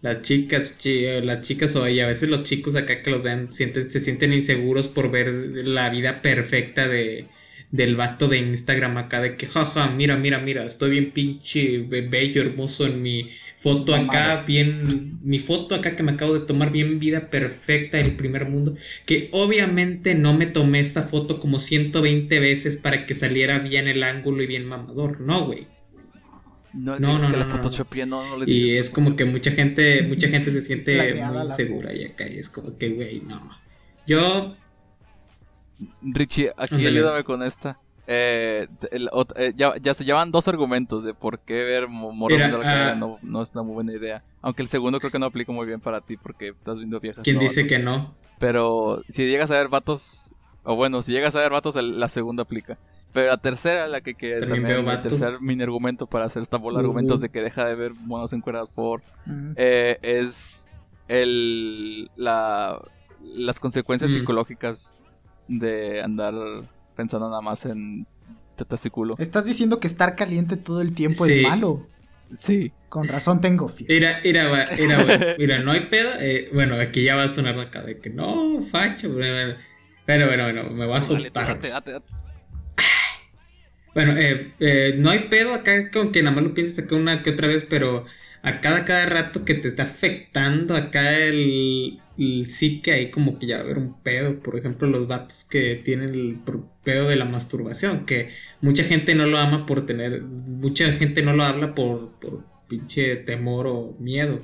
las 0.00 0.22
chicas, 0.22 0.76
chi- 0.78 1.04
las 1.22 1.42
chicas 1.42 1.74
o 1.76 1.88
y 1.88 2.00
a 2.00 2.06
veces 2.06 2.28
los 2.28 2.42
chicos 2.44 2.76
acá 2.76 3.02
que 3.02 3.10
los 3.10 3.22
ven 3.22 3.50
sienten, 3.50 3.88
se 3.90 4.00
sienten 4.00 4.32
inseguros 4.32 4.88
por 4.88 5.10
ver 5.10 5.28
la 5.32 5.90
vida 5.90 6.22
perfecta 6.22 6.88
de 6.88 7.28
del 7.70 7.96
vato 7.96 8.28
de 8.28 8.38
Instagram 8.38 8.96
acá 8.96 9.20
de 9.20 9.36
que 9.36 9.46
jaja, 9.46 9.90
mira, 9.90 10.16
mira, 10.16 10.38
mira, 10.38 10.64
estoy 10.64 10.90
bien 10.90 11.12
pinche 11.12 11.78
be- 11.78 12.00
bello, 12.08 12.40
hermoso 12.42 12.86
en 12.86 13.02
mi 13.02 13.30
foto 13.58 13.94
acá, 13.94 14.44
bien 14.46 15.18
mi 15.22 15.40
foto 15.40 15.74
acá 15.74 15.96
que 15.96 16.02
me 16.04 16.12
acabo 16.12 16.34
de 16.34 16.46
tomar 16.46 16.70
bien 16.70 17.00
vida 17.00 17.28
perfecta 17.28 17.98
del 17.98 18.16
primer 18.16 18.48
mundo 18.48 18.76
que 19.04 19.28
obviamente 19.32 20.14
no 20.14 20.32
me 20.32 20.46
tomé 20.46 20.78
esta 20.78 21.02
foto 21.02 21.40
como 21.40 21.58
120 21.58 22.38
veces 22.38 22.76
para 22.76 23.04
que 23.04 23.14
saliera 23.14 23.58
bien 23.58 23.88
el 23.88 24.04
ángulo 24.04 24.42
y 24.42 24.46
bien 24.46 24.64
mamador, 24.64 25.20
no, 25.20 25.46
güey. 25.46 25.66
No, 26.72 26.98
No, 27.00 27.18
no, 27.18 27.26
que 27.26 27.32
no, 27.32 27.38
la 27.38 27.46
Photoshopía 27.46 28.06
no, 28.06 28.24
no 28.28 28.44
le 28.44 28.50
Y 28.52 28.76
es 28.76 28.90
como 28.90 29.16
que 29.16 29.24
mucha 29.24 29.50
gente, 29.50 30.02
mucha 30.02 30.28
gente 30.28 30.52
se 30.52 30.60
siente 30.60 30.94
Planeada 30.94 31.42
muy 31.42 31.50
insegura 31.50 31.92
y 31.92 32.04
acá 32.04 32.28
y 32.28 32.38
es 32.38 32.48
como 32.48 32.76
que, 32.78 32.90
güey, 32.90 33.20
no. 33.22 33.50
Yo, 34.06 34.56
Richie, 36.02 36.50
aquí 36.56 36.86
ayúdame 36.86 37.24
con 37.24 37.42
esta. 37.42 37.80
Eh, 38.10 38.66
el 38.90 39.10
eh, 39.36 39.52
ya, 39.54 39.74
ya 39.82 39.92
se 39.92 40.02
llevan 40.06 40.32
dos 40.32 40.48
argumentos 40.48 41.04
de 41.04 41.12
por 41.12 41.40
qué 41.40 41.62
ver 41.62 41.88
mo- 41.88 42.10
morro 42.10 42.36
Mira, 42.36 42.46
viendo 42.48 42.64
la 42.64 42.92
ah. 42.92 42.94
no, 42.94 43.18
no 43.22 43.42
es 43.42 43.52
una 43.52 43.62
muy 43.62 43.74
buena 43.74 43.92
idea. 43.92 44.24
Aunque 44.40 44.62
el 44.62 44.68
segundo 44.68 44.98
creo 44.98 45.12
que 45.12 45.18
no 45.18 45.26
aplica 45.26 45.52
muy 45.52 45.66
bien 45.66 45.78
para 45.80 46.00
ti 46.00 46.16
porque 46.16 46.48
estás 46.48 46.76
viendo 46.78 46.98
viejas. 47.00 47.22
¿quién 47.22 47.36
no 47.36 47.42
dice 47.42 47.66
que 47.66 47.78
no? 47.78 48.14
Pero 48.38 49.02
si 49.10 49.26
llegas 49.28 49.50
a 49.50 49.56
ver 49.56 49.68
vatos, 49.68 50.34
o 50.64 50.74
bueno, 50.74 51.02
si 51.02 51.12
llegas 51.12 51.36
a 51.36 51.40
ver 51.40 51.50
vatos, 51.52 51.76
el- 51.76 52.00
la 52.00 52.08
segunda 52.08 52.44
aplica. 52.44 52.78
Pero 53.12 53.28
la 53.28 53.36
tercera, 53.36 53.86
la 53.88 54.00
que, 54.00 54.14
que 54.14 54.40
También 54.40 54.62
también, 54.62 54.84
vatos. 54.86 55.02
tercer 55.18 55.40
mini 55.42 55.62
argumento 55.62 56.06
para 56.06 56.24
hacer 56.24 56.40
esta 56.42 56.56
bola 56.56 56.78
de 56.78 56.84
Uh. 56.84 56.86
argumentos 56.88 57.20
de 57.20 57.28
que 57.28 57.42
deja 57.42 57.66
de 57.66 57.74
ver 57.74 57.92
monos 57.92 58.32
encuerados 58.32 58.70
por 58.70 59.00
Ujú. 59.26 59.52
eh, 59.56 59.98
es 60.02 60.66
el 61.08 62.10
la 62.16 62.80
las 63.34 63.60
consecuencias 63.60 64.10
Mm. 64.10 64.14
psicológicas 64.14 64.96
de 65.48 66.00
andar 66.02 66.34
pensando 66.98 67.28
nada 67.30 67.40
más 67.40 67.64
en 67.64 68.06
tetas 68.56 68.84
y 68.84 68.90
culo. 68.90 69.14
Estás 69.18 69.44
diciendo 69.46 69.78
que 69.78 69.86
estar 69.86 70.16
caliente 70.16 70.56
todo 70.56 70.82
el 70.82 70.92
tiempo 70.92 71.24
Sí. 71.26 71.34
es 71.38 71.42
malo. 71.44 71.86
Sí. 72.32 72.72
Con 72.88 73.06
razón 73.06 73.40
tengo 73.40 73.68
fiebre. 73.68 73.94
Mira, 73.94 74.20
mira, 74.24 74.48
va- 74.48 74.66
mira, 74.78 75.02
güey, 75.04 75.18
mira, 75.38 75.58
no 75.60 75.70
hay 75.70 75.86
pedo. 75.86 76.10
eh, 76.18 76.50
bueno, 76.52 76.74
aquí 76.74 77.04
ya 77.04 77.14
va 77.14 77.22
a 77.24 77.28
sonar 77.28 77.56
acá 77.58 77.82
de 77.82 78.00
que 78.00 78.10
no, 78.10 78.66
facho. 78.72 79.10
Bueno, 79.12 79.54
bueno, 80.06 80.26
bueno, 80.26 80.42
bueno, 80.44 80.70
me 80.70 80.86
va 80.86 80.96
a 80.96 81.00
Dale, 81.00 81.06
soltar. 81.06 81.46
date, 81.46 81.68
date, 81.68 81.92
date. 81.92 82.12
Bueno, 83.94 84.16
eh, 84.16 84.52
eh, 84.60 84.94
no 84.98 85.10
hay 85.10 85.28
pedo 85.28 85.54
acá 85.54 85.90
con 85.90 86.12
que 86.12 86.22
nada 86.22 86.34
más 86.36 86.44
lo 86.44 86.54
pienses 86.54 86.78
acá 86.78 86.94
una 86.96 87.22
que 87.22 87.30
otra 87.30 87.48
vez, 87.48 87.64
pero 87.68 88.04
a 88.42 88.60
cada, 88.60 88.84
cada 88.84 89.06
rato 89.06 89.44
que 89.44 89.54
te 89.54 89.68
está 89.68 89.84
afectando 89.84 90.76
acá 90.76 91.16
el, 91.18 92.00
el 92.18 92.50
psique 92.50 92.92
ahí 92.92 93.10
como 93.10 93.38
que 93.38 93.46
ya 93.46 93.56
va 93.56 93.62
a 93.62 93.64
haber 93.66 93.78
un 93.78 94.02
pedo. 94.02 94.40
Por 94.40 94.58
ejemplo, 94.58 94.88
los 94.88 95.06
vatos 95.08 95.44
que 95.44 95.76
tienen 95.76 96.14
el 96.14 96.40
pedo 96.84 97.08
de 97.08 97.16
la 97.16 97.24
masturbación, 97.26 98.06
que 98.06 98.30
mucha 98.60 98.84
gente 98.84 99.14
no 99.14 99.26
lo 99.26 99.38
ama 99.38 99.66
por 99.66 99.86
tener, 99.86 100.22
mucha 100.22 100.92
gente 100.92 101.22
no 101.22 101.32
lo 101.34 101.44
habla 101.44 101.74
por, 101.74 102.18
por 102.20 102.44
pinche 102.68 103.16
temor 103.16 103.66
o 103.68 103.96
miedo. 104.00 104.40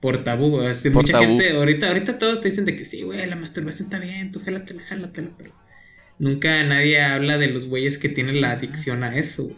Por 0.00 0.22
tabú, 0.24 0.60
así, 0.60 0.90
Por 0.90 1.02
mucha 1.02 1.12
tabú. 1.12 1.24
gente, 1.24 1.52
ahorita, 1.56 1.88
ahorita 1.88 2.18
todos 2.18 2.40
te 2.40 2.50
dicen 2.50 2.64
de 2.66 2.76
que 2.76 2.84
sí, 2.84 3.02
güey, 3.02 3.26
la 3.26 3.36
masturbación 3.36 3.86
está 3.86 3.98
bien, 3.98 4.32
tú 4.32 4.40
jálatela, 4.40 4.82
jálatela, 4.84 5.30
pero 5.36 5.54
Nunca 6.18 6.62
nadie 6.64 7.00
habla 7.02 7.38
de 7.38 7.48
los 7.48 7.66
güeyes 7.68 7.98
que 7.98 8.08
tienen 8.08 8.40
la 8.40 8.52
adicción 8.52 9.02
a 9.04 9.16
eso, 9.18 9.44
güey. 9.44 9.56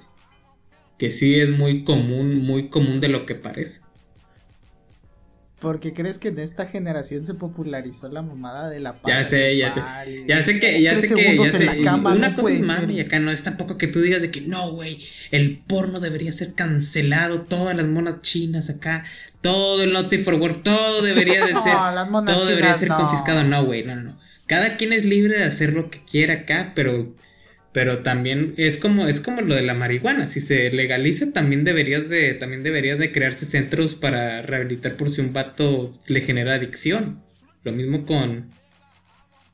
Que 0.99 1.11
sí 1.11 1.39
es 1.41 1.51
muy 1.51 1.85
común, 1.85 2.37
muy 2.37 2.71
común 2.71 3.01
de 3.01 3.09
lo 3.09 3.27
que 3.27 3.35
parece. 3.35 3.86
Porque 5.61 5.95
crees 5.95 6.19
que 6.19 6.29
en 6.29 6.39
esta 6.39 6.67
generación 6.67 7.25
se 7.25 7.33
popularizó 7.33 8.11
la 8.11 8.21
mamada 8.21 8.69
de 8.69 8.79
la 8.79 9.01
Ya 9.07 9.25
sé, 9.25 9.57
ya 9.57 9.73
sé. 9.73 9.81
Ya 10.27 10.43
sé 10.43 10.61
que, 10.61 10.83
ya 10.83 11.01
sé 11.01 11.15
que, 11.15 11.37
ya 11.39 11.45
sé, 11.47 11.81
cama, 11.83 12.13
una 12.15 12.31
no 12.31 12.37
cosa 12.37 12.81
mami 12.81 12.97
y 12.97 13.01
acá 13.01 13.19
no 13.21 13.31
es 13.31 13.43
tampoco 13.43 13.79
que 13.79 13.87
tú 13.87 14.03
digas 14.03 14.21
de 14.21 14.31
que 14.31 14.43
no, 14.43 14.73
güey, 14.73 14.99
el 15.31 15.59
porno 15.59 15.99
debería 15.99 16.31
ser 16.33 16.53
cancelado, 16.53 17.43
todas 17.43 17.75
las 17.75 17.87
monas 17.87 18.21
chinas 18.21 18.69
acá, 18.69 19.07
todo 19.41 19.83
el 19.83 19.95
Nazi 19.95 20.19
for 20.19 20.35
Work, 20.35 20.63
todo 20.63 21.03
debería 21.03 21.47
de 21.47 21.53
ser, 21.63 21.73
No, 21.73 21.91
las 21.91 22.11
monas 22.11 22.35
todo 22.35 22.47
debería 22.47 22.77
ser 22.77 22.89
no. 22.91 22.97
confiscado, 22.99 23.43
no, 23.45 23.65
güey, 23.65 23.83
no, 23.83 23.97
no. 23.97 24.19
Cada 24.47 24.77
quien 24.77 24.93
es 24.93 25.07
libre 25.07 25.39
de 25.39 25.45
hacer 25.45 25.73
lo 25.73 25.89
que 25.91 26.05
quiera 26.05 26.35
acá, 26.35 26.73
pero 26.75 27.15
pero 27.77 27.99
también 27.99 28.55
es 28.57 28.79
como 28.79 29.07
es 29.07 29.21
como 29.21 29.43
lo 29.43 29.55
de 29.55 29.61
la 29.61 29.75
marihuana, 29.75 30.29
si 30.29 30.41
se 30.41 30.71
legaliza 30.71 31.31
también 31.35 31.63
deberías 31.63 32.09
de 32.09 32.33
también 32.33 32.63
deberías 32.63 32.99
de 32.99 33.13
crearse 33.13 33.45
centros 33.45 33.95
para 33.95 34.41
rehabilitar 34.41 34.97
por 34.97 35.11
si 35.11 35.21
un 35.21 35.35
vato 35.35 35.93
le 36.09 36.23
genera 36.23 36.55
adicción. 36.55 37.23
Lo 37.65 37.73
mismo 37.73 38.07
con 38.07 38.51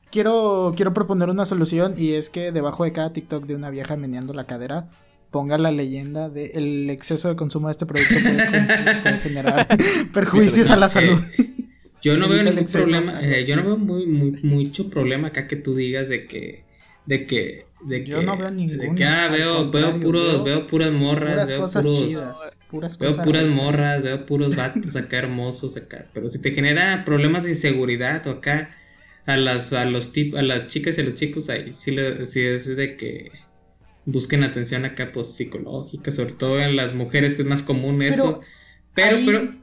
quiero, 0.09 0.71
quiero 0.73 0.93
proponer 0.93 1.29
una 1.29 1.45
solución 1.45 1.95
y 1.97 2.13
es 2.13 2.29
que 2.29 2.53
debajo 2.53 2.85
de 2.85 2.93
cada 2.93 3.11
TikTok 3.11 3.45
de 3.45 3.57
una 3.57 3.69
vieja 3.71 3.97
meneando 3.97 4.33
la 4.33 4.45
cadera 4.45 4.89
ponga 5.29 5.57
la 5.57 5.73
leyenda 5.73 6.29
de 6.29 6.45
el 6.53 6.89
exceso 6.89 7.27
de 7.27 7.35
consumo 7.35 7.67
de 7.67 7.71
este 7.73 7.85
producto 7.85 8.15
puede, 8.23 9.17
generar 9.21 9.67
perjuicios 10.13 10.71
a 10.71 10.77
la 10.77 10.87
salud. 10.87 11.19
Yo 12.01 12.15
no 12.15 12.29
veo 12.29 12.41
ningún 12.41 12.59
exceso, 12.59 12.89
problema, 12.89 13.21
eh, 13.21 13.43
yo 13.45 13.57
no 13.57 13.63
veo 13.65 13.77
muy, 13.77 14.05
muy, 14.05 14.31
mucho 14.43 14.89
problema 14.89 15.27
acá 15.27 15.45
que 15.45 15.57
tú 15.57 15.75
digas 15.75 16.07
de 16.07 16.25
que, 16.25 16.63
de 17.05 17.25
que, 17.27 17.72
de 17.85 18.05
Yo 18.05 18.21
no 18.21 18.37
veo 18.37 18.49
de 18.49 18.55
ninguno, 18.55 18.95
que, 18.95 19.03
ah, 19.03 19.29
veo, 19.31 19.71
veo 19.71 19.99
puros, 19.99 20.43
veo 20.43 20.43
veo, 20.43 20.67
puras 20.67 20.91
morras, 20.91 21.33
Puras 21.33 21.49
veo 21.49 21.59
cosas 21.61 21.85
puros, 21.85 21.99
chidas. 21.99 22.57
Puras 22.69 22.97
veo 22.97 23.09
cosas 23.09 23.25
puras 23.25 23.47
morras, 23.47 24.01
veo 24.01 24.25
puros 24.25 24.55
vatos 24.55 24.95
acá 24.95 25.17
hermosos 25.17 25.77
acá, 25.77 26.07
pero 26.13 26.29
si 26.29 26.39
te 26.39 26.51
genera 26.51 27.03
problemas 27.05 27.43
de 27.43 27.51
inseguridad 27.51 28.25
o 28.27 28.31
acá 28.31 28.75
a 29.25 29.37
las, 29.37 29.71
a 29.73 29.85
los 29.85 30.11
tip, 30.11 30.35
a 30.35 30.41
las 30.41 30.67
chicas 30.67 30.97
y 30.97 31.01
a 31.01 31.03
los 31.05 31.15
chicos 31.15 31.49
ahí 31.49 31.71
sí, 31.71 31.91
le, 31.91 32.25
sí 32.25 32.41
es 32.41 32.75
de 32.75 32.97
que 32.97 33.31
busquen 34.05 34.43
atención 34.43 34.85
acá 34.85 35.11
pues 35.13 35.33
psicológica, 35.33 36.11
sobre 36.11 36.33
todo 36.33 36.59
en 36.59 36.75
las 36.75 36.93
mujeres 36.93 37.35
que 37.35 37.43
es 37.43 37.47
más 37.47 37.63
común 37.63 38.01
eso, 38.01 38.41
pero, 38.93 39.17
ahí, 39.17 39.23
pero 39.25 39.53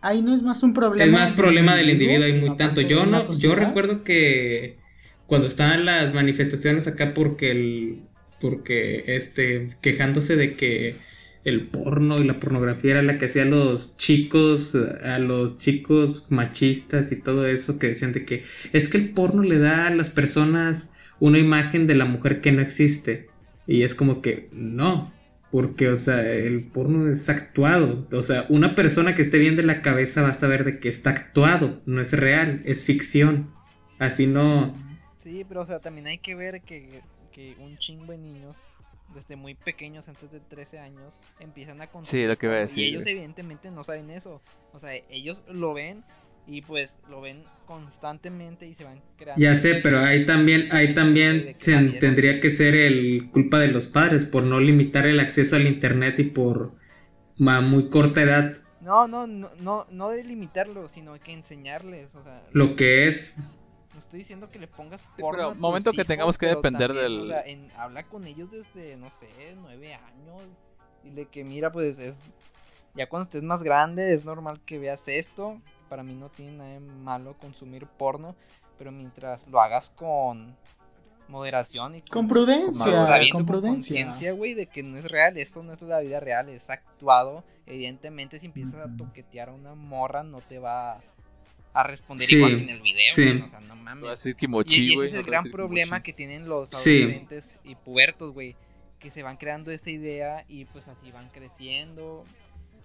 ahí 0.00 0.22
no 0.22 0.34
es 0.34 0.42
más 0.42 0.62
un 0.62 0.72
problema. 0.72 1.04
es 1.04 1.12
más 1.12 1.32
problema 1.32 1.74
del 1.74 1.90
individuo 1.90 2.26
y 2.26 2.36
y 2.36 2.40
muy 2.40 2.56
tanto. 2.56 2.80
Yo 2.80 3.06
no, 3.06 3.20
yo 3.34 3.54
recuerdo 3.54 4.04
que 4.04 4.78
cuando 5.26 5.46
estaban 5.46 5.84
las 5.84 6.14
manifestaciones 6.14 6.86
acá 6.86 7.14
porque 7.14 7.50
el 7.50 8.02
porque 8.40 9.04
este 9.06 9.68
quejándose 9.80 10.36
de 10.36 10.54
que 10.54 10.96
el 11.44 11.68
porno 11.68 12.18
y 12.18 12.24
la 12.24 12.34
pornografía 12.34 12.92
era 12.92 13.02
la 13.02 13.18
que 13.18 13.26
hacía 13.26 13.42
a 13.42 13.46
los 13.46 13.96
chicos 13.96 14.74
a 14.74 15.18
los 15.18 15.58
chicos 15.58 16.26
machistas 16.28 17.12
y 17.12 17.16
todo 17.16 17.46
eso 17.46 17.78
que 17.78 17.88
decían 17.88 18.12
de 18.12 18.24
que 18.24 18.44
es 18.72 18.88
que 18.88 18.98
el 18.98 19.10
porno 19.10 19.42
le 19.42 19.58
da 19.58 19.86
a 19.86 19.94
las 19.94 20.10
personas 20.10 20.90
una 21.18 21.38
imagen 21.38 21.86
de 21.86 21.94
la 21.94 22.04
mujer 22.04 22.40
que 22.40 22.52
no 22.52 22.60
existe 22.60 23.28
y 23.66 23.82
es 23.82 23.94
como 23.94 24.20
que 24.20 24.48
no 24.52 25.16
porque, 25.50 25.88
o 25.88 25.96
sea, 25.96 26.28
el 26.30 26.64
porno 26.64 27.08
es 27.08 27.30
actuado. 27.30 28.06
O 28.12 28.20
sea, 28.20 28.44
una 28.50 28.74
persona 28.74 29.14
que 29.14 29.22
esté 29.22 29.38
bien 29.38 29.56
de 29.56 29.62
la 29.62 29.80
cabeza 29.80 30.20
va 30.20 30.28
a 30.30 30.34
saber 30.34 30.64
de 30.64 30.80
que 30.80 30.90
está 30.90 31.10
actuado, 31.10 31.80
no 31.86 32.02
es 32.02 32.12
real, 32.12 32.62
es 32.66 32.84
ficción. 32.84 33.50
Así 33.98 34.26
no. 34.26 34.76
Sí, 35.26 35.44
pero 35.44 35.62
o 35.62 35.66
sea, 35.66 35.80
también 35.80 36.06
hay 36.06 36.18
que 36.18 36.36
ver 36.36 36.60
que, 36.62 37.02
que 37.32 37.56
un 37.58 37.76
chingo 37.78 38.12
de 38.12 38.18
niños, 38.18 38.68
desde 39.12 39.34
muy 39.34 39.54
pequeños, 39.54 40.08
antes 40.08 40.30
de 40.30 40.38
13 40.38 40.78
años, 40.78 41.20
empiezan 41.40 41.80
a 41.80 41.88
consumir 41.88 42.22
Sí, 42.22 42.28
lo 42.28 42.38
que 42.38 42.46
iba 42.46 42.54
a 42.54 42.58
decir, 42.60 42.84
Y 42.84 42.88
ellos 42.90 43.06
evidentemente 43.06 43.70
no 43.72 43.82
saben 43.82 44.10
eso. 44.10 44.40
O 44.72 44.78
sea, 44.78 44.92
ellos 45.10 45.42
lo 45.48 45.74
ven 45.74 46.04
y 46.46 46.62
pues 46.62 47.00
lo 47.10 47.20
ven 47.20 47.42
constantemente 47.66 48.68
y 48.68 48.74
se 48.74 48.84
van 48.84 49.02
creando. 49.16 49.44
Ya 49.44 49.56
sé, 49.56 49.80
pero 49.82 49.98
ahí 49.98 50.24
también, 50.26 50.68
ahí 50.70 50.94
también 50.94 51.56
se- 51.60 51.88
tendría 51.98 52.40
que 52.40 52.52
ser 52.52 52.76
el 52.76 53.28
culpa 53.32 53.58
de 53.58 53.68
los 53.68 53.88
padres 53.88 54.26
por 54.26 54.44
no 54.44 54.60
limitar 54.60 55.06
el 55.06 55.18
acceso 55.18 55.56
al 55.56 55.66
internet 55.66 56.20
y 56.20 56.24
por 56.24 56.74
a 57.46 57.60
muy 57.60 57.90
corta 57.90 58.22
edad 58.22 58.58
No, 58.80 59.08
no, 59.08 59.26
no, 59.26 59.48
no, 59.60 59.84
no 59.90 60.10
de 60.10 60.24
limitarlo, 60.24 60.88
sino 60.88 61.18
que 61.18 61.32
enseñarles, 61.32 62.14
o 62.14 62.22
sea, 62.22 62.40
lo 62.52 62.76
que 62.76 63.06
es. 63.06 63.34
No 63.96 64.00
estoy 64.00 64.18
diciendo 64.18 64.50
que 64.50 64.58
le 64.58 64.68
pongas 64.68 65.08
Sí, 65.10 65.22
porno 65.22 65.38
pero 65.38 65.48
a 65.48 65.52
tus 65.52 65.58
momento 65.58 65.90
que 65.92 66.04
tengamos 66.04 66.36
que 66.36 66.48
depender 66.48 66.88
también, 66.88 67.02
del- 67.12 67.20
o 67.22 67.26
sea, 67.28 67.40
en- 67.46 67.72
habla 67.76 68.02
con 68.06 68.26
ellos 68.26 68.50
desde, 68.50 68.94
no 68.98 69.08
sé, 69.10 69.26
nueve 69.56 69.94
años. 69.94 70.42
Y 71.02 71.08
de 71.12 71.24
que, 71.24 71.44
mira, 71.44 71.72
pues 71.72 71.98
es. 71.98 72.22
Ya 72.94 73.08
cuando 73.08 73.24
estés 73.24 73.42
más 73.42 73.62
grande, 73.62 74.12
es 74.12 74.22
normal 74.26 74.60
que 74.66 74.78
veas 74.78 75.08
esto. 75.08 75.62
Para 75.88 76.02
mí 76.02 76.14
no 76.14 76.28
tiene 76.28 76.52
nada 76.58 76.70
de 76.74 76.80
malo 76.80 77.38
consumir 77.38 77.86
porno. 77.86 78.36
Pero 78.76 78.92
mientras 78.92 79.48
lo 79.48 79.62
hagas 79.62 79.88
con 79.88 80.54
moderación 81.28 81.94
y 81.94 82.02
Con 82.02 82.28
prudencia, 82.28 82.94
sabiendo 82.94 83.38
con 83.38 83.46
con 83.46 83.54
prudencia. 83.54 83.94
conciencia, 84.04 84.32
güey, 84.32 84.52
de 84.52 84.66
que 84.66 84.82
no 84.82 84.98
es 84.98 85.06
real, 85.10 85.38
esto 85.38 85.62
no 85.62 85.72
es 85.72 85.80
la 85.80 86.00
vida 86.00 86.20
real, 86.20 86.50
es 86.50 86.68
actuado. 86.68 87.44
Evidentemente, 87.64 88.38
si 88.38 88.44
empiezas 88.46 88.76
a 88.86 88.94
toquetear 88.96 89.48
a 89.48 89.52
una 89.54 89.74
morra, 89.74 90.22
no 90.22 90.42
te 90.42 90.58
va 90.58 90.92
a 90.92 91.02
responder 91.82 92.28
Sí, 92.28 92.36
igual 92.36 92.56
que 92.56 92.62
en 92.64 92.70
el 92.70 92.80
video, 92.82 93.14
sí. 93.14 93.24
güey, 93.24 93.42
o 93.42 93.48
sea, 93.48 93.60
no 93.60 93.72
a 93.72 93.76
mames. 93.76 94.26
Y, 94.26 94.30
y 94.30 94.34
ese 94.34 94.94
güey. 94.94 95.06
es 95.06 95.12
el 95.14 95.20
a 95.20 95.22
gran 95.24 95.44
problema 95.50 95.86
kimochi. 95.98 96.02
que 96.02 96.12
tienen 96.12 96.48
los 96.48 96.70
Sí. 96.70 96.90
adolescentes 97.00 97.60
y 97.64 97.74
pubertos, 97.76 98.32
güey, 98.32 98.56
que 98.98 99.10
se 99.10 99.22
van 99.22 99.36
creando 99.36 99.70
esa 99.70 99.90
idea 99.90 100.44
y 100.48 100.64
pues 100.66 100.88
así 100.88 101.10
van 101.12 101.28
creciendo 101.30 102.24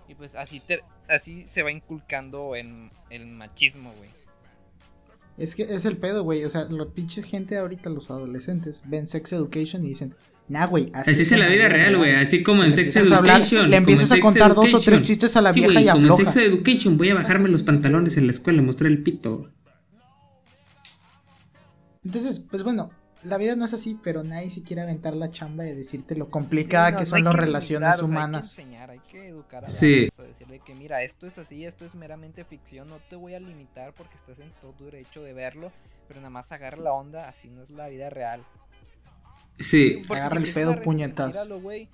y 0.07 0.15
pues 0.15 0.35
así 0.35 0.59
te- 0.59 0.83
así 1.09 1.45
se 1.47 1.63
va 1.63 1.71
inculcando 1.71 2.55
en 2.55 2.91
el 3.09 3.25
machismo, 3.27 3.93
güey. 3.97 4.09
Es 5.37 5.55
que 5.55 5.63
es 5.63 5.85
el 5.85 5.97
pedo, 5.97 6.23
güey. 6.23 6.43
O 6.43 6.49
sea, 6.49 6.65
la 6.65 6.85
pinche 6.85 7.23
gente 7.23 7.57
ahorita, 7.57 7.89
los 7.89 8.11
adolescentes, 8.11 8.83
ven 8.87 9.07
Sex 9.07 9.31
Education 9.33 9.83
y 9.85 9.89
dicen, 9.89 10.13
nah, 10.51 10.65
güey, 10.67 10.89
así, 10.93 11.11
Así 11.11 11.21
es 11.21 11.31
en 11.31 11.39
la 11.39 11.47
vida 11.47 11.67
real, 11.69 11.97
güey. 11.97 12.11
Así 12.15 12.43
como 12.43 12.63
en 12.63 12.69
Le 12.71 12.75
Sex 12.75 12.87
empiezas 12.95 13.11
a 13.11 13.17
hablar, 13.17 13.37
Education. 13.41 13.69
le 13.69 13.77
empiezas 13.77 14.11
a 14.11 14.19
contar 14.19 14.49
dos 14.53 14.65
o 14.65 14.67
Education. 14.67 14.83
tres 14.85 15.01
chistes 15.01 15.35
a 15.35 15.41
la 15.41 15.53
Sí, 15.53 15.59
vieja 15.61 15.81
y 15.81 15.85
como 15.87 15.97
en 15.97 16.11
afloja. 16.11 16.31
Sex 16.31 16.45
Education, 16.45 16.97
voy 16.97 17.09
a 17.09 17.15
bajarme 17.15 17.45
así, 17.45 17.53
los 17.53 17.63
pantalones 17.63 18.17
en 18.17 18.27
la 18.27 18.33
escuela, 18.33 18.61
mostrar 18.61 18.91
el 18.91 19.01
pito. 19.01 19.49
Entonces, 22.03 22.39
pues 22.49 22.63
bueno, 22.63 22.89
la 23.23 23.37
vida 23.37 23.55
no 23.55 23.65
es 23.65 23.73
así, 23.73 23.97
pero 24.03 24.23
nadie 24.23 24.49
se 24.49 24.63
quiere 24.63 24.81
aventar 24.81 25.15
la 25.15 25.29
chamba 25.29 25.63
de 25.63 25.75
decirte 25.75 26.15
lo 26.15 26.29
complicada 26.29 26.87
Sí, 26.87 26.93
no, 26.93 26.99
que 26.99 27.05
son 27.05 27.23
las 27.23 27.35
relaciones 27.35 28.01
humanas. 28.01 28.57
Hay 28.57 28.65
que 28.65 28.71
enseñar, 28.71 28.89
hay 28.91 28.99
que 29.11 29.27
educar 29.27 29.59
a 29.65 29.67
la 29.67 29.73
Sí. 29.73 30.07
raza, 30.09 30.23
decirle 30.23 30.61
que 30.65 30.73
mira, 30.73 31.03
esto 31.03 31.27
es 31.27 31.37
así, 31.37 31.63
esto 31.65 31.85
es 31.85 31.93
meramente 31.95 32.43
ficción, 32.45 32.89
no 32.89 32.97
te 33.09 33.15
voy 33.15 33.35
a 33.35 33.39
limitar 33.39 33.93
porque 33.93 34.15
estás 34.15 34.39
en 34.39 34.51
todo 34.59 34.73
derecho 34.85 35.21
de 35.23 35.33
verlo, 35.33 35.71
pero 36.07 36.19
nada 36.19 36.31
más 36.31 36.51
agarra 36.51 36.81
la 36.81 36.93
onda, 36.93 37.29
así 37.29 37.49
no 37.49 37.61
es 37.61 37.69
la 37.69 37.87
vida 37.89 38.09
real. 38.09 38.41
Sí, 39.59 40.01
Porque 40.07 40.25
Agarra 40.25 40.35
el 40.39 40.43
empiezas 40.45 40.53
pedo, 40.53 40.81
puñetas. 40.81 41.55
güey, 41.61 41.89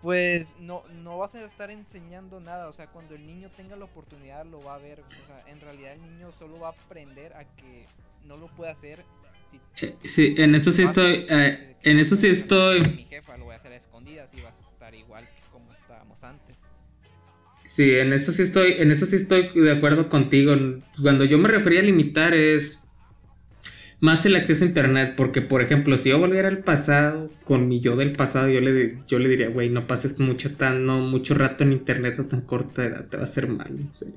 Pues 0.00 0.56
no, 0.58 0.82
no 0.88 1.16
vas 1.18 1.34
a 1.36 1.46
estar 1.46 1.70
enseñando 1.70 2.40
nada, 2.40 2.68
o 2.68 2.72
sea, 2.72 2.90
cuando 2.90 3.14
el 3.14 3.24
niño 3.24 3.50
tenga 3.52 3.76
la 3.76 3.84
oportunidad 3.84 4.44
lo 4.44 4.62
va 4.62 4.74
a 4.74 4.78
ver, 4.78 5.06
o 5.20 5.24
sea, 5.24 5.40
en 5.46 5.60
realidad 5.60 5.92
el 5.94 6.02
niño 6.02 6.32
solo 6.32 6.58
va 6.58 6.68
a 6.68 6.70
aprender 6.72 7.32
a 7.34 7.44
que 7.56 7.88
no 8.20 8.36
lo 8.36 8.52
puede 8.54 8.72
hacer. 8.72 9.06
Si, 9.46 9.62
Eh, 9.80 9.96
sí, 10.00 10.34
en 10.38 10.54
eso 10.54 10.70
sí 10.72 10.82
estoy, 10.82 11.26
eh, 11.28 11.76
en 11.82 11.98
eso 11.98 12.16
sí 12.16 12.28
estoy. 12.28 12.80
Mi 12.94 13.04
jefa 13.04 13.36
lo 13.36 13.44
voy 13.46 13.54
a 13.54 13.56
hacer 13.56 13.72
a 13.72 13.76
escondidas 13.76 14.34
y 14.34 14.40
va 14.40 14.50
a 14.50 14.52
estar 14.52 14.94
igual 14.94 15.28
que 15.34 15.42
como 15.50 15.72
estábamos 15.72 16.24
antes. 16.24 16.68
Sí, 17.64 17.94
en 17.94 18.12
eso 18.12 18.32
sí 18.32 18.42
estoy, 18.42 18.74
en 18.78 18.90
eso 18.90 19.06
sí 19.06 19.16
estoy 19.16 19.50
de 19.54 19.70
acuerdo 19.70 20.08
contigo. 20.08 20.54
Cuando 21.00 21.24
yo 21.24 21.38
me 21.38 21.48
refería 21.48 21.80
a 21.80 21.84
limitar 21.84 22.34
es 22.34 22.81
más 24.02 24.26
el 24.26 24.36
acceso 24.36 24.64
a 24.64 24.66
internet, 24.66 25.14
porque 25.16 25.40
por 25.40 25.62
ejemplo, 25.62 25.96
si 25.96 26.10
yo 26.10 26.18
volviera 26.18 26.48
al 26.48 26.58
pasado 26.58 27.30
con 27.44 27.68
mi 27.68 27.80
yo 27.80 27.96
del 27.96 28.14
pasado, 28.16 28.48
yo 28.50 28.60
le 28.60 28.98
yo 29.06 29.18
le 29.18 29.28
diría, 29.30 29.48
güey, 29.48 29.70
no 29.70 29.86
pases 29.86 30.18
mucho 30.20 30.54
tan 30.56 30.84
no 30.84 30.98
mucho 31.00 31.32
rato 31.34 31.64
en 31.64 31.72
internet 31.72 32.18
a 32.18 32.28
tan 32.28 32.40
corta 32.42 32.84
edad, 32.84 33.06
te 33.08 33.16
va 33.16 33.22
a 33.22 33.26
hacer 33.26 33.48
mal, 33.48 33.68
en 33.70 33.94
serio. 33.94 34.14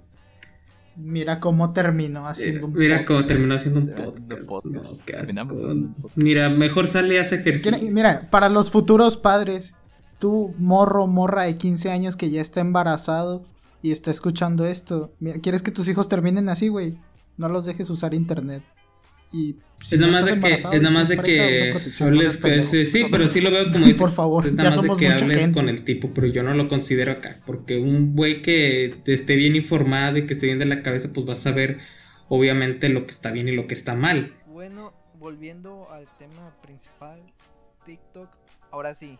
Mira 0.97 1.39
cómo 1.39 1.71
terminó 1.73 2.25
haciendo 2.25 2.67
un 2.67 2.73
Mira 2.73 3.05
cómo 3.05 3.25
terminó 3.25 3.55
haciendo 3.55 3.81
un 3.81 3.93
Haciendo 3.93 4.37
podcast. 4.45 4.47
podcast. 4.47 4.99
no, 4.99 5.05
qué 5.05 5.11
Terminamos 5.13 5.53
asco. 5.59 5.67
haciendo 5.67 5.87
un 5.89 5.93
podcast. 5.95 6.17
Mira, 6.17 6.49
mejor 6.49 6.87
sale 6.87 7.15
y 7.15 7.17
hace 7.17 7.35
ejercicio. 7.35 7.77
Mira, 7.91 8.29
para 8.31 8.49
los 8.49 8.71
futuros 8.71 9.17
padres, 9.17 9.75
tú, 10.19 10.55
morro, 10.57 11.05
morra 11.07 11.43
de 11.43 11.55
15 11.55 11.91
años 11.91 12.15
que 12.15 12.31
ya 12.31 12.41
está 12.41 12.61
embarazado 12.61 13.43
y 13.81 13.91
está 13.91 14.09
escuchando 14.09 14.65
esto, 14.65 15.13
mira, 15.19 15.39
¿quieres 15.41 15.61
que 15.61 15.71
tus 15.71 15.87
hijos 15.89 16.07
terminen 16.09 16.49
así, 16.49 16.69
güey? 16.69 16.97
No 17.37 17.49
los 17.49 17.65
dejes 17.65 17.89
usar 17.89 18.13
internet. 18.13 18.63
Y 19.31 19.55
si 19.79 19.95
es 19.95 20.01
nada 20.01 20.13
más 20.13 20.25
de 20.25 20.39
que, 20.39 20.51
es 20.53 20.81
nada 20.81 20.89
más 20.89 21.09
de 21.09 21.17
que 21.17 21.73
hables, 22.01 22.37
pues, 22.37 22.69
sí, 22.69 23.05
pero 23.11 23.27
sí 23.27 23.41
lo 23.41 23.51
veo 23.51 23.69
como 23.71 23.85
dice, 23.85 23.99
Por 23.99 24.11
favor, 24.11 24.45
es 24.45 24.51
ya 24.51 24.57
nada 24.57 24.69
más 24.69 24.75
somos 24.75 24.97
de 24.97 25.05
que 25.05 25.11
hables 25.11 25.37
gente. 25.37 25.53
con 25.53 25.69
el 25.69 25.83
tipo, 25.83 26.13
pero 26.13 26.27
yo 26.27 26.43
no 26.43 26.53
lo 26.53 26.67
considero 26.67 27.11
acá, 27.11 27.35
porque 27.45 27.77
un 27.77 28.15
güey 28.15 28.41
que 28.41 28.95
esté 29.05 29.35
bien 29.35 29.55
informado 29.55 30.17
y 30.17 30.25
que 30.25 30.33
esté 30.33 30.47
bien 30.47 30.59
de 30.59 30.65
la 30.65 30.81
cabeza, 30.81 31.09
pues 31.13 31.27
va 31.27 31.33
a 31.33 31.37
saber 31.37 31.79
obviamente 32.29 32.89
lo 32.89 33.05
que 33.05 33.11
está 33.11 33.31
bien 33.31 33.47
y 33.47 33.51
lo 33.55 33.67
que 33.67 33.73
está 33.73 33.95
mal. 33.95 34.33
Bueno, 34.47 34.93
volviendo 35.19 35.89
al 35.91 36.07
tema 36.17 36.55
principal, 36.61 37.19
TikTok, 37.85 38.29
ahora 38.71 38.93
sí, 38.93 39.17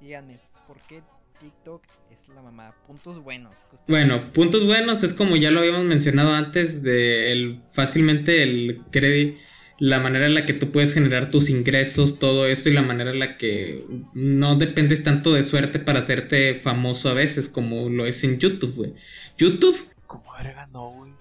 díganme, 0.00 0.40
¿por 0.66 0.78
qué 0.88 1.02
TikTok 1.38 1.82
es 2.22 2.28
la 2.28 2.42
mamá? 2.42 2.74
Puntos 2.86 3.22
buenos. 3.22 3.66
Bueno, 3.88 4.32
puntos 4.32 4.64
buenos 4.64 5.02
es 5.02 5.12
como 5.12 5.36
ya 5.36 5.50
lo 5.50 5.60
habíamos 5.60 5.84
mencionado 5.84 6.32
antes 6.32 6.82
de 6.82 7.32
el 7.32 7.62
fácilmente 7.72 8.42
el 8.42 8.82
crédito 8.92 9.40
la 9.78 9.98
manera 9.98 10.26
en 10.26 10.34
la 10.34 10.46
que 10.46 10.52
tú 10.52 10.70
puedes 10.70 10.94
generar 10.94 11.28
tus 11.30 11.50
ingresos, 11.50 12.20
todo 12.20 12.46
eso 12.46 12.68
y 12.68 12.72
la 12.72 12.82
manera 12.82 13.10
en 13.10 13.18
la 13.18 13.36
que 13.36 13.84
no 14.14 14.54
dependes 14.54 15.02
tanto 15.02 15.32
de 15.32 15.42
suerte 15.42 15.80
para 15.80 16.00
hacerte 16.00 16.60
famoso 16.60 17.08
a 17.08 17.14
veces 17.14 17.48
como 17.48 17.88
lo 17.88 18.06
es 18.06 18.22
en 18.22 18.38
YouTube, 18.38 18.76
güey. 18.76 18.94
YouTube 19.36 19.76
¿Cómo 20.06 20.32
verga 20.34 20.68
no, 20.68 20.90
güey? 20.90 21.12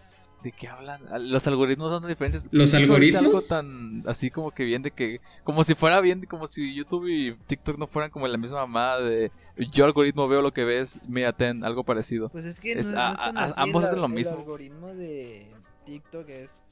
¿De 0.44 0.52
qué 0.52 0.68
hablan? 0.68 1.02
Ah, 1.10 1.18
Los 1.18 1.48
algoritmos 1.48 1.90
son 1.92 2.08
diferentes. 2.08 2.50
¿Los 2.52 2.76
algoritmos? 2.76 3.24
Algo 3.24 3.42
tan 3.42 4.04
así 4.06 4.30
como 4.30 4.52
que 4.52 4.64
bien 4.64 4.82
de 4.82 4.92
que. 4.92 5.22
Como 5.44 5.64
si 5.64 5.74
fuera 5.76 6.02
bien, 6.02 6.26
como 6.26 6.46
si 6.46 6.76
YouTube 6.76 7.08
y 7.08 7.34
TikTok 7.48 7.78
no 7.78 7.88
fueran 7.88 8.12
como 8.12 8.28
la 8.28 8.38
misma 8.38 8.60
mamada 8.66 9.02
de. 9.02 9.32
Yo 9.70 9.86
algoritmo 9.86 10.28
veo 10.28 10.42
lo 10.42 10.52
que 10.54 10.66
ves, 10.66 11.00
mira, 11.08 11.34
ten, 11.34 11.64
algo 11.64 11.84
parecido. 11.84 12.30
Pues 12.30 12.46
es 12.46 12.60
que 12.60 12.72
Es- 12.72 12.92
no, 12.92 12.98
no 12.98 13.02
a- 13.08 13.12
es 13.12 13.18
tan 13.20 13.38
a- 13.38 13.44
así, 13.44 13.54
ambos 13.58 13.84
el 13.84 13.88
hacen 13.90 14.02
lo 14.02 14.08
mismo. 14.10 14.34
El 14.34 14.40
algoritmo 14.40 14.88
de 14.94 15.48
TikTok 15.86 16.30
es 16.30 16.64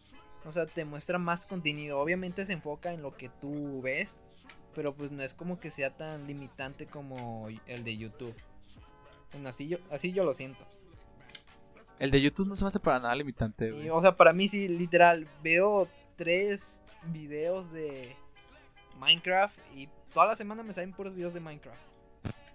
O 0.46 0.52
sea, 0.54 0.66
te 0.66 0.86
muestra 0.86 1.20
más 1.20 1.46
contenido. 1.46 2.00
Obviamente 2.00 2.46
se 2.46 2.54
enfoca 2.54 2.94
en 2.94 3.02
lo 3.02 3.16
que 3.18 3.28
tú 3.30 3.82
ves, 3.82 4.22
pero 4.74 4.96
pues 4.96 5.12
no 5.12 5.22
es 5.22 5.34
como 5.34 5.60
que 5.60 5.70
sea 5.70 5.96
tan 5.96 6.26
limitante 6.28 6.88
como 6.88 7.50
el 7.68 7.84
de 7.84 7.98
YouTube. 7.98 8.34
Bueno, 9.34 9.50
así 9.50 9.68
yo, 9.68 9.78
así 9.92 10.14
yo 10.14 10.24
lo 10.24 10.34
siento. 10.34 10.66
El 12.00 12.10
de 12.10 12.22
YouTube 12.22 12.48
no 12.48 12.56
se 12.56 12.64
me 12.64 12.70
hace 12.70 12.80
para 12.80 13.00
nada 13.00 13.14
limitante, 13.16 13.70
güey. 13.70 13.90
O 13.90 14.02
sea, 14.02 14.16
para 14.16 14.32
mí 14.32 14.48
sí, 14.48 14.70
literal, 14.70 15.28
veo 15.44 15.90
tres 16.16 16.82
videos 17.12 17.72
de 17.74 18.16
Minecraft 18.98 19.58
y 19.76 19.90
toda 20.14 20.28
la 20.28 20.36
semana 20.38 20.64
me 20.64 20.72
salen 20.74 20.94
puros 20.94 21.14
videos 21.16 21.34
de 21.34 21.42
Minecraft. 21.42 21.82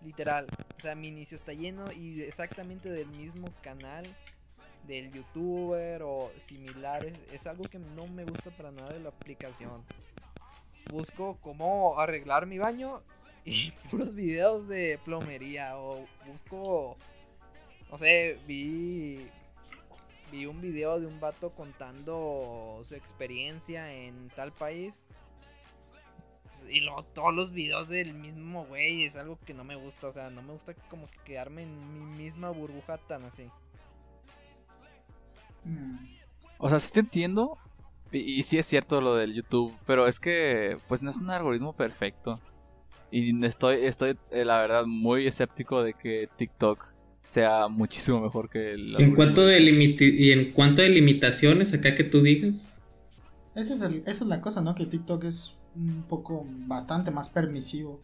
Literal. 0.05 0.47
O 0.77 0.81
sea, 0.81 0.95
mi 0.95 1.09
inicio 1.09 1.37
está 1.37 1.53
lleno 1.53 1.91
y 1.93 2.23
exactamente 2.23 2.91
del 2.91 3.09
mismo 3.09 3.49
canal 3.63 4.05
del 4.87 5.11
youtuber 5.13 6.03
o 6.03 6.31
similares. 6.37 7.15
Es 7.33 7.47
algo 7.47 7.65
que 7.65 7.79
no 7.79 8.07
me 8.07 8.25
gusta 8.25 8.51
para 8.51 8.71
nada 8.71 8.93
de 8.93 9.01
la 9.01 9.09
aplicación. 9.09 9.83
Busco 10.91 11.39
cómo 11.41 11.99
arreglar 11.99 12.47
mi 12.47 12.59
baño 12.59 13.03
y 13.45 13.71
puros 13.91 14.15
videos 14.15 14.69
de 14.69 14.99
plomería 15.05 15.79
o 15.79 16.07
busco 16.27 16.97
no 17.91 17.99
sé, 17.99 18.39
vi 18.47 19.31
vi 20.33 20.47
un 20.47 20.61
video 20.61 20.99
de 20.99 21.07
un 21.07 21.21
vato 21.21 21.51
contando 21.51 22.81
su 22.85 22.95
experiencia 22.95 23.93
en 23.95 24.31
tal 24.31 24.53
país 24.53 25.07
y 26.71 26.81
luego 26.81 27.03
todos 27.15 27.35
los 27.35 27.53
videos 27.53 27.89
del 27.89 28.15
mismo 28.15 28.67
güey 28.67 29.05
es 29.05 29.17
algo 29.17 29.39
que 29.45 29.55
no 29.55 29.65
me 29.65 29.77
gusta, 29.77 30.09
o 30.09 30.13
sea, 30.13 30.31
no 30.31 30.43
me 30.43 30.53
gusta 30.53 30.75
como 30.91 31.09
que 31.09 31.19
quedarme 31.25 31.63
en 31.63 31.93
mi 31.93 32.23
misma 32.23 32.51
burbuja 32.51 32.99
tan 32.99 33.25
así. 33.25 33.47
O 36.59 36.69
sea, 36.69 36.79
sí 36.79 36.93
te 36.93 37.01
entiendo. 37.01 37.59
Y, 38.13 38.43
sí 38.45 38.59
es 38.59 38.67
cierto 38.67 39.01
lo 39.01 39.17
del 39.17 39.35
YouTube. 39.35 39.75
Pero 39.87 40.07
es 40.07 40.21
que, 40.21 40.79
pues 40.87 41.03
no 41.03 41.11
es 41.11 41.19
un 41.19 41.31
algoritmo 41.31 41.73
perfecto. 41.73 42.41
Y 43.11 43.45
estoy, 43.45 43.85
estoy 43.85 44.17
eh, 44.31 44.45
la 44.45 44.59
verdad, 44.59 44.85
muy 44.85 45.27
escéptico 45.27 45.83
de 45.83 45.95
que 45.95 46.29
TikTok 46.37 46.85
sea 47.23 47.69
muchísimo 47.69 48.21
mejor 48.21 48.51
que 48.51 48.73
el. 48.73 49.01
¿En 49.01 49.15
cuanto 49.15 49.47
de 49.47 49.61
¿Y 49.61 50.33
en 50.33 50.53
cuanto 50.53 50.83
de 50.83 50.91
limitaciones 50.91 51.73
acá 51.73 51.95
que 51.95 52.05
tú 52.05 52.23
digas? 52.23 52.69
Esa 53.55 53.75
es, 53.75 53.83
esa 53.83 54.25
es 54.25 54.29
la 54.29 54.41
cosa, 54.41 54.63
¿no? 54.63 54.75
Que 54.75 54.87
TikTok 54.87 55.25
es 55.25 55.59
un 55.77 56.05
poco 56.09 56.45
bastante 56.67 57.11
más 57.11 57.29
permisivo. 57.29 58.01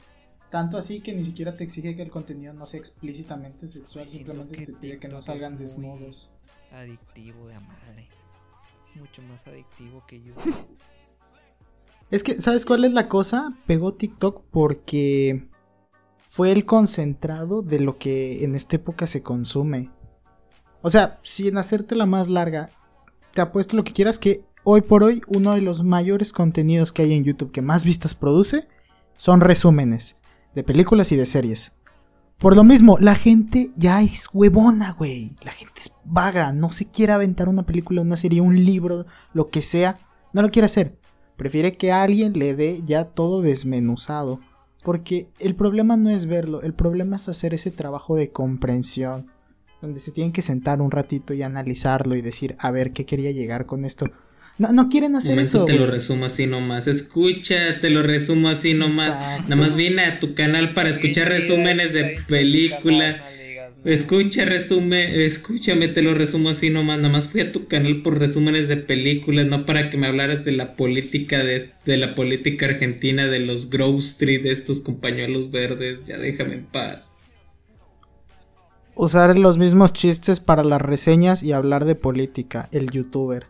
Tanto 0.50 0.76
así 0.76 1.00
que 1.00 1.14
ni 1.14 1.24
siquiera 1.24 1.54
te 1.54 1.62
exige 1.62 1.94
que 1.94 2.02
el 2.02 2.10
contenido 2.10 2.52
no 2.52 2.66
sea 2.66 2.80
explícitamente 2.80 3.66
sexual, 3.66 4.08
simplemente 4.08 4.66
te 4.66 4.72
pide 4.72 4.98
que 4.98 5.08
no 5.08 5.22
salgan 5.22 5.56
desnudos. 5.56 6.30
Adictivo 6.72 7.46
de 7.46 7.60
madre. 7.60 8.08
Es 8.88 9.00
mucho 9.00 9.22
más 9.22 9.46
adictivo 9.46 10.04
que 10.06 10.22
yo. 10.22 10.34
es 12.10 12.22
que, 12.22 12.40
¿sabes 12.40 12.66
cuál 12.66 12.84
es 12.84 12.92
la 12.92 13.08
cosa? 13.08 13.56
Pegó 13.66 13.94
TikTok 13.94 14.44
porque 14.50 15.48
fue 16.26 16.50
el 16.50 16.64
concentrado 16.64 17.62
de 17.62 17.80
lo 17.80 17.98
que 17.98 18.44
en 18.44 18.54
esta 18.54 18.76
época 18.76 19.06
se 19.06 19.22
consume. 19.22 19.90
O 20.82 20.90
sea, 20.90 21.20
sin 21.22 21.58
hacerte 21.58 21.94
la 21.94 22.06
más 22.06 22.28
larga, 22.28 22.70
te 23.32 23.40
apuesto 23.40 23.76
lo 23.76 23.84
que 23.84 23.92
quieras 23.92 24.18
que 24.18 24.44
hoy 24.64 24.82
por 24.82 25.02
hoy 25.02 25.22
uno 25.26 25.54
de 25.54 25.60
los 25.60 25.82
mayores 25.82 26.32
contenidos 26.32 26.92
que 26.92 27.02
hay 27.02 27.14
en 27.14 27.24
YouTube 27.24 27.52
que 27.52 27.62
más 27.62 27.84
vistas 27.84 28.14
produce 28.14 28.68
son 29.16 29.40
resúmenes 29.40 30.20
de 30.54 30.62
películas 30.62 31.12
y 31.12 31.16
de 31.16 31.26
series. 31.26 31.72
Por 32.38 32.56
lo 32.56 32.64
mismo, 32.64 32.96
la 32.98 33.14
gente 33.14 33.70
ya 33.76 34.00
es 34.00 34.30
huevona, 34.32 34.92
güey. 34.92 35.36
La 35.42 35.52
gente 35.52 35.82
es 35.82 35.94
vaga, 36.04 36.52
no 36.52 36.72
se 36.72 36.90
quiere 36.90 37.12
aventar 37.12 37.50
una 37.50 37.64
película, 37.64 38.00
una 38.00 38.16
serie, 38.16 38.40
un 38.40 38.64
libro, 38.64 39.04
lo 39.34 39.50
que 39.50 39.60
sea. 39.60 40.00
No 40.32 40.40
lo 40.40 40.50
quiere 40.50 40.64
hacer. 40.64 40.98
Prefiere 41.36 41.72
que 41.72 41.92
alguien 41.92 42.32
le 42.32 42.54
dé 42.54 42.80
ya 42.82 43.04
todo 43.04 43.42
desmenuzado. 43.42 44.40
Porque 44.82 45.28
el 45.38 45.54
problema 45.54 45.98
no 45.98 46.08
es 46.08 46.24
verlo, 46.24 46.62
el 46.62 46.72
problema 46.72 47.16
es 47.16 47.28
hacer 47.28 47.52
ese 47.52 47.70
trabajo 47.70 48.16
de 48.16 48.32
comprensión. 48.32 49.30
Donde 49.82 50.00
se 50.00 50.10
tienen 50.10 50.32
que 50.32 50.40
sentar 50.40 50.80
un 50.80 50.90
ratito 50.90 51.34
y 51.34 51.42
analizarlo 51.42 52.16
y 52.16 52.22
decir, 52.22 52.56
a 52.58 52.70
ver, 52.70 52.92
¿qué 52.92 53.04
quería 53.04 53.32
llegar 53.32 53.66
con 53.66 53.84
esto? 53.84 54.06
No, 54.60 54.70
no 54.74 54.90
quieren 54.90 55.16
hacer 55.16 55.38
eso. 55.38 55.64
Te 55.64 55.72
lo 55.72 55.86
resumo 55.86 56.26
así 56.26 56.46
nomás. 56.46 56.86
Escucha, 56.86 57.80
te 57.80 57.88
lo 57.88 58.02
resumo 58.02 58.50
así 58.50 58.74
nomás. 58.74 59.08
Nada 59.48 59.56
más 59.56 59.74
vine 59.74 60.02
a 60.02 60.20
tu 60.20 60.34
canal 60.34 60.74
para 60.74 60.90
escuchar 60.90 61.30
resúmenes 61.30 61.94
de 61.94 62.18
película. 62.28 63.22
Escucha, 63.86 64.44
resume, 64.44 65.24
escúchame, 65.24 65.88
te 65.88 66.02
lo 66.02 66.12
resumo 66.12 66.50
así 66.50 66.68
nomás. 66.68 66.98
Nada 66.98 67.08
más 67.08 67.28
fui 67.28 67.40
a 67.40 67.52
tu 67.52 67.68
canal 67.68 68.02
por 68.02 68.18
resúmenes 68.18 68.68
de 68.68 68.76
películas, 68.76 69.46
no 69.46 69.64
para 69.64 69.88
que 69.88 69.96
me 69.96 70.06
hablaras 70.06 70.44
de 70.44 70.52
la 70.52 70.76
política 70.76 71.42
de, 71.42 71.70
de 71.86 71.96
la 71.96 72.14
política 72.14 72.66
argentina, 72.66 73.28
de 73.28 73.40
los 73.40 73.70
Grove 73.70 74.00
Street, 74.00 74.42
de 74.42 74.52
estos 74.52 74.80
compañuelos 74.80 75.50
verdes. 75.50 76.00
Ya 76.06 76.18
déjame 76.18 76.56
en 76.56 76.66
paz. 76.66 77.12
Usar 78.94 79.38
los 79.38 79.56
mismos 79.56 79.94
chistes 79.94 80.38
para 80.38 80.62
las 80.62 80.82
reseñas 80.82 81.42
y 81.42 81.52
hablar 81.52 81.86
de 81.86 81.94
política, 81.94 82.68
el 82.72 82.90
youtuber. 82.90 83.46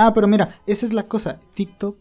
Ah, 0.00 0.14
pero 0.14 0.28
mira, 0.28 0.60
esa 0.68 0.86
es 0.86 0.92
la 0.92 1.08
cosa. 1.08 1.40
TikTok 1.54 1.96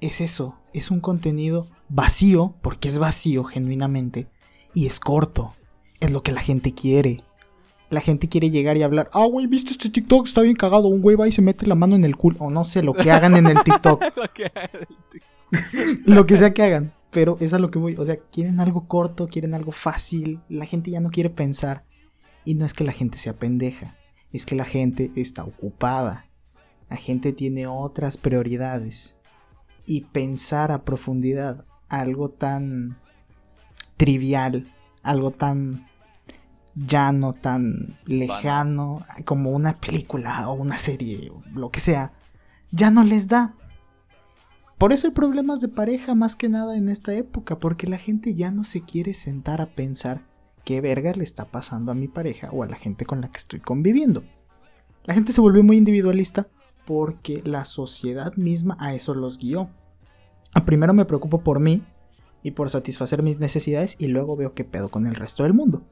es 0.00 0.20
eso. 0.20 0.58
Es 0.72 0.90
un 0.90 0.98
contenido 0.98 1.68
vacío, 1.88 2.56
porque 2.60 2.88
es 2.88 2.98
vacío 2.98 3.44
genuinamente. 3.44 4.26
Y 4.74 4.86
es 4.86 4.98
corto. 4.98 5.54
Es 6.00 6.10
lo 6.10 6.24
que 6.24 6.32
la 6.32 6.40
gente 6.40 6.74
quiere. 6.74 7.18
La 7.88 8.00
gente 8.00 8.28
quiere 8.28 8.50
llegar 8.50 8.76
y 8.76 8.82
hablar. 8.82 9.08
Ah, 9.12 9.26
güey, 9.26 9.46
¿viste 9.46 9.70
este 9.70 9.90
TikTok? 9.90 10.26
Está 10.26 10.42
bien 10.42 10.56
cagado. 10.56 10.88
Un 10.88 11.00
güey 11.00 11.14
va 11.14 11.28
y 11.28 11.32
se 11.32 11.40
mete 11.40 11.68
la 11.68 11.76
mano 11.76 11.94
en 11.94 12.04
el 12.04 12.16
culo. 12.16 12.36
O 12.40 12.50
no 12.50 12.64
sé, 12.64 12.82
lo 12.82 12.94
que 12.94 13.12
hagan 13.12 13.36
en 13.36 13.46
el 13.46 13.62
TikTok. 13.62 14.02
lo, 14.16 14.32
que 14.34 14.50
lo 16.04 16.26
que 16.26 16.36
sea 16.36 16.52
que 16.52 16.64
hagan. 16.64 16.94
Pero 17.12 17.36
es 17.38 17.52
a 17.52 17.60
lo 17.60 17.70
que 17.70 17.78
voy. 17.78 17.94
O 17.94 18.04
sea, 18.04 18.16
quieren 18.16 18.58
algo 18.58 18.88
corto, 18.88 19.28
quieren 19.28 19.54
algo 19.54 19.70
fácil. 19.70 20.40
La 20.48 20.66
gente 20.66 20.90
ya 20.90 20.98
no 20.98 21.10
quiere 21.10 21.30
pensar. 21.30 21.84
Y 22.44 22.54
no 22.54 22.66
es 22.66 22.74
que 22.74 22.82
la 22.82 22.92
gente 22.92 23.18
sea 23.18 23.34
pendeja. 23.34 23.96
Es 24.32 24.46
que 24.46 24.56
la 24.56 24.64
gente 24.64 25.12
está 25.14 25.44
ocupada. 25.44 26.25
La 26.88 26.96
gente 26.96 27.32
tiene 27.32 27.66
otras 27.66 28.16
prioridades. 28.16 29.16
Y 29.84 30.02
pensar 30.02 30.72
a 30.72 30.84
profundidad 30.84 31.64
algo 31.88 32.30
tan 32.30 32.98
trivial, 33.96 34.72
algo 35.02 35.30
tan 35.30 35.86
llano, 36.74 37.32
tan 37.32 37.98
lejano, 38.04 39.02
como 39.24 39.50
una 39.50 39.74
película 39.80 40.48
o 40.48 40.54
una 40.54 40.76
serie 40.76 41.32
lo 41.54 41.70
que 41.70 41.80
sea, 41.80 42.12
ya 42.70 42.90
no 42.90 43.04
les 43.04 43.28
da. 43.28 43.54
Por 44.78 44.92
eso 44.92 45.06
hay 45.06 45.14
problemas 45.14 45.60
de 45.60 45.68
pareja 45.68 46.14
más 46.14 46.36
que 46.36 46.50
nada 46.50 46.76
en 46.76 46.88
esta 46.88 47.14
época, 47.14 47.58
porque 47.58 47.86
la 47.86 47.96
gente 47.96 48.34
ya 48.34 48.50
no 48.50 48.62
se 48.62 48.82
quiere 48.82 49.14
sentar 49.14 49.62
a 49.62 49.74
pensar 49.74 50.26
qué 50.64 50.82
verga 50.82 51.12
le 51.12 51.24
está 51.24 51.46
pasando 51.46 51.92
a 51.92 51.94
mi 51.94 52.08
pareja 52.08 52.50
o 52.50 52.62
a 52.62 52.66
la 52.66 52.76
gente 52.76 53.06
con 53.06 53.22
la 53.22 53.30
que 53.30 53.38
estoy 53.38 53.60
conviviendo. 53.60 54.24
La 55.04 55.14
gente 55.14 55.32
se 55.32 55.40
volvió 55.40 55.62
muy 55.62 55.78
individualista 55.78 56.48
porque 56.86 57.42
la 57.44 57.64
sociedad 57.64 58.34
misma 58.36 58.76
a 58.80 58.94
eso 58.94 59.14
los 59.14 59.38
guió. 59.38 59.68
Primero 60.64 60.94
me 60.94 61.04
preocupo 61.04 61.42
por 61.42 61.60
mí 61.60 61.82
y 62.42 62.52
por 62.52 62.70
satisfacer 62.70 63.22
mis 63.22 63.38
necesidades 63.38 63.96
y 63.98 64.06
luego 64.06 64.36
veo 64.36 64.54
qué 64.54 64.64
pedo 64.64 64.88
con 64.88 65.06
el 65.06 65.14
resto 65.14 65.42
del 65.42 65.52
mundo. 65.52 65.82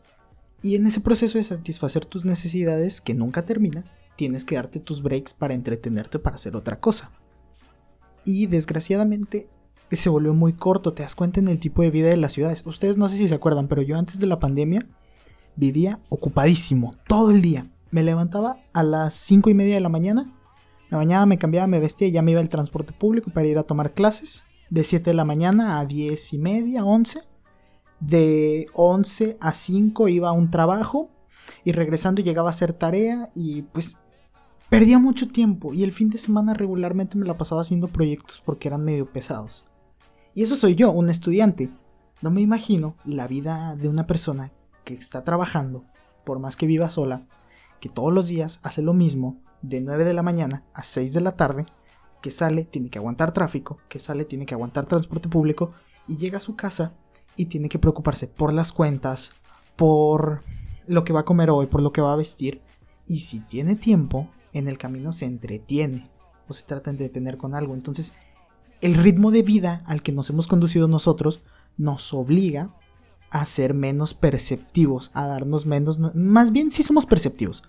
Y 0.63 0.77
en 0.77 0.87
ese 0.87 1.01
proceso 1.01 1.37
de 1.37 1.45
satisfacer 1.45 2.07
tus 2.07 2.25
necesidades, 2.25 3.03
que 3.03 3.13
nunca 3.13 3.45
termina, 3.45 3.85
tienes 4.17 4.45
que 4.45 4.55
darte 4.55 4.81
tus 4.81 5.03
breaks 5.03 5.35
para 5.35 5.53
entretenerte 5.53 6.19
para 6.19 6.37
hacer 6.37 6.57
otra 6.57 6.81
cosa. 6.81 7.11
Y 8.25 8.47
desgraciadamente 8.47 9.49
se 9.91 10.09
volvió 10.09 10.33
muy 10.33 10.55
corto, 10.55 10.95
te 10.95 11.03
das 11.03 11.15
cuenta 11.15 11.41
en 11.41 11.49
el 11.49 11.59
tipo 11.59 11.83
de 11.83 11.91
vida 11.91 12.09
de 12.09 12.17
las 12.17 12.33
ciudades. 12.33 12.65
Ustedes 12.67 12.97
no 12.97 13.09
sé 13.09 13.19
si 13.19 13.29
se 13.29 13.35
acuerdan, 13.35 13.69
pero 13.69 13.83
yo 13.83 13.99
antes 13.99 14.19
de 14.19 14.27
la 14.27 14.41
pandemia 14.41 14.87
vivía 15.57 16.01
ocupadísimo, 16.09 16.97
todo 17.07 17.31
el 17.31 17.43
día. 17.43 17.71
Me 17.91 18.03
levantaba 18.03 18.59
a 18.73 18.83
las 18.83 19.15
5 19.15 19.51
y 19.51 19.55
media 19.55 19.75
de 19.75 19.81
la 19.81 19.89
mañana 19.89 20.34
me 20.95 20.99
bañaba, 20.99 21.27
me 21.27 21.39
cambiaba, 21.39 21.67
me 21.67 21.81
vestía 21.81 22.07
y 22.07 22.13
ya 22.13 22.23
me 22.23 22.31
iba 22.31 22.41
al 22.41 22.49
transporte 22.49 22.93
público 22.93 23.31
para 23.31 23.49
ir 23.49 23.59
a 23.59 23.65
tomar 23.65 23.95
clases. 23.95 24.45
De 24.71 24.85
7 24.85 25.11
de 25.11 25.15
la 25.15 25.25
mañana 25.25 25.81
a 25.81 25.87
10 25.87 26.35
y 26.35 26.39
media, 26.39 26.85
11. 26.85 27.21
De 27.99 28.67
11 28.75 29.39
a 29.41 29.53
5 29.53 30.09
iba 30.09 30.29
a 30.29 30.33
un 30.33 30.51
trabajo 30.51 31.11
y 31.65 31.73
regresando 31.73 32.23
llegaba 32.23 32.49
a 32.49 32.51
hacer 32.51 32.73
tarea 32.73 33.31
y 33.35 33.63
pues 33.63 34.03
perdía 34.71 34.99
mucho 35.01 35.29
tiempo 35.29 35.75
y 35.75 35.83
el 35.83 35.93
fin 35.93 36.11
de 36.11 36.19
semana 36.19 36.55
regularmente 36.55 37.19
me 37.19 37.27
la 37.27 37.37
pasaba 37.37 37.63
haciendo 37.63 37.89
proyectos 37.89 38.41
porque 38.45 38.69
eran 38.69 38.85
medio 38.85 39.11
pesados. 39.11 39.65
Y 40.33 40.45
eso 40.45 40.55
soy 40.55 40.77
yo, 40.77 40.93
un 40.93 41.11
estudiante. 41.11 41.71
No 42.23 42.31
me 42.31 42.41
imagino 42.41 42.97
la 43.05 43.27
vida 43.27 43.75
de 43.75 43.89
una 43.89 44.07
persona 44.07 44.53
que 44.85 44.95
está 44.95 45.25
trabajando, 45.25 45.85
por 46.25 46.39
más 46.39 46.57
que 46.57 46.67
viva 46.67 46.89
sola, 46.89 47.27
que 47.81 47.89
todos 47.89 48.13
los 48.13 48.29
días 48.29 48.61
hace 48.63 48.81
lo 48.81 48.95
mismo 48.95 49.43
de 49.69 49.81
9 49.81 50.05
de 50.05 50.15
la 50.15 50.23
mañana 50.23 50.65
a 50.75 50.83
6 50.83 51.13
de 51.15 51.21
la 51.21 51.33
tarde, 51.33 51.67
que 52.21 52.31
sale, 52.31 52.65
tiene 52.65 52.91
que 52.91 52.99
aguantar 52.99 53.33
tráfico, 53.33 53.79
que 53.89 53.99
sale, 53.99 54.25
tiene 54.25 54.47
que 54.47 54.55
aguantar 54.55 54.85
transporte 54.85 55.29
público 55.29 55.73
y 56.07 56.17
llega 56.17 56.39
a 56.39 56.43
su 56.43 56.55
casa 56.55 56.95
y 57.37 57.47
tiene 57.47 57.69
que 57.69 57.79
preocuparse 57.79 58.29
por 58.29 58.53
las 58.53 58.73
cuentas, 58.73 59.33
por 59.77 60.43
lo 60.87 61.05
que 61.05 61.13
va 61.13 61.21
a 61.21 61.25
comer 61.25 61.51
hoy, 61.51 61.67
por 61.67 61.83
lo 61.83 61.93
que 61.93 62.01
va 62.01 62.13
a 62.13 62.17
vestir 62.17 62.63
y 63.07 63.21
si 63.21 63.41
tiene 63.41 63.75
tiempo, 63.77 64.31
en 64.53 64.69
el 64.69 64.79
camino 64.79 65.13
se 65.13 65.27
entretiene. 65.27 66.11
o 66.47 66.53
se 66.53 66.65
trata 66.65 66.91
de 66.91 66.97
entretener 66.97 67.39
con 67.39 67.55
algo. 67.55 67.73
Entonces, 67.73 68.15
el 68.83 68.95
ritmo 68.95 69.31
de 69.31 69.43
vida 69.43 69.83
al 69.87 70.03
que 70.03 70.13
nos 70.13 70.29
hemos 70.29 70.47
conducido 70.47 70.89
nosotros 70.89 71.41
nos 71.79 72.13
obliga 72.13 72.75
a 73.31 73.47
ser 73.47 73.73
menos 73.73 74.13
perceptivos, 74.13 75.11
a 75.15 75.27
darnos 75.27 75.65
menos... 75.65 75.99
Más 76.15 76.53
bien 76.53 76.71
sí 76.71 76.83
somos 76.83 77.07
perceptivos. 77.07 77.63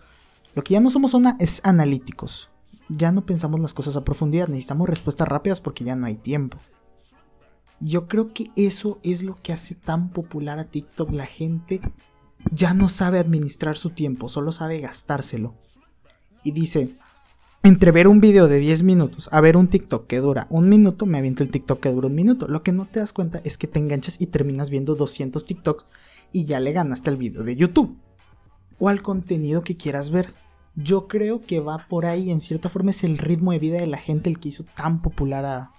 Lo 0.56 0.64
que 0.64 0.74
ya 0.74 0.80
no 0.80 0.90
somos 0.90 1.16
es 1.40 1.62
analíticos. 1.64 2.50
Ya 2.88 3.12
no 3.12 3.26
pensamos 3.26 3.60
las 3.60 3.74
cosas 3.74 3.96
a 3.96 4.06
profundidad, 4.06 4.48
necesitamos 4.48 4.88
respuestas 4.88 5.28
rápidas 5.28 5.60
porque 5.60 5.84
ya 5.84 5.96
no 5.96 6.06
hay 6.06 6.16
tiempo. 6.16 6.58
Yo 7.80 8.08
creo 8.08 8.32
que 8.32 8.52
eso 8.56 9.00
es 9.04 9.24
lo 9.24 9.36
que 9.36 9.54
hace 9.54 9.76
tan 9.76 10.10
popular 10.10 10.58
a 10.60 10.70
TikTok. 10.70 11.12
La 11.12 11.26
gente 11.26 11.82
ya 12.52 12.74
no 12.74 12.88
sabe 12.88 13.20
administrar 13.20 13.78
su 13.78 13.90
tiempo, 13.90 14.30
solo 14.30 14.52
sabe 14.52 14.80
gastárselo. 14.80 15.56
Y 16.44 16.52
dice, 16.52 16.96
entre 17.64 17.92
ver 17.92 18.08
un 18.08 18.22
video 18.22 18.48
de 18.48 18.60
10 18.60 18.84
minutos 18.84 19.28
a 19.32 19.42
ver 19.42 19.58
un 19.58 19.68
TikTok 19.68 20.08
que 20.08 20.20
dura 20.20 20.48
un 20.50 20.70
minuto, 20.70 21.06
me 21.06 21.18
aviento 21.18 21.44
el 21.44 21.50
TikTok 21.50 21.80
que 21.82 21.92
dura 21.92 22.08
un 22.08 22.16
minuto. 22.16 22.48
Lo 22.48 22.64
que 22.64 22.72
no 22.72 22.86
te 22.86 23.00
das 23.00 23.12
cuenta 23.12 23.42
es 23.44 23.58
que 23.58 23.68
te 23.68 23.80
enganchas 23.80 24.22
y 24.22 24.28
terminas 24.28 24.70
viendo 24.70 24.96
200 24.96 25.44
TikToks 25.44 25.86
y 26.32 26.46
ya 26.46 26.60
le 26.60 26.72
ganaste 26.72 27.10
el 27.10 27.18
video 27.18 27.44
de 27.44 27.56
YouTube. 27.56 27.98
O 28.78 28.88
al 28.88 29.02
contenido 29.02 29.64
que 29.64 29.76
quieras 29.76 30.12
ver. 30.12 30.34
Yo 30.76 31.08
creo 31.08 31.42
que 31.46 31.60
va 31.60 31.88
por 31.88 32.06
ahí, 32.06 32.32
en 32.32 32.40
cierta 32.40 32.70
forma 32.70 32.92
es 32.92 33.04
el 33.04 33.18
ritmo 33.18 33.52
de 33.52 33.60
vida 33.60 33.78
de 33.78 33.88
la 33.88 33.98
gente 33.98 34.30
el 34.30 34.40
que 34.40 34.50
hizo 34.50 34.64
tan 34.64 35.02
popular 35.02 35.46
a, 35.46 35.72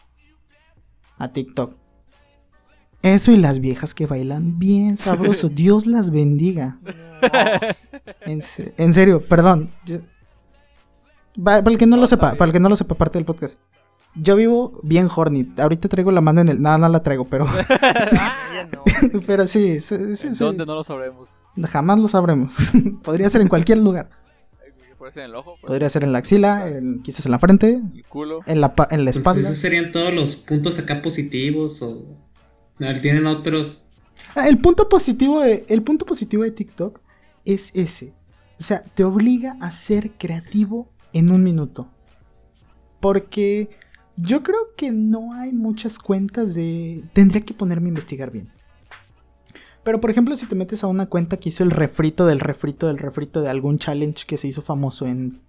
a 1.19 1.33
TikTok. 1.33 1.77
Eso 3.03 3.31
y 3.31 3.37
las 3.37 3.61
viejas 3.61 3.95
que 3.95 4.07
bailan 4.07 4.59
bien 4.59 4.97
sabroso. 4.97 5.49
Dios 5.49 5.87
las 5.87 6.11
bendiga. 6.11 6.79
En, 8.23 8.43
serio, 8.43 9.23
perdón. 9.23 9.73
para 11.43 11.59
el 11.59 11.79
que 11.79 11.87
no, 11.87 11.97
lo 11.97 12.07
sepa, 12.07 12.33
para 12.33 12.47
el 12.47 12.53
que 12.53 12.61
no 12.61 12.69
lo 12.69 12.77
sepa, 12.77 12.95
parte 12.95 13.19
del 13.19 13.25
podcast. 13.25 13.59
Yo 14.15 14.35
vivo 14.35 14.81
bien 14.83 15.09
horny. 15.15 15.53
Ahorita 15.59 15.89
traigo 15.89 16.11
la 16.11 16.23
mano 16.23 16.41
en 16.41 16.49
el. 16.49 16.63
Nada, 16.63 16.79
no 16.79 16.89
la 16.89 17.03
traigo, 17.03 17.27
pero. 17.29 17.47
pero 19.27 19.47
sí, 19.47 19.79
¿Dónde 20.39 20.65
no 20.65 20.75
lo 20.75 20.83
sabremos? 20.83 21.43
Jamás 21.69 21.99
lo 21.99 22.09
sabremos. 22.09 22.73
Podría 23.03 23.29
ser 23.29 23.43
en 23.43 23.49
cualquier 23.49 23.79
lugar. 23.79 24.09
Puede 25.07 25.15
ser 25.15 25.23
en 25.23 25.31
el 25.31 25.37
ojo. 25.37 25.57
Podría 25.61 25.89
ser 25.89 26.03
en 26.03 26.11
la 26.11 26.19
axila, 26.19 26.69
quizás 27.05 27.27
en 27.27 27.31
la 27.31 27.39
frente. 27.39 27.81
El 27.95 28.05
culo. 28.07 28.41
En 28.45 28.61
la, 28.61 28.75
en 28.91 29.05
la 29.05 29.13
pues 29.13 29.17
espalda. 29.19 29.41
esos 29.43 29.57
serían 29.57 29.93
todos 29.93 30.13
los 30.13 30.35
puntos 30.35 30.81
acá 30.81 31.01
positivos 31.01 31.81
o. 31.81 32.19
Tienen 33.01 33.25
otros. 33.27 33.85
Ah, 34.35 34.49
el 34.49 34.59
punto 34.59 34.89
positivo 34.89 35.39
de, 35.39 35.65
el 35.69 35.85
punto 35.85 36.07
positivo 36.07 36.43
de 36.43 36.51
TikTok 36.51 36.99
es 37.45 37.71
ese. 37.77 38.15
O 38.59 38.63
sea, 38.65 38.83
te 38.83 39.05
obliga 39.05 39.57
a 39.61 39.71
ser 39.71 40.11
creativo 40.19 40.91
en 41.13 41.31
un 41.31 41.45
minuto. 41.45 41.89
Porque 42.99 43.71
yo 44.17 44.43
creo 44.43 44.75
que 44.77 44.91
no 44.91 45.35
hay 45.35 45.53
muchas 45.53 46.01
cuentas 46.01 46.53
de... 46.53 47.05
Tendría 47.13 47.43
que 47.43 47.55
ponerme 47.55 47.87
a 47.87 47.91
investigar 47.91 48.33
bien. 48.33 48.51
Pero 49.87 50.01
por 50.01 50.11
ejemplo, 50.11 50.35
si 50.35 50.47
te 50.47 50.57
metes 50.57 50.83
a 50.83 50.89
una 50.89 51.07
cuenta 51.07 51.37
que 51.37 51.51
hizo 51.51 51.63
el 51.63 51.71
refrito 51.71 52.27
del 52.27 52.41
refrito 52.41 52.89
del 52.89 52.99
refrito 52.99 53.41
de 53.41 53.51
algún 53.51 53.79
challenge 53.79 54.27
que 54.27 54.37
se 54.37 54.49
hizo 54.49 54.61
famoso 54.61 55.07
en, 55.07 55.41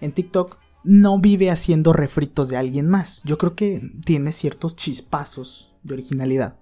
en 0.00 0.10
TikTok, 0.10 0.56
no 0.82 1.20
vive 1.20 1.48
haciendo 1.48 1.92
refritos 1.92 2.48
de 2.48 2.56
alguien 2.56 2.88
más. 2.88 3.22
Yo 3.22 3.38
creo 3.38 3.54
que 3.54 3.88
tiene 4.04 4.32
ciertos 4.32 4.74
chispazos 4.74 5.72
de 5.84 5.94
originalidad. 5.94 6.58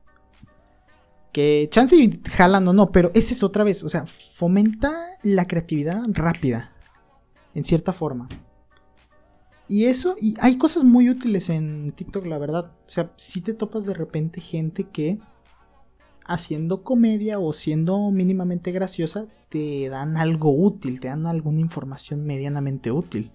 Que 1.33 1.69
chance 1.71 1.97
y 1.97 2.21
jalan 2.31 2.69
o 2.69 2.75
no, 2.75 2.85
pero 2.93 3.11
ese 3.15 3.33
es 3.33 3.43
otra 3.43 3.65
vez. 3.65 3.83
O 3.83 3.89
sea, 3.89 4.05
fomenta 4.05 4.93
la 5.23 5.47
creatividad 5.47 6.03
rápida. 6.09 6.75
En 7.55 7.65
cierta 7.65 7.95
forma. 7.95 8.29
Y 9.69 9.87
eso, 9.87 10.17
y 10.21 10.35
hay 10.39 10.59
cosas 10.59 10.85
muy 10.85 11.09
útiles 11.09 11.49
en 11.49 11.93
TikTok, 11.93 12.27
la 12.27 12.37
verdad. 12.37 12.73
O 12.77 12.91
sea, 12.91 13.11
si 13.17 13.41
te 13.41 13.55
topas 13.55 13.87
de 13.87 13.95
repente 13.95 14.43
gente 14.43 14.85
que 14.85 15.19
haciendo 16.25 16.83
comedia 16.83 17.39
o 17.39 17.53
siendo 17.53 18.11
mínimamente 18.11 18.73
graciosa, 18.73 19.27
te 19.49 19.89
dan 19.89 20.17
algo 20.17 20.51
útil, 20.51 21.01
te 21.01 21.09
dan 21.09 21.27
alguna 21.27 21.61
información 21.61 22.25
medianamente 22.25 22.91
útil. 22.91 23.31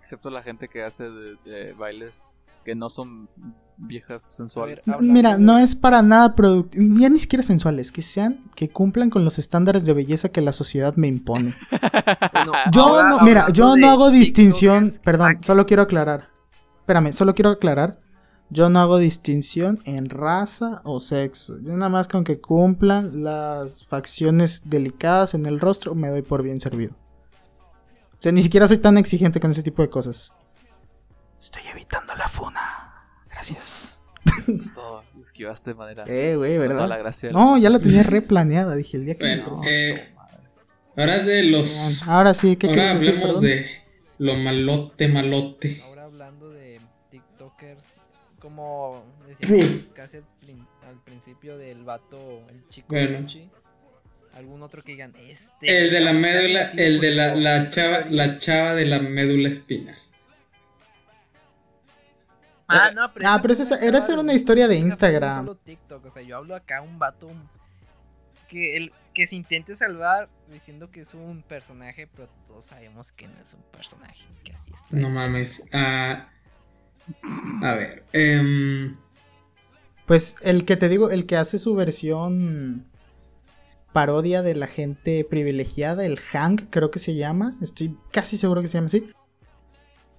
Excepto 0.00 0.30
la 0.30 0.42
gente 0.42 0.68
que 0.68 0.82
hace 0.82 1.04
de 1.10 1.72
bailes 1.72 2.44
que 2.64 2.74
no 2.74 2.88
son 2.88 3.28
viejas 3.76 4.22
sensuales. 4.22 4.88
Mira, 5.00 5.36
no 5.36 5.58
es 5.58 5.74
para 5.74 6.02
nada 6.02 6.34
productivo, 6.34 6.98
ya 6.98 7.08
ni 7.08 7.18
siquiera 7.18 7.42
sensuales, 7.42 7.92
que 7.92 8.02
sean, 8.02 8.44
que 8.54 8.68
cumplan 8.68 9.10
con 9.10 9.24
los 9.24 9.38
estándares 9.38 9.84
de 9.84 9.92
belleza 9.92 10.30
que 10.30 10.40
la 10.40 10.52
sociedad 10.52 10.94
me 10.96 11.08
impone. 11.08 11.54
yo 12.72 13.02
no, 13.02 13.20
mira, 13.20 13.50
yo 13.50 13.76
no 13.76 13.90
hago 13.90 14.10
distinción, 14.10 14.88
perdón, 15.02 15.38
solo 15.42 15.66
quiero 15.66 15.82
aclarar. 15.82 16.30
Espérame, 16.80 17.12
solo 17.12 17.34
quiero 17.34 17.50
aclarar. 17.50 18.00
Yo 18.54 18.68
no 18.68 18.78
hago 18.78 18.98
distinción 18.98 19.82
en 19.84 20.08
raza 20.08 20.80
o 20.84 21.00
sexo. 21.00 21.58
Yo 21.60 21.72
nada 21.72 21.88
más 21.88 22.06
con 22.06 22.22
que 22.22 22.40
cumplan 22.40 23.24
las 23.24 23.84
facciones 23.84 24.70
delicadas 24.70 25.34
en 25.34 25.44
el 25.46 25.58
rostro 25.58 25.96
me 25.96 26.08
doy 26.08 26.22
por 26.22 26.44
bien 26.44 26.60
servido. 26.60 26.94
O 28.12 28.16
sea, 28.20 28.30
ni 28.30 28.42
siquiera 28.42 28.68
soy 28.68 28.78
tan 28.78 28.96
exigente 28.96 29.40
con 29.40 29.50
ese 29.50 29.64
tipo 29.64 29.82
de 29.82 29.90
cosas. 29.90 30.34
Estoy 31.36 31.62
evitando 31.72 32.14
la 32.14 32.28
funa. 32.28 32.60
Gracias. 33.28 34.04
todo. 34.74 35.02
Esquivaste 35.20 35.70
de 35.70 35.74
manera. 35.74 36.04
Eh, 36.06 36.36
güey, 36.36 36.56
¿verdad? 36.56 36.88
no, 37.32 37.58
ya 37.58 37.70
la 37.70 37.80
tenía 37.80 38.04
replaneada. 38.04 38.76
Dije 38.76 38.98
el 38.98 39.06
día 39.06 39.16
que. 39.16 39.24
Bueno, 39.24 39.62
eh, 39.66 40.14
ahora 40.96 41.24
de 41.24 41.42
los. 41.42 42.06
Ahora 42.06 42.34
sí, 42.34 42.54
¿qué 42.54 42.68
Ahora 42.68 42.92
hablemos 42.92 43.40
de 43.40 43.66
lo 44.18 44.36
malote, 44.36 45.08
malote. 45.08 45.82
Como 48.44 49.02
decíamos 49.26 49.90
casi 49.94 50.18
al, 50.18 51.02
principio 51.02 51.56
del 51.56 51.82
vato, 51.82 52.46
el 52.50 52.68
chico 52.68 52.88
bueno. 52.90 53.26
algún 54.34 54.62
otro 54.62 54.82
que 54.82 54.92
digan 54.92 55.14
este. 55.16 55.66
El 55.66 55.90
de 55.90 56.00
la 56.00 56.12
médula, 56.12 56.70
el 56.76 57.00
de 57.00 57.10
la, 57.12 57.34
la 57.34 57.70
chava, 57.70 58.04
la 58.10 58.38
chava 58.38 58.74
de 58.74 58.84
la 58.84 58.98
médula 58.98 59.48
espinal. 59.48 59.96
Ah, 62.68 62.90
no, 62.94 63.10
pero, 63.14 63.28
ah, 63.30 63.38
pero 63.40 63.54
esa, 63.54 63.78
era 63.82 63.98
ser 64.02 64.18
una 64.18 64.34
historia 64.34 64.68
de 64.68 64.76
Instagram. 64.76 65.36
Solo 65.36 65.56
TikTok, 65.56 66.04
o 66.04 66.10
sea, 66.10 66.20
yo 66.20 66.36
hablo 66.36 66.54
acá 66.54 66.82
un 66.82 66.98
vato 66.98 67.30
que 68.46 68.76
el 68.76 68.92
que 69.14 69.26
se 69.26 69.36
intente 69.36 69.74
salvar 69.74 70.28
diciendo 70.52 70.90
que 70.90 71.00
es 71.00 71.14
un 71.14 71.42
personaje, 71.42 72.08
pero 72.14 72.28
todos 72.46 72.66
sabemos 72.66 73.10
que 73.10 73.26
no 73.26 73.38
es 73.42 73.54
un 73.54 73.62
personaje, 73.70 74.28
que 74.44 74.52
así 74.52 74.70
está. 74.70 74.96
No 74.96 75.08
mames. 75.08 75.62
Ah, 75.72 76.28
a 77.62 77.74
ver, 77.74 78.04
em, 78.12 78.96
pues 80.06 80.36
el 80.42 80.64
que 80.64 80.76
te 80.76 80.88
digo, 80.88 81.10
el 81.10 81.26
que 81.26 81.36
hace 81.36 81.58
su 81.58 81.74
versión 81.74 82.86
parodia 83.92 84.42
de 84.42 84.54
la 84.54 84.66
gente 84.66 85.24
privilegiada, 85.28 86.04
el 86.04 86.18
Hank, 86.18 86.64
creo 86.70 86.90
que 86.90 86.98
se 86.98 87.14
llama, 87.14 87.56
estoy 87.62 87.96
casi 88.10 88.36
seguro 88.36 88.60
que 88.62 88.68
se 88.68 88.78
llama 88.78 88.86
así. 88.86 89.06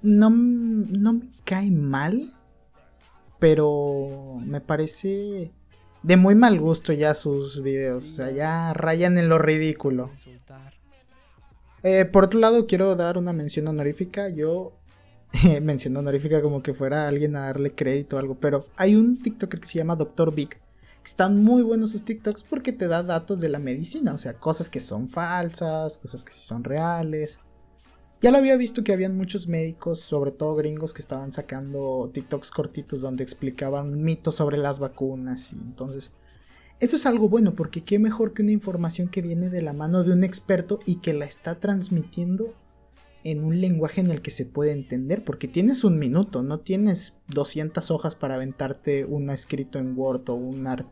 No, 0.01 0.29
no 0.29 1.13
me 1.13 1.29
cae 1.43 1.71
mal 1.71 2.35
pero 3.39 4.39
me 4.43 4.61
parece 4.61 5.51
de 6.03 6.17
muy 6.17 6.35
mal 6.35 6.59
gusto 6.59 6.93
ya 6.93 7.15
sus 7.15 7.61
videos. 7.61 8.11
o 8.11 8.15
sea, 8.15 8.31
ya 8.31 8.73
rayan 8.73 9.17
en 9.17 9.29
lo 9.29 9.37
ridículo. 9.37 10.11
Eh, 11.83 12.05
por 12.05 12.25
otro 12.25 12.39
lado, 12.39 12.65
quiero 12.65 12.95
dar 12.95 13.17
una 13.17 13.33
mención 13.33 13.67
honorífica. 13.67 14.29
Yo 14.29 14.73
mención 15.61 15.95
honorífica 15.97 16.41
como 16.41 16.61
que 16.61 16.73
fuera 16.73 17.07
alguien 17.07 17.35
a 17.35 17.41
darle 17.41 17.71
crédito 17.71 18.15
o 18.15 18.19
algo. 18.19 18.35
Pero 18.39 18.65
hay 18.77 18.95
un 18.95 19.21
TikToker 19.21 19.59
que 19.59 19.67
se 19.67 19.77
llama 19.77 19.95
Dr. 19.95 20.33
Vic. 20.33 20.59
Están 21.03 21.43
muy 21.43 21.61
buenos 21.61 21.91
sus 21.91 22.03
TikToks 22.03 22.43
porque 22.43 22.71
te 22.71 22.87
da 22.87 23.03
datos 23.03 23.39
de 23.39 23.49
la 23.49 23.59
medicina. 23.59 24.13
O 24.13 24.17
sea, 24.17 24.33
cosas 24.33 24.69
que 24.69 24.79
son 24.79 25.07
falsas, 25.07 25.99
cosas 25.99 26.23
que 26.23 26.33
sí 26.33 26.41
son 26.41 26.63
reales. 26.63 27.39
Ya 28.21 28.31
lo 28.31 28.37
había 28.37 28.57
visto 28.57 28.83
que 28.83 28.93
habían 28.93 29.15
muchos 29.15 29.47
médicos, 29.47 29.99
sobre 29.99 30.31
todo 30.31 30.55
gringos, 30.55 30.93
que 30.93 31.01
estaban 31.01 31.31
sacando 31.31 32.09
TikToks 32.13 32.49
cortitos 32.49 33.01
donde 33.01 33.23
explicaban 33.23 34.01
mitos 34.01 34.35
sobre 34.35 34.57
las 34.57 34.79
vacunas 34.79 35.53
y 35.53 35.57
entonces... 35.57 36.13
Eso 36.81 36.97
es 36.97 37.05
algo 37.05 37.29
bueno 37.29 37.55
porque 37.55 37.85
qué 37.85 37.99
mejor 37.99 38.33
que 38.33 38.41
una 38.41 38.51
información 38.51 39.07
que 39.07 39.21
viene 39.21 39.49
de 39.49 39.61
la 39.61 39.71
mano 39.71 40.03
de 40.03 40.11
un 40.11 40.25
experto 40.25 40.81
y 40.85 40.97
que 40.97 41.13
la 41.13 41.23
está 41.23 41.57
transmitiendo 41.57 42.53
en 43.25 43.43
un 43.43 43.59
lenguaje 43.59 44.01
en 44.01 44.11
el 44.11 44.21
que 44.21 44.29
se 44.29 44.45
puede 44.45 44.71
entender, 44.71 45.25
porque 45.25 45.47
tienes 45.47 45.83
un 45.83 45.97
minuto, 45.97 46.43
no 46.43 46.59
tienes 46.59 47.21
200 47.29 47.89
hojas 47.89 48.13
para 48.13 48.35
aventarte 48.35 49.03
un 49.03 49.31
escrito 49.31 49.79
en 49.79 49.97
Word 49.97 50.29
o 50.29 50.35
un 50.35 50.67
art 50.67 50.87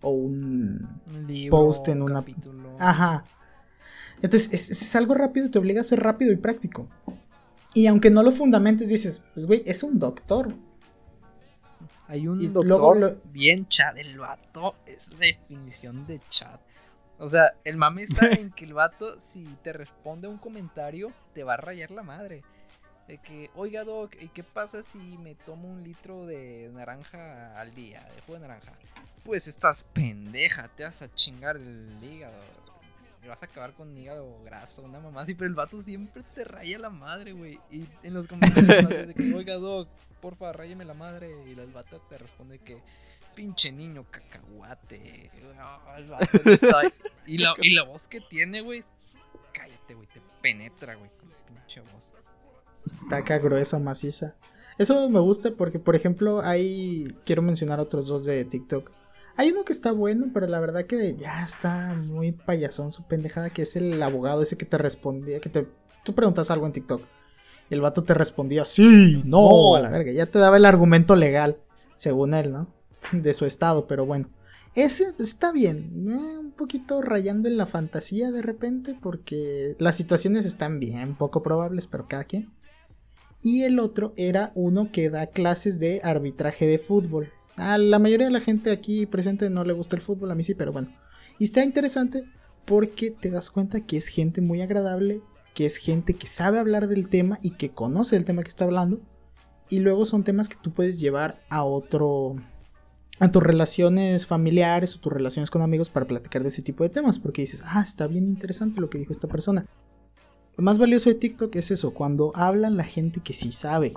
o 0.00 0.10
un, 0.10 0.86
post 1.50 1.88
en 1.88 2.02
una 2.02 2.24
Ajá. 2.78 3.24
Entonces 4.22 4.70
es, 4.70 4.94
algo 4.94 5.14
rápido, 5.14 5.50
te 5.50 5.58
obliga 5.58 5.80
a 5.80 5.84
ser 5.84 5.98
rápido 5.98 6.32
y 6.32 6.36
práctico. 6.36 6.88
Y 7.74 7.88
aunque 7.88 8.10
no 8.10 8.22
lo 8.22 8.30
fundamentes, 8.30 8.88
dices, 8.88 9.24
pues 9.34 9.46
güey, 9.46 9.64
es 9.66 9.82
un 9.82 9.98
doctor. 9.98 10.54
Hay 12.06 12.28
un 12.28 12.52
doctor 12.52 13.20
bien 13.32 13.66
chat, 13.66 13.98
el 13.98 14.20
vato 14.20 14.76
es 14.86 15.12
la 15.14 15.26
definición 15.26 16.06
de 16.06 16.20
chat. 16.28 16.60
O 17.18 17.28
sea, 17.28 17.54
el 17.64 17.76
mame 17.76 18.02
está 18.02 18.26
en 18.32 18.50
que 18.50 18.64
el 18.64 18.74
vato, 18.74 19.18
si 19.18 19.44
te 19.62 19.72
responde 19.72 20.28
un 20.28 20.38
comentario, 20.38 21.12
te 21.32 21.44
va 21.44 21.54
a 21.54 21.58
rayar 21.58 21.90
la 21.90 22.02
madre. 22.02 22.42
De 23.08 23.18
que, 23.18 23.50
oiga, 23.54 23.84
Doc, 23.84 24.16
¿y 24.20 24.28
qué 24.28 24.42
pasa 24.42 24.82
si 24.82 24.98
me 24.98 25.36
tomo 25.36 25.68
un 25.68 25.84
litro 25.84 26.26
de 26.26 26.70
naranja 26.74 27.58
al 27.58 27.70
día, 27.72 28.02
de 28.14 28.20
jugo 28.22 28.34
de 28.34 28.48
naranja? 28.48 28.72
Pues 29.24 29.46
estás 29.46 29.84
pendeja, 29.92 30.68
te 30.68 30.82
vas 30.82 31.02
a 31.02 31.12
chingar 31.12 31.56
el 31.56 31.98
hígado. 32.02 32.42
Y 33.22 33.28
vas 33.28 33.42
a 33.42 33.46
acabar 33.46 33.72
con 33.74 33.96
hígado 33.96 34.36
graso, 34.44 34.82
una 34.82 34.98
mamá 34.98 35.22
así, 35.22 35.34
pero 35.34 35.48
el 35.48 35.54
vato 35.54 35.80
siempre 35.80 36.24
te 36.34 36.44
raya 36.44 36.78
la 36.78 36.90
madre, 36.90 37.32
güey. 37.32 37.58
Y 37.70 37.86
en 38.02 38.14
los 38.14 38.26
comentarios 38.26 38.88
de 38.88 39.14
que, 39.14 39.34
oiga, 39.34 39.54
Doc, 39.54 39.88
porfa, 40.20 40.52
rayeme 40.52 40.84
la 40.84 40.94
madre. 40.94 41.30
Y 41.46 41.58
el 41.58 41.72
vato 41.72 42.00
te 42.08 42.18
responde 42.18 42.58
que, 42.58 42.82
pinche 43.36 43.70
niño 43.70 44.04
cacahuate. 44.10 45.30
Ah, 45.60 46.02
y, 47.26 47.38
la, 47.38 47.54
y 47.62 47.74
la 47.74 47.84
voz 47.84 48.08
que 48.08 48.20
tiene, 48.20 48.62
güey, 48.62 48.82
cállate, 49.52 49.94
güey, 49.94 50.08
te 50.08 50.20
penetra, 50.42 50.96
güey, 50.96 51.10
con 51.20 51.30
pinche 51.46 51.80
voz. 51.92 52.12
Taca 53.08 53.38
gruesa, 53.38 53.78
maciza. 53.78 54.34
Eso 54.78 55.08
me 55.08 55.20
gusta 55.20 55.52
porque, 55.52 55.78
por 55.78 55.94
ejemplo, 55.94 56.40
hay. 56.40 57.06
Quiero 57.24 57.42
mencionar 57.42 57.78
otros 57.78 58.08
dos 58.08 58.24
de 58.24 58.44
TikTok. 58.44 58.90
Hay 59.36 59.50
uno 59.50 59.64
que 59.64 59.72
está 59.72 59.92
bueno, 59.92 60.30
pero 60.32 60.46
la 60.46 60.58
verdad 60.60 60.86
que 60.86 61.14
ya 61.14 61.44
está 61.44 61.94
muy 61.94 62.32
payasón 62.32 62.90
su 62.90 63.02
pendejada, 63.06 63.50
que 63.50 63.62
es 63.62 63.76
el 63.76 64.02
abogado 64.02 64.42
ese 64.42 64.56
que 64.56 64.64
te 64.64 64.78
respondía, 64.78 65.40
que 65.40 65.50
te... 65.50 65.68
Tú 66.04 66.14
preguntas 66.14 66.50
algo 66.50 66.64
en 66.64 66.72
TikTok. 66.72 67.02
Y 67.68 67.74
el 67.74 67.82
vato 67.82 68.02
te 68.02 68.14
respondía, 68.14 68.64
sí, 68.64 69.22
no, 69.26 69.74
a 69.74 69.80
la 69.80 69.90
verga. 69.90 70.10
Ya 70.12 70.24
te 70.24 70.38
daba 70.38 70.56
el 70.56 70.64
argumento 70.64 71.16
legal, 71.16 71.58
según 71.94 72.32
él, 72.32 72.50
¿no? 72.50 72.75
De 73.12 73.32
su 73.32 73.44
estado, 73.44 73.86
pero 73.86 74.06
bueno. 74.06 74.28
Ese 74.74 75.14
está 75.18 75.52
bien, 75.52 76.06
un 76.06 76.52
poquito 76.52 77.00
rayando 77.00 77.48
en 77.48 77.56
la 77.56 77.64
fantasía 77.64 78.30
de 78.30 78.42
repente, 78.42 78.94
porque 79.00 79.74
las 79.78 79.96
situaciones 79.96 80.44
están 80.44 80.80
bien 80.80 81.16
poco 81.16 81.42
probables, 81.42 81.86
pero 81.86 82.08
cada 82.08 82.24
quien. 82.24 82.52
Y 83.42 83.62
el 83.62 83.78
otro 83.78 84.12
era 84.16 84.52
uno 84.54 84.90
que 84.92 85.08
da 85.08 85.28
clases 85.28 85.78
de 85.78 86.00
arbitraje 86.02 86.66
de 86.66 86.78
fútbol. 86.78 87.32
A 87.56 87.78
la 87.78 87.98
mayoría 87.98 88.26
de 88.26 88.32
la 88.32 88.40
gente 88.40 88.70
aquí 88.70 89.06
presente 89.06 89.48
no 89.48 89.64
le 89.64 89.72
gusta 89.72 89.96
el 89.96 90.02
fútbol, 90.02 90.30
a 90.30 90.34
mí 90.34 90.42
sí, 90.42 90.54
pero 90.54 90.72
bueno. 90.72 90.94
Y 91.38 91.44
está 91.44 91.64
interesante 91.64 92.24
porque 92.66 93.10
te 93.10 93.30
das 93.30 93.50
cuenta 93.50 93.80
que 93.80 93.96
es 93.96 94.08
gente 94.08 94.42
muy 94.42 94.60
agradable, 94.60 95.22
que 95.54 95.64
es 95.64 95.78
gente 95.78 96.14
que 96.14 96.26
sabe 96.26 96.58
hablar 96.58 96.86
del 96.86 97.08
tema 97.08 97.38
y 97.40 97.52
que 97.52 97.70
conoce 97.70 98.16
el 98.16 98.26
tema 98.26 98.42
que 98.42 98.48
está 98.48 98.64
hablando. 98.64 99.00
Y 99.70 99.78
luego 99.78 100.04
son 100.04 100.22
temas 100.22 100.50
que 100.50 100.56
tú 100.60 100.74
puedes 100.74 101.00
llevar 101.00 101.42
a 101.48 101.64
otro... 101.64 102.36
a 103.18 103.30
tus 103.30 103.42
relaciones 103.42 104.26
familiares 104.26 104.94
o 104.94 105.00
tus 105.00 105.12
relaciones 105.12 105.50
con 105.50 105.62
amigos 105.62 105.90
para 105.90 106.06
platicar 106.06 106.42
de 106.42 106.48
ese 106.48 106.62
tipo 106.62 106.84
de 106.84 106.90
temas. 106.90 107.18
Porque 107.18 107.42
dices, 107.42 107.62
ah, 107.64 107.80
está 107.82 108.06
bien 108.06 108.26
interesante 108.26 108.80
lo 108.80 108.90
que 108.90 108.98
dijo 108.98 109.12
esta 109.12 109.28
persona. 109.28 109.66
Lo 110.56 110.64
más 110.64 110.78
valioso 110.78 111.10
de 111.10 111.16
TikTok 111.16 111.54
es 111.56 111.70
eso, 111.70 111.92
cuando 111.92 112.32
hablan 112.34 112.76
la 112.76 112.84
gente 112.84 113.20
que 113.20 113.34
sí 113.34 113.52
sabe. 113.52 113.94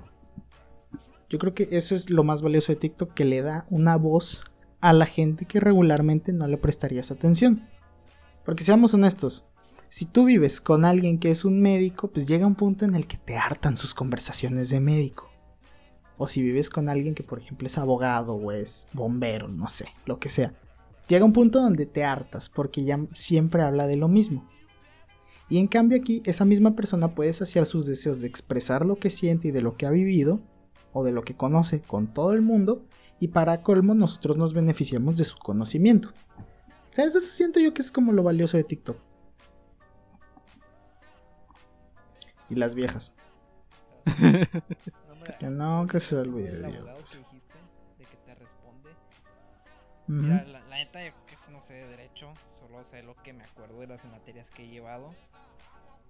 Yo 1.30 1.40
creo 1.40 1.54
que 1.54 1.70
eso 1.72 1.96
es 1.96 2.10
lo 2.10 2.24
más 2.24 2.42
valioso 2.42 2.72
de 2.72 2.78
TikTok, 2.78 3.14
que 3.14 3.24
le 3.24 3.42
da 3.42 3.66
una 3.70 3.96
voz 3.96 4.42
a 4.82 4.94
la 4.94 5.06
gente 5.06 5.46
que 5.46 5.60
regularmente 5.60 6.34
no 6.34 6.48
le 6.48 6.58
prestarías 6.58 7.12
atención. 7.12 7.68
Porque 8.44 8.64
seamos 8.64 8.94
honestos, 8.94 9.46
si 9.90 10.06
tú 10.06 10.26
vives 10.26 10.60
con 10.60 10.86
alguien 10.86 11.20
que 11.20 11.32
es 11.32 11.46
un 11.46 11.62
médico, 11.62 12.10
pues 12.10 12.28
llega 12.28 12.48
un 12.48 12.56
punto 12.56 12.86
en 12.86 12.96
el 12.96 13.08
que 13.08 13.18
te 13.18 13.38
hartan 13.38 13.78
sus 13.78 13.94
conversaciones 13.94 14.70
de 14.70 14.80
médico. 14.80 15.29
O 16.20 16.28
si 16.28 16.44
vives 16.44 16.70
con 16.70 16.90
alguien 16.90 17.16
que 17.16 17.24
por 17.24 17.40
ejemplo 17.40 17.66
es 17.66 17.78
abogado 17.78 18.36
o 18.36 18.52
es 18.52 18.90
bombero, 18.94 19.48
no 19.48 19.68
sé, 19.70 19.88
lo 20.06 20.20
que 20.20 20.30
sea. 20.30 20.54
Llega 21.08 21.26
un 21.26 21.34
punto 21.34 21.62
donde 21.62 21.88
te 21.88 22.04
hartas 22.04 22.50
porque 22.50 22.84
ya 22.84 23.00
siempre 23.14 23.64
habla 23.64 23.88
de 23.88 23.96
lo 23.96 24.10
mismo. 24.10 24.48
Y 25.48 25.58
en 25.58 25.68
cambio 25.68 25.98
aquí 25.98 26.22
esa 26.26 26.44
misma 26.46 26.76
persona 26.76 27.16
puede 27.16 27.34
saciar 27.34 27.66
sus 27.66 27.88
deseos 27.88 28.22
de 28.22 28.28
expresar 28.28 28.86
lo 28.86 28.98
que 28.98 29.10
siente 29.10 29.48
y 29.48 29.52
de 29.52 29.62
lo 29.62 29.78
que 29.78 29.86
ha 29.86 29.92
vivido 29.92 30.42
o 30.92 31.06
de 31.06 31.14
lo 31.14 31.24
que 31.24 31.38
conoce 31.38 31.82
con 31.82 32.14
todo 32.14 32.34
el 32.34 32.42
mundo 32.42 32.86
y 33.20 33.30
para 33.30 33.64
colmo 33.64 33.96
nosotros 33.96 34.38
nos 34.38 34.54
beneficiamos 34.54 35.18
de 35.18 35.24
su 35.24 35.38
conocimiento. 35.38 36.10
O 36.10 36.92
sea, 36.92 37.06
eso 37.06 37.22
siento 37.22 37.62
yo 37.62 37.74
que 37.74 37.82
es 37.82 37.92
como 37.92 38.12
lo 38.12 38.24
valioso 38.24 38.58
de 38.58 38.66
TikTok. 38.66 38.98
Y 42.50 42.56
las 42.56 42.76
viejas. 42.76 43.16
que 45.40 45.46
no, 45.48 45.88
que 45.88 46.00
se 46.00 46.18
olvide 46.18 46.50
El 46.50 46.62
que 46.66 46.72
Dios. 46.72 47.24
de 47.98 48.06
que 48.06 48.18
te 48.18 48.36
responde. 48.36 48.90
Mira, 50.08 50.44
la, 50.44 50.60
la 50.62 50.76
neta, 50.78 51.06
yo 51.06 51.14
que 51.28 51.36
no 51.52 51.62
sé 51.62 51.74
de 51.76 51.88
derecho, 51.88 52.34
solo 52.52 52.84
sé 52.84 53.04
lo 53.04 53.16
que 53.22 53.34
me 53.34 53.44
acuerdo 53.44 53.80
de 53.80 53.88
las 53.88 54.06
materias 54.06 54.50
que 54.50 54.64
he 54.64 54.68
llevado. 54.68 55.14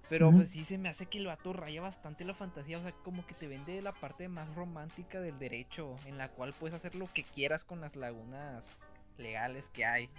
Pero 0.09 0.29
Ujú. 0.29 0.37
pues 0.37 0.49
sí 0.49 0.65
se 0.65 0.77
me 0.79 0.89
hace 0.89 1.05
que 1.05 1.19
el 1.19 1.27
vato 1.27 1.53
raya 1.53 1.81
bastante 1.81 2.25
la 2.25 2.33
fantasía, 2.33 2.79
o 2.79 2.81
sea, 2.81 2.91
como 3.03 3.25
que 3.27 3.35
te 3.35 3.47
vende 3.47 3.79
la 3.81 3.93
parte 3.93 4.27
más 4.27 4.53
romántica 4.55 5.21
del 5.21 5.37
derecho, 5.37 5.95
en 6.05 6.17
la 6.17 6.29
cual 6.29 6.53
puedes 6.53 6.73
hacer 6.73 6.95
lo 6.95 7.11
que 7.13 7.23
quieras 7.23 7.63
con 7.63 7.79
las 7.79 7.95
lagunas 7.95 8.77
legales 9.17 9.69
que 9.69 9.85
hay. 9.85 10.09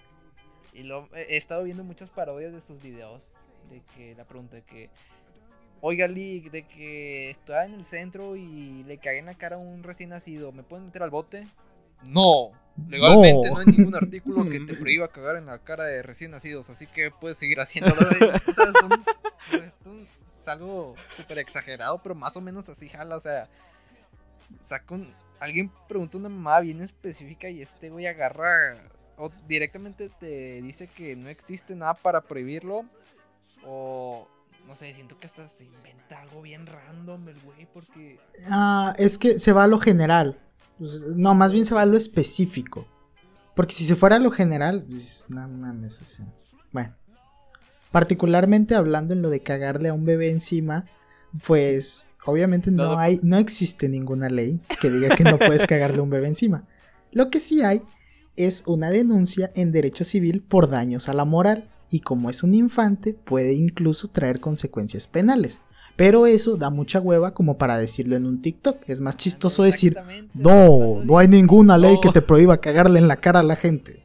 Y 0.72 0.84
lo, 0.84 1.08
he 1.14 1.34
he 1.34 1.36
estado 1.36 1.64
viendo 1.64 1.82
muchas 1.82 2.12
parodias 2.12 2.52
de 2.52 2.60
sus 2.60 2.80
videos, 2.80 3.32
de 3.68 3.82
que 3.96 4.14
la 4.14 4.24
pregunta 4.24 4.56
de 4.56 4.62
que, 4.62 4.90
oiga 5.80 6.06
Lee, 6.08 6.48
de 6.50 6.66
que 6.66 7.30
estoy 7.30 7.64
en 7.64 7.74
el 7.74 7.84
centro 7.84 8.36
y 8.36 8.84
le 8.84 8.98
cagué 8.98 9.18
en 9.18 9.26
la 9.26 9.34
cara 9.34 9.56
a 9.56 9.58
un 9.58 9.82
recién 9.82 10.10
nacido, 10.10 10.52
¿me 10.52 10.62
pueden 10.62 10.86
meter 10.86 11.02
al 11.02 11.10
bote? 11.10 11.48
No, 12.04 12.50
legalmente 12.88 13.48
no, 13.48 13.54
No. 13.54 13.60
hay 13.60 13.66
ningún 13.66 13.94
artículo 13.94 14.48
que 14.48 14.60
te 14.60 14.74
prohíba 14.80 15.08
cagar 15.08 15.36
en 15.36 15.46
la 15.46 15.58
cara 15.58 15.84
de 15.84 16.02
recién 16.02 16.30
nacidos, 16.30 16.70
así 16.70 16.86
que 16.86 17.10
puedes 17.10 17.38
seguir 17.38 17.60
haciéndolo. 17.60 17.96
O 18.00 18.04
sea, 18.04 18.38
son- 18.80 19.04
esto 19.64 19.92
es 20.38 20.48
algo 20.48 20.94
súper 21.08 21.38
exagerado, 21.38 22.02
pero 22.02 22.14
más 22.14 22.36
o 22.36 22.40
menos 22.40 22.68
así 22.68 22.88
jala, 22.88 23.16
o 23.16 23.20
sea, 23.20 23.48
saca 24.60 24.94
un... 24.94 25.12
Alguien 25.40 25.70
pregunta 25.88 26.18
una 26.18 26.28
mamá 26.28 26.60
bien 26.60 26.82
específica 26.82 27.48
y 27.48 27.62
este 27.62 27.88
güey 27.88 28.06
agarra 28.06 28.76
o 29.16 29.30
directamente 29.48 30.10
te 30.10 30.60
dice 30.60 30.86
que 30.88 31.16
no 31.16 31.30
existe 31.30 31.74
nada 31.74 31.94
para 31.94 32.20
prohibirlo 32.20 32.84
o 33.64 34.28
no 34.70 34.76
sé, 34.76 34.94
siento 34.94 35.18
que 35.18 35.26
hasta 35.26 35.48
se 35.48 35.64
inventa 35.64 36.20
algo 36.22 36.42
bien 36.42 36.64
random 36.64 37.28
el 37.28 37.40
güey 37.40 37.66
porque 37.72 38.20
Ah, 38.48 38.94
es 38.98 39.18
que 39.18 39.40
se 39.40 39.52
va 39.52 39.64
a 39.64 39.66
lo 39.66 39.80
general. 39.80 40.38
Pues, 40.78 41.16
no, 41.16 41.34
más 41.34 41.52
bien 41.52 41.66
se 41.66 41.74
va 41.74 41.82
a 41.82 41.86
lo 41.86 41.96
específico. 41.96 42.86
Porque 43.56 43.74
si 43.74 43.84
se 43.84 43.96
fuera 43.96 44.14
a 44.14 44.20
lo 44.20 44.30
general, 44.30 44.84
pues, 44.88 45.26
no 45.28 45.48
mames, 45.48 46.00
o 46.00 46.04
sea. 46.04 46.32
Bueno. 46.70 46.94
Particularmente 47.90 48.76
hablando 48.76 49.12
en 49.12 49.22
lo 49.22 49.28
de 49.30 49.42
cagarle 49.42 49.88
a 49.88 49.92
un 49.92 50.04
bebé 50.04 50.30
encima, 50.30 50.86
pues 51.44 52.08
obviamente 52.24 52.70
no 52.70 52.84
No, 52.84 52.92
no. 52.92 52.98
hay, 53.00 53.18
no 53.24 53.38
existe 53.38 53.88
ninguna 53.88 54.30
ley 54.30 54.60
que 54.80 54.88
diga 54.88 55.16
que 55.16 55.24
no 55.24 55.36
puedes 55.36 55.66
cagarle 55.66 55.98
a 55.98 56.02
un 56.02 56.10
bebé 56.10 56.28
encima. 56.28 56.68
Lo 57.10 57.28
que 57.28 57.40
sí 57.40 57.62
hay 57.62 57.82
es 58.36 58.62
una 58.68 58.90
denuncia 58.90 59.50
en 59.56 59.72
derecho 59.72 60.04
civil 60.04 60.42
por 60.42 60.70
daños 60.70 61.08
a 61.08 61.12
la 61.12 61.24
moral 61.24 61.68
y 61.90 62.00
como 62.00 62.30
es 62.30 62.42
un 62.42 62.54
infante 62.54 63.14
puede 63.14 63.52
incluso 63.54 64.08
traer 64.08 64.40
consecuencias 64.40 65.06
penales. 65.06 65.60
Pero 65.96 66.26
eso 66.26 66.56
da 66.56 66.70
mucha 66.70 67.00
hueva 67.00 67.34
como 67.34 67.58
para 67.58 67.76
decirlo 67.76 68.16
en 68.16 68.24
un 68.24 68.40
TikTok. 68.40 68.82
Es 68.88 69.00
más 69.00 69.16
chistoso 69.18 69.64
decir, 69.64 69.96
no, 70.34 71.02
no 71.04 71.18
hay 71.18 71.28
ninguna 71.28 71.76
ley 71.76 71.94
No. 71.94 72.00
que 72.00 72.08
te 72.10 72.22
prohíba 72.22 72.58
cagarle 72.60 72.98
en 73.00 73.08
la 73.08 73.16
cara 73.16 73.40
a 73.40 73.42
la 73.42 73.56
gente. 73.56 74.02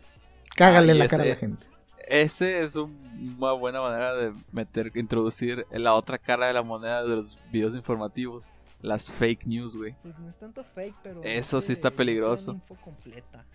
Cágale 0.56 0.92
en 0.94 1.00
la 1.00 1.08
cara 1.08 1.24
a 1.24 1.26
la 1.28 1.32
este- 1.34 1.46
gente. 1.48 1.68
Ese 2.08 2.60
es 2.60 2.76
un- 2.76 2.98
una 3.40 3.54
buena 3.54 3.82
manera 3.82 4.14
de 4.14 4.34
meter, 4.52 4.92
introducir 4.96 5.66
la 5.72 5.94
otra 5.94 6.18
cara 6.18 6.48
de 6.48 6.54
la 6.54 6.64
moneda 6.64 7.02
de 7.04 7.16
los 7.16 7.40
videos 7.52 7.76
informativos. 7.76 8.54
Las 8.82 9.12
fake 9.14 9.48
news, 9.48 9.78
güey. 9.78 9.96
Pues 10.04 10.20
no 10.20 10.28
es 10.28 10.38
tanto 10.38 10.64
fake, 10.64 10.96
pero 11.02 11.24
Eso 11.24 11.62
sí 11.62 11.72
está 11.72 11.92
peligroso. 11.92 12.52
info 12.54 12.76
completa. 12.84 13.46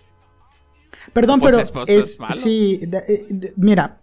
Perdón, 1.12 1.38
Pues 1.40 1.54
pero 1.54 1.62
es- 1.64 1.70
pues 1.70 1.88
es, 1.88 1.98
es 2.14 2.20
malo. 2.20 2.34
sí, 2.34 2.80
eh, 2.82 3.52
mira, 3.56 4.00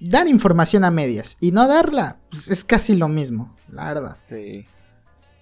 dar 0.00 0.28
información 0.28 0.84
a 0.84 0.90
medias 0.90 1.36
y 1.40 1.52
no 1.52 1.68
darla 1.68 2.18
pues, 2.30 2.50
es 2.50 2.64
casi 2.64 2.96
lo 2.96 3.08
mismo, 3.08 3.54
la 3.70 3.92
verdad. 3.92 4.16
Sí. 4.20 4.66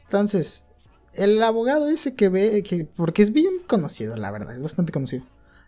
Entonces, 0.05 0.69
el 1.15 1.43
abogado 1.43 1.89
ese 1.89 2.15
que 2.15 2.29
ve, 2.29 2.63
que, 2.63 2.85
porque 2.85 3.23
es 3.23 3.33
bien 3.33 3.55
conocido, 3.67 4.17
la 4.17 4.31
verdad, 4.31 4.55
es 4.55 4.63
bastante 4.63 4.93
conocido. 4.93 5.25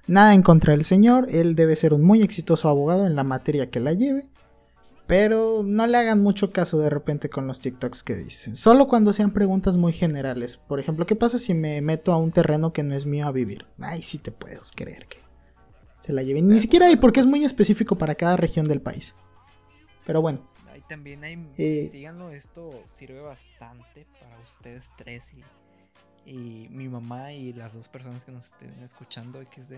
Nada 0.07 0.34
en 0.34 0.43
contra 0.43 0.72
del 0.72 0.84
señor, 0.84 1.28
él 1.30 1.55
debe 1.55 1.76
ser 1.76 1.93
un 1.93 2.03
muy 2.03 2.22
exitoso 2.22 2.68
abogado 2.68 3.07
en 3.07 3.14
la 3.14 3.24
materia 3.24 3.70
que 3.70 3.80
la 3.80 3.93
lleve. 3.93 4.28
Pero 5.07 5.62
no 5.64 5.88
le 5.88 5.99
hagan 5.99 6.22
mucho 6.22 6.53
caso 6.53 6.78
de 6.78 6.88
repente 6.88 7.28
con 7.30 7.49
los 7.49 7.59
TikToks 7.59 8.05
que 8.05 8.14
dicen. 8.14 8.55
Solo 8.55 8.86
cuando 8.86 9.12
sean 9.12 9.32
preguntas 9.32 9.76
muy 9.76 9.93
generales. 9.93 10.57
Por 10.57 10.78
ejemplo, 10.78 11.05
¿qué 11.05 11.16
pasa 11.16 11.36
si 11.38 11.53
me 11.53 11.80
meto 11.80 12.12
a 12.12 12.16
un 12.16 12.30
terreno 12.30 12.72
que 12.72 12.84
no 12.84 12.95
es 12.95 13.07
mío 13.07 13.26
a 13.26 13.32
vivir? 13.32 13.66
Ay, 13.80 14.03
sí 14.03 14.18
te 14.18 14.30
puedes 14.30 14.70
creer 14.70 15.07
que 15.07 15.18
se 16.01 16.12
la 16.12 16.22
lleven. 16.22 16.48
Ni 16.48 16.61
siquiera 16.61 16.86
hay 16.86 16.96
porque 16.96 17.20
es 17.20 17.26
muy 17.26 17.44
específico 17.44 17.96
para 17.96 18.14
cada 18.14 18.36
región 18.36 18.64
del 18.66 18.80
país. 18.82 19.14
Pero 20.07 20.20
bueno, 20.22 20.40
Ahí 20.72 20.82
también 20.88 21.24
hay. 21.24 21.34
Eh, 21.59 21.88
síganlo, 21.90 22.30
esto 22.30 22.84
sirve 22.92 23.20
bastante 23.20 24.07
para 24.20 24.38
ustedes 24.40 24.92
tres 24.96 25.24
y, 26.24 26.30
y 26.30 26.68
mi 26.68 26.88
mamá 26.88 27.32
y 27.32 27.53
las 27.53 27.74
dos 27.74 27.88
personas 27.88 28.24
que 28.24 28.32
nos 28.32 28.46
estén 28.46 28.78
escuchando 28.82 29.42
XD. 29.42 29.74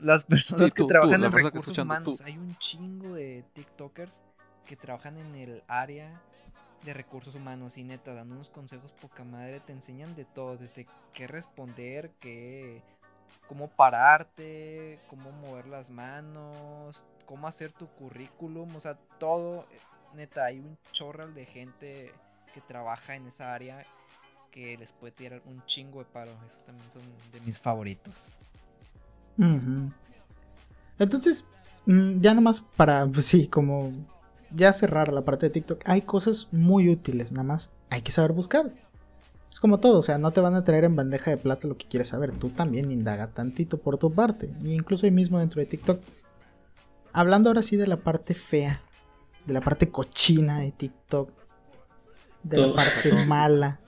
las 0.00 0.24
personas 0.24 0.70
Sí, 0.70 0.74
que 0.74 0.82
tú, 0.82 0.86
trabajan 0.86 1.20
tú, 1.20 1.26
en 1.26 1.30
que 1.32 1.36
recursos 1.36 1.78
humanos. 1.78 2.18
tú. 2.18 2.24
Hay 2.24 2.36
un 2.38 2.56
chingo 2.56 3.14
de 3.14 3.44
TikTokers 3.52 4.22
que 4.64 4.76
trabajan 4.76 5.16
en 5.18 5.34
el 5.34 5.62
área 5.68 6.20
de 6.84 6.94
recursos 6.94 7.34
humanos 7.34 7.76
y 7.78 7.84
neta 7.84 8.14
dan 8.14 8.30
unos 8.32 8.50
consejos 8.50 8.92
poca 8.92 9.24
madre, 9.24 9.60
te 9.60 9.72
enseñan 9.72 10.14
de 10.14 10.24
todo, 10.24 10.56
desde 10.56 10.86
qué 11.12 11.26
responder, 11.26 12.12
qué 12.20 12.82
cómo 13.46 13.68
pararte, 13.68 14.98
cómo 15.08 15.30
mover 15.32 15.66
las 15.66 15.90
manos, 15.90 17.04
cómo 17.26 17.46
hacer 17.46 17.72
tu 17.72 17.86
currículum, 17.86 18.74
o 18.76 18.80
sea, 18.80 18.94
todo, 19.18 19.66
eh, 19.70 19.78
neta, 20.14 20.44
hay 20.44 20.60
un 20.60 20.76
chorral 20.92 21.34
de 21.34 21.44
gente 21.44 22.12
que 22.52 22.60
trabaja 22.60 23.14
en 23.14 23.26
esa 23.26 23.54
área 23.54 23.84
que 24.50 24.76
les 24.78 24.92
puede 24.92 25.12
tirar 25.12 25.42
un 25.46 25.64
chingo 25.66 25.98
de 26.00 26.06
paro, 26.06 26.32
esos 26.46 26.64
también 26.64 26.90
son 26.90 27.02
de 27.32 27.40
mis 27.40 27.60
favoritos. 27.60 28.36
Entonces, 30.98 31.48
mm, 31.86 32.20
ya 32.20 32.34
nomás 32.34 32.60
para, 32.60 33.06
pues 33.06 33.26
sí, 33.26 33.46
como 33.46 33.92
ya 34.50 34.72
cerrar 34.72 35.12
la 35.12 35.24
parte 35.24 35.46
de 35.46 35.50
TikTok, 35.50 35.82
hay 35.86 36.02
cosas 36.02 36.48
muy 36.52 36.88
útiles, 36.88 37.32
nada 37.32 37.44
más 37.44 37.70
hay 37.90 38.02
que 38.02 38.10
saber 38.10 38.32
buscar. 38.32 38.72
Es 39.50 39.60
como 39.60 39.80
todo, 39.80 39.98
o 39.98 40.02
sea, 40.02 40.18
no 40.18 40.32
te 40.32 40.40
van 40.40 40.54
a 40.54 40.64
traer 40.64 40.84
en 40.84 40.96
bandeja 40.96 41.30
de 41.30 41.36
plata 41.38 41.68
lo 41.68 41.76
que 41.76 41.86
quieres 41.86 42.08
saber, 42.08 42.32
tú 42.32 42.50
también 42.50 42.90
indaga 42.90 43.28
tantito 43.28 43.78
por 43.78 43.96
tu 43.96 44.12
parte, 44.12 44.54
y 44.62 44.74
incluso 44.74 45.06
ahí 45.06 45.12
mismo 45.12 45.38
dentro 45.38 45.60
de 45.60 45.66
TikTok. 45.66 46.00
Hablando 47.12 47.48
ahora 47.48 47.62
sí 47.62 47.76
de 47.76 47.86
la 47.86 47.96
parte 47.96 48.34
fea, 48.34 48.82
de 49.46 49.54
la 49.54 49.60
parte 49.60 49.90
cochina 49.90 50.60
de 50.60 50.72
TikTok, 50.72 51.30
de 52.42 52.66
la 52.66 52.74
parte 52.74 53.12
mala, 53.26 53.80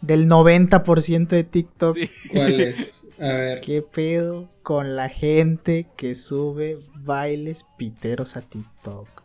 del 0.00 0.28
90% 0.28 1.28
de 1.28 1.44
TikTok. 1.44 1.94
Sí. 1.94 2.10
¿Cuál 2.32 2.60
es? 2.60 3.06
A 3.18 3.26
ver. 3.26 3.60
¿Qué 3.60 3.82
pedo 3.82 4.48
con 4.62 4.96
la 4.96 5.08
gente 5.08 5.88
que 5.96 6.14
sube 6.14 6.78
bailes 6.94 7.66
piteros 7.76 8.36
a 8.36 8.42
TikTok? 8.42 9.21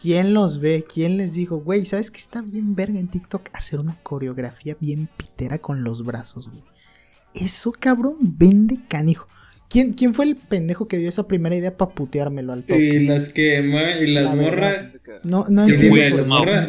¿Quién 0.00 0.32
los 0.34 0.60
ve? 0.60 0.84
¿Quién 0.92 1.16
les 1.16 1.34
dijo, 1.34 1.58
güey, 1.58 1.84
¿sabes 1.86 2.10
que 2.10 2.18
está 2.18 2.42
bien 2.42 2.74
verga 2.74 2.98
en 2.98 3.08
TikTok 3.08 3.48
hacer 3.52 3.80
una 3.80 3.96
coreografía 4.02 4.76
bien 4.80 5.08
pitera 5.16 5.58
con 5.58 5.84
los 5.84 6.04
brazos, 6.04 6.48
güey? 6.48 6.62
Eso, 7.34 7.72
cabrón, 7.72 8.16
vende 8.20 8.78
canijo. 8.88 9.28
¿Quién, 9.68 9.92
¿Quién 9.92 10.14
fue 10.14 10.24
el 10.24 10.36
pendejo 10.36 10.88
que 10.88 10.98
dio 10.98 11.08
esa 11.08 11.28
primera 11.28 11.54
idea 11.54 11.76
para 11.76 11.92
puteármelo 11.92 12.52
al 12.52 12.64
toque? 12.64 12.80
Y 12.82 13.06
las 13.06 13.28
que 13.28 13.62
mueven, 13.62 14.02
y 14.02 14.10
las 14.10 14.24
La 14.24 14.34
morras. 14.34 14.84
No, 15.22 15.46
no 15.48 15.62
Sí, 15.62 15.74
entiendo. 15.74 15.96
güey, 15.96 16.10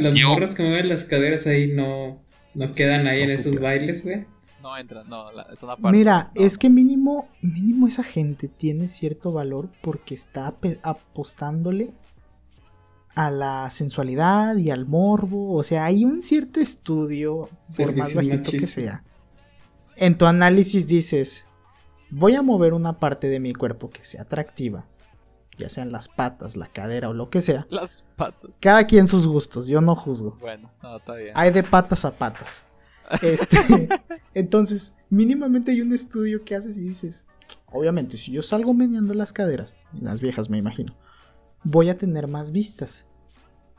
las, 0.02 0.14
Yo. 0.14 0.28
morras 0.30 0.54
que 0.54 0.62
mueven 0.64 0.88
las 0.90 1.06
caderas 1.06 1.48
ahí 1.48 1.72
no, 1.74 2.14
no 2.54 2.70
quedan 2.74 3.08
ahí 3.08 3.22
en 3.22 3.32
esos 3.32 3.60
bailes, 3.60 4.04
güey. 4.04 4.26
No 4.62 4.78
entra, 4.78 5.04
no, 5.06 5.32
la- 5.32 5.48
es 5.52 5.64
una 5.64 5.76
parte. 5.78 5.98
Mira, 5.98 6.32
no. 6.36 6.46
es 6.46 6.60
que 6.60 6.70
mínimo, 6.70 7.28
mínimo 7.42 7.88
esa 7.88 8.04
gente 8.04 8.48
tiene 8.48 8.88
cierto 8.88 9.32
valor 9.32 9.70
porque 9.82 10.14
está 10.14 10.56
apostándole 10.84 11.94
a 13.16 13.32
la 13.32 13.70
sensualidad 13.70 14.56
y 14.56 14.72
al 14.72 14.86
morbo. 14.86 15.56
O 15.56 15.64
sea, 15.64 15.86
hay 15.86 16.06
un 16.06 16.22
cierto 16.22 16.60
estudio, 16.60 17.50
por 17.78 17.96
más 17.96 18.14
bajito 18.14 18.52
que 18.52 18.68
sea. 18.68 19.04
En 19.98 20.18
tu 20.18 20.26
análisis 20.26 20.88
dices, 20.88 21.46
voy 22.10 22.36
a 22.36 22.42
mover 22.42 22.74
una 22.74 23.00
parte 23.00 23.28
de 23.28 23.40
mi 23.40 23.54
cuerpo 23.54 23.90
que 23.90 24.04
sea 24.06 24.24
atractiva, 24.24 24.86
ya 25.58 25.70
sean 25.70 25.92
las 25.92 26.08
patas, 26.08 26.56
la 26.56 26.68
cadera 26.68 27.10
o 27.10 27.14
lo 27.14 27.30
que 27.30 27.42
sea. 27.42 27.68
Las 27.70 28.06
patas. 28.16 28.52
Cada 28.60 28.86
quien 28.88 29.08
sus 29.08 29.28
gustos, 29.28 29.68
yo 29.68 29.82
no 29.82 29.96
juzgo. 29.96 30.38
Bueno, 30.40 30.72
no, 30.82 30.98
está 30.98 31.16
bien. 31.16 31.32
Hay 31.36 31.52
de 31.52 31.64
patas 31.64 32.06
a 32.06 32.12
patas. 32.18 32.64
Este, 33.22 33.90
entonces, 34.34 34.96
mínimamente 35.10 35.72
hay 35.72 35.82
un 35.82 35.92
estudio 35.92 36.46
que 36.46 36.56
haces 36.56 36.78
y 36.78 36.82
dices, 36.82 37.28
obviamente, 37.66 38.18
si 38.18 38.32
yo 38.32 38.42
salgo 38.42 38.74
meneando 38.74 39.14
las 39.14 39.34
caderas, 39.34 39.76
las 40.02 40.22
viejas 40.22 40.50
me 40.50 40.58
imagino, 40.58 40.96
voy 41.64 41.90
a 41.90 41.98
tener 41.98 42.28
más 42.28 42.52
vistas. 42.52 43.08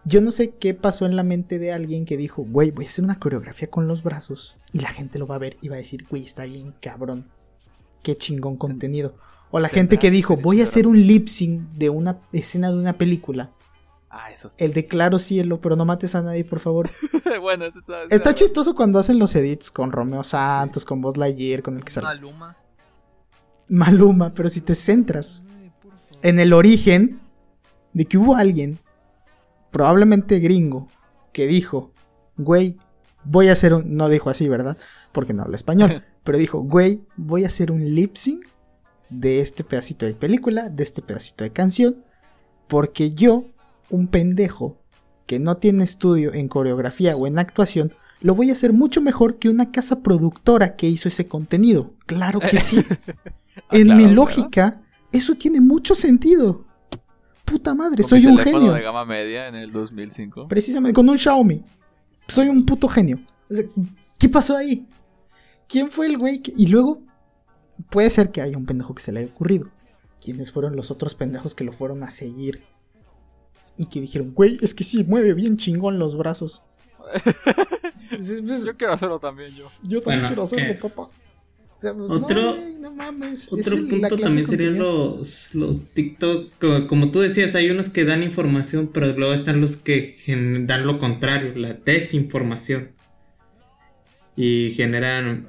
Yo 0.04 0.20
no 0.20 0.32
sé 0.32 0.56
qué 0.56 0.74
pasó 0.74 1.06
en 1.06 1.14
la 1.14 1.22
mente 1.22 1.58
de 1.60 1.72
alguien 1.72 2.04
que 2.04 2.16
dijo, 2.16 2.42
güey, 2.42 2.72
voy 2.72 2.86
a 2.86 2.88
hacer 2.88 3.04
una 3.04 3.20
coreografía 3.20 3.68
con 3.68 3.86
los 3.86 4.02
brazos 4.02 4.56
y 4.72 4.80
la 4.80 4.88
gente 4.90 5.18
lo 5.18 5.26
va 5.28 5.36
a 5.36 5.38
ver 5.38 5.58
y 5.60 5.68
va 5.68 5.76
a 5.76 5.78
decir, 5.78 6.06
güey, 6.10 6.24
está 6.24 6.44
bien 6.44 6.74
cabrón. 6.80 7.30
Qué 8.02 8.16
chingón 8.16 8.56
contenido. 8.56 9.14
O 9.52 9.60
la 9.60 9.68
gente 9.68 9.98
que 9.98 10.10
dijo, 10.10 10.36
voy 10.36 10.60
a 10.60 10.64
hacer 10.64 10.86
un 10.88 10.96
lip 11.06 11.28
sync 11.28 11.60
de 11.74 11.90
una 11.90 12.18
escena 12.32 12.70
de 12.70 12.78
una 12.78 12.98
película. 12.98 13.52
Ah, 14.10 14.30
eso 14.30 14.48
sí. 14.48 14.64
El 14.64 14.72
de 14.74 14.86
claro 14.86 15.18
cielo, 15.18 15.60
pero 15.60 15.76
no 15.76 15.84
mates 15.84 16.14
a 16.14 16.22
nadie, 16.22 16.44
por 16.44 16.58
favor. 16.58 16.90
bueno, 17.40 17.64
eso 17.64 17.78
está. 17.78 18.02
Está 18.02 18.14
está- 18.14 18.34
chistoso 18.34 18.74
cuando 18.74 18.98
hacen 18.98 19.18
los 19.18 19.34
edits 19.36 19.70
con 19.70 19.92
Romeo 19.92 20.24
Santos, 20.24 20.84
con 20.84 21.00
Buzz 21.00 21.16
Lightyear, 21.16 21.62
con 21.62 21.76
el 21.76 21.84
que 21.84 21.92
sale 21.92 22.06
Maluma. 22.08 22.56
Maluma, 23.68 24.34
pero 24.34 24.50
si 24.50 24.60
te 24.60 24.74
centras 24.74 25.44
en 26.22 26.38
el 26.40 26.52
origen 26.52 27.21
de 27.92 28.04
que 28.06 28.18
hubo 28.18 28.36
alguien, 28.36 28.78
probablemente 29.70 30.38
gringo, 30.38 30.88
que 31.32 31.46
dijo, 31.46 31.92
güey, 32.36 32.78
voy 33.24 33.48
a 33.48 33.52
hacer 33.52 33.74
un, 33.74 33.96
no 33.96 34.08
dijo 34.08 34.30
así, 34.30 34.48
¿verdad? 34.48 34.76
Porque 35.12 35.34
no 35.34 35.42
habla 35.42 35.56
español, 35.56 36.04
pero 36.24 36.38
dijo, 36.38 36.60
güey, 36.60 37.04
voy 37.16 37.44
a 37.44 37.48
hacer 37.48 37.70
un 37.70 37.94
lip 37.94 38.16
sync 38.16 38.46
de 39.10 39.40
este 39.40 39.64
pedacito 39.64 40.06
de 40.06 40.14
película, 40.14 40.68
de 40.68 40.82
este 40.82 41.02
pedacito 41.02 41.44
de 41.44 41.52
canción, 41.52 42.04
porque 42.68 43.10
yo, 43.10 43.44
un 43.90 44.08
pendejo 44.08 44.78
que 45.26 45.38
no 45.38 45.56
tiene 45.56 45.84
estudio 45.84 46.32
en 46.34 46.48
coreografía 46.48 47.16
o 47.16 47.26
en 47.26 47.38
actuación, 47.38 47.92
lo 48.20 48.34
voy 48.34 48.50
a 48.50 48.52
hacer 48.52 48.72
mucho 48.72 49.00
mejor 49.00 49.38
que 49.38 49.48
una 49.48 49.72
casa 49.72 50.02
productora 50.02 50.76
que 50.76 50.88
hizo 50.88 51.08
ese 51.08 51.26
contenido. 51.26 51.94
Claro 52.06 52.40
que 52.40 52.58
sí. 52.58 52.84
Ah, 53.54 53.76
en 53.76 53.84
claro, 53.84 53.98
mi 53.98 54.04
claro. 54.04 54.16
lógica, 54.16 54.82
eso 55.12 55.34
tiene 55.34 55.60
mucho 55.60 55.94
sentido. 55.94 56.64
Puta 57.44 57.74
madre, 57.74 58.02
Con 58.02 58.08
soy 58.10 58.20
mi 58.20 58.26
un 58.26 58.36
teléfono 58.36 58.60
genio. 58.60 58.74
de 58.74 58.82
gama 58.82 59.04
media 59.04 59.48
en 59.48 59.54
el 59.56 59.72
2005. 59.72 60.48
Precisamente 60.48 60.94
con 60.94 61.08
un 61.08 61.18
Xiaomi. 61.18 61.62
Soy 62.28 62.48
un 62.48 62.64
puto 62.64 62.88
genio. 62.88 63.20
¿Qué 64.18 64.28
pasó 64.28 64.56
ahí? 64.56 64.86
¿Quién 65.68 65.90
fue 65.90 66.06
el 66.06 66.18
güey 66.18 66.40
que.? 66.40 66.52
Y 66.56 66.68
luego, 66.68 67.02
puede 67.90 68.08
ser 68.10 68.30
que 68.30 68.40
haya 68.40 68.56
un 68.56 68.64
pendejo 68.66 68.94
que 68.94 69.02
se 69.02 69.12
le 69.12 69.20
haya 69.20 69.28
ocurrido. 69.32 69.68
¿Quiénes 70.22 70.52
fueron 70.52 70.76
los 70.76 70.90
otros 70.90 71.14
pendejos 71.14 71.54
que 71.54 71.64
lo 71.64 71.72
fueron 71.72 72.02
a 72.04 72.10
seguir? 72.10 72.62
Y 73.76 73.86
que 73.86 74.00
dijeron, 74.00 74.32
güey, 74.34 74.58
es 74.62 74.74
que 74.74 74.84
sí, 74.84 75.02
mueve 75.04 75.34
bien 75.34 75.56
chingón 75.56 75.98
los 75.98 76.16
brazos. 76.16 76.62
Pues, 78.12 78.42
pues, 78.46 78.66
Yo 78.66 78.76
quiero 78.76 78.92
hacerlo 78.92 79.18
también 79.18 79.50
yo. 79.54 79.70
yo 79.84 80.02
también 80.02 80.20
Bueno, 80.20 80.26
quiero 80.26 80.42
hacerlo, 80.42 80.66
eh, 80.66 80.74
papá. 80.74 81.08
Sea, 81.82 81.94
pues, 81.94 82.10
otro- 82.10 82.40
no, 82.40 82.54
güey, 82.56 82.74
no 82.80 82.90
mames. 82.92 83.52
es 83.52 83.66
Otro 83.66 83.76
el- 83.76 83.88
punto 83.88 84.16
también 84.18 84.46
serían 84.46 84.78
los, 84.78 85.54
los 85.54 85.80
TikTok. 85.92 86.52
co- 86.60 86.86
Como 86.86 87.10
tú 87.10 87.18
decías, 87.20 87.54
hay 87.56 87.70
unos 87.70 87.88
que 87.90 88.04
dan 88.04 88.22
información, 88.22 88.90
pero 88.94 89.08
luego 89.18 89.34
están 89.34 89.60
los 89.60 89.76
que 89.76 90.16
dan 90.66 90.86
lo 90.86 90.98
contrario, 90.98 91.52
la 91.56 91.72
desinformación. 91.74 92.92
Y 94.36 94.70
generan, 94.76 95.48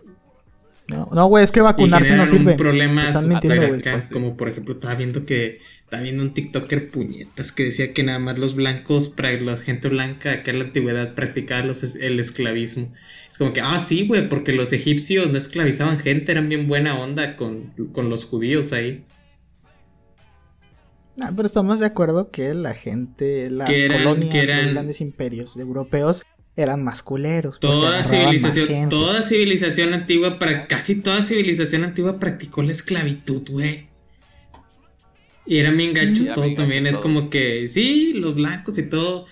No, 0.89 1.07
no, 1.13 1.27
güey, 1.27 1.43
es 1.43 1.51
que 1.51 1.59
y 1.59 1.63
vacunarse 1.63 2.15
no 2.15 2.25
sirve. 2.25 2.55
problema 2.55 3.01
Te 3.01 3.07
están 3.07 3.27
mintiendo, 3.29 3.67
güey. 3.67 3.79
acá, 3.79 3.91
Pues 3.93 4.05
sí. 4.05 4.13
Como 4.13 4.35
por 4.35 4.49
ejemplo, 4.49 4.73
estaba 4.73 4.95
viendo 4.95 5.25
que 5.25 5.59
estaba 5.83 6.03
viendo 6.03 6.23
un 6.23 6.33
TikToker 6.33 6.89
puñetas 6.91 7.51
que 7.51 7.63
decía 7.65 7.93
que 7.93 8.03
nada 8.03 8.19
más 8.19 8.37
los 8.37 8.55
blancos, 8.55 9.09
la 9.41 9.57
gente 9.57 9.87
blanca 9.89 10.31
acá 10.33 10.51
en 10.51 10.59
la 10.59 10.65
antigüedad 10.65 11.13
practicaba 11.15 11.63
los 11.65 11.83
el 11.95 12.19
esclavismo. 12.19 12.91
Es 13.31 13.37
como 13.37 13.53
que, 13.53 13.61
ah, 13.61 13.79
sí, 13.79 14.05
güey, 14.07 14.27
porque 14.27 14.51
los 14.51 14.73
egipcios 14.73 15.29
no 15.31 15.37
esclavizaban 15.37 15.99
gente, 15.99 16.31
eran 16.33 16.49
bien 16.49 16.67
buena 16.67 16.99
onda 16.99 17.37
con, 17.37 17.73
con 17.93 18.09
los 18.09 18.25
judíos 18.25 18.73
ahí. 18.73 19.05
Ah, 21.21 21.31
pero 21.35 21.45
estamos 21.45 21.79
de 21.79 21.85
acuerdo 21.85 22.31
que 22.31 22.53
la 22.55 22.73
gente, 22.73 23.49
las 23.51 23.69
Que 23.69 23.85
eran- 23.85 23.99
colonias, 24.03 24.31
que 24.31 24.41
eran- 24.41 24.63
los 24.65 24.73
grandes 24.73 24.99
imperios 24.99 25.55
europeos 25.57 26.23
eran 26.55 26.83
más 26.83 27.03
culeros. 27.03 27.59
porque 27.59 27.73
Toda 27.75 28.03
civilización, 28.03 28.67
gente. 28.67 28.89
toda 28.95 29.21
civilización 29.23 29.93
antigua, 29.93 30.39
para 30.39 30.67
casi 30.67 30.95
toda 31.01 31.21
civilización 31.21 31.83
antigua 31.83 32.19
practicó 32.19 32.63
la 32.63 32.71
esclavitud, 32.71 33.43
güey. 33.49 33.87
Y 35.45 35.57
eran 35.57 35.75
bien 35.77 35.93
gachos 35.93 36.21
eran 36.21 36.35
todo 36.35 36.45
bien 36.45 36.55
también, 36.55 36.83
gachos 36.83 36.97
es 36.97 37.01
como 37.01 37.29
que, 37.29 37.67
sí, 37.67 38.13
los 38.13 38.35
blancos 38.35 38.77
y 38.77 38.83
todo. 38.83 39.27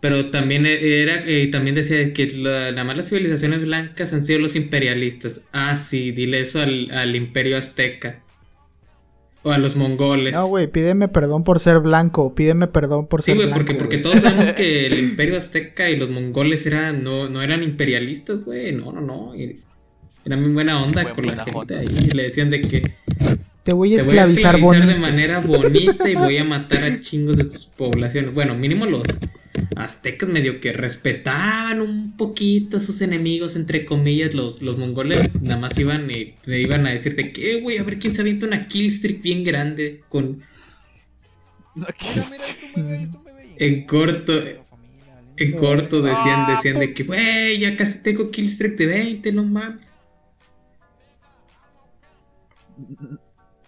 Pero 0.00 0.30
también 0.30 0.66
era, 0.66 1.24
eh, 1.26 1.48
también 1.48 1.74
decía 1.74 2.12
que 2.12 2.26
la- 2.28 2.70
nada 2.72 2.84
más 2.84 2.96
las 2.98 3.08
civilizaciones 3.08 3.62
blancas 3.64 4.12
han 4.12 4.24
sido 4.24 4.40
los 4.40 4.56
imperialistas. 4.56 5.42
Ah, 5.52 5.76
sí, 5.76 6.12
dile 6.12 6.40
eso 6.40 6.60
al, 6.60 6.90
al 6.90 7.16
imperio 7.16 7.56
azteca. 7.56 8.22
O 9.46 9.52
a 9.52 9.58
los 9.58 9.76
mongoles. 9.76 10.34
No, 10.34 10.46
güey, 10.48 10.66
pídeme 10.66 11.06
perdón 11.06 11.44
por 11.44 11.60
ser 11.60 11.78
blanco, 11.78 12.34
pídeme 12.34 12.66
perdón 12.66 13.06
por 13.06 13.22
Sí, 13.22 13.26
ser 13.32 13.36
blanco. 13.36 13.54
porque, 13.54 13.74
porque 13.74 13.98
güey. 13.98 14.02
todos 14.02 14.20
sabemos 14.20 14.50
que 14.54 14.86
el 14.86 14.98
imperio 14.98 15.38
azteca 15.38 15.88
y 15.88 15.96
los 15.96 16.10
mongoles 16.10 16.66
eran, 16.66 17.04
no, 17.04 17.28
no 17.28 17.40
eran 17.42 17.62
imperialistas, 17.62 18.44
güey, 18.44 18.72
no, 18.72 18.90
no, 18.90 19.00
no. 19.00 19.36
y 19.36 19.62
Eran 20.24 20.42
muy 20.42 20.52
buena 20.52 20.82
onda 20.82 21.04
Buen- 21.04 21.14
con 21.14 21.26
la 21.26 21.34
gente 21.44 21.56
onda. 21.58 21.78
ahí. 21.78 21.86
Y 21.86 22.10
le 22.10 22.24
decían 22.24 22.50
de 22.50 22.60
que 22.60 22.82
Te 23.66 23.72
voy 23.72 23.88
a 23.94 23.98
te 23.98 24.04
voy 24.04 24.18
a 24.18 24.22
esclavizar 24.22 24.60
bonito. 24.60 24.86
de 24.86 24.94
manera 24.94 25.40
bonita 25.40 26.08
y 26.08 26.14
voy 26.14 26.36
a 26.36 26.44
matar 26.44 26.84
a 26.84 27.00
chingos 27.00 27.36
de 27.36 27.44
tus 27.46 27.66
poblaciones. 27.66 28.32
Bueno, 28.32 28.54
mínimo 28.54 28.86
los, 28.86 29.02
aztecas 29.74 30.28
medio 30.28 30.60
que 30.60 30.72
respetaban 30.72 31.80
un 31.80 32.16
poquito 32.16 32.76
a 32.76 32.80
sus 32.80 33.00
enemigos, 33.00 33.56
entre 33.56 33.84
comillas, 33.84 34.34
los, 34.34 34.62
los 34.62 34.78
mongoles, 34.78 35.42
nada 35.42 35.58
más 35.58 35.76
iban 35.80 36.08
y 36.08 36.34
me 36.46 36.60
iban 36.60 36.86
a 36.86 36.92
decir 36.92 37.16
de 37.16 37.32
que, 37.32 37.54
"Eh, 37.54 37.60
güey, 37.60 37.78
a 37.78 37.82
ver 37.82 37.98
quién 37.98 38.14
se 38.14 38.20
avienta 38.20 38.46
una 38.46 38.68
kill 38.68 38.88
streak 38.88 39.20
bien 39.20 39.42
grande 39.42 40.02
con 40.10 40.38
estoy. 41.98 43.10
en 43.58 43.84
corto, 43.84 44.32
en 45.38 45.52
corto 45.58 46.02
decían, 46.02 46.46
decían 46.54 46.78
de 46.78 46.94
que, 46.94 47.02
güey, 47.02 47.58
ya 47.58 47.76
casi 47.76 47.98
tengo 47.98 48.30
kill 48.30 48.48
streak 48.48 48.76
de 48.76 48.86
20, 48.86 49.32
no 49.32 49.42
mames. 49.42 49.92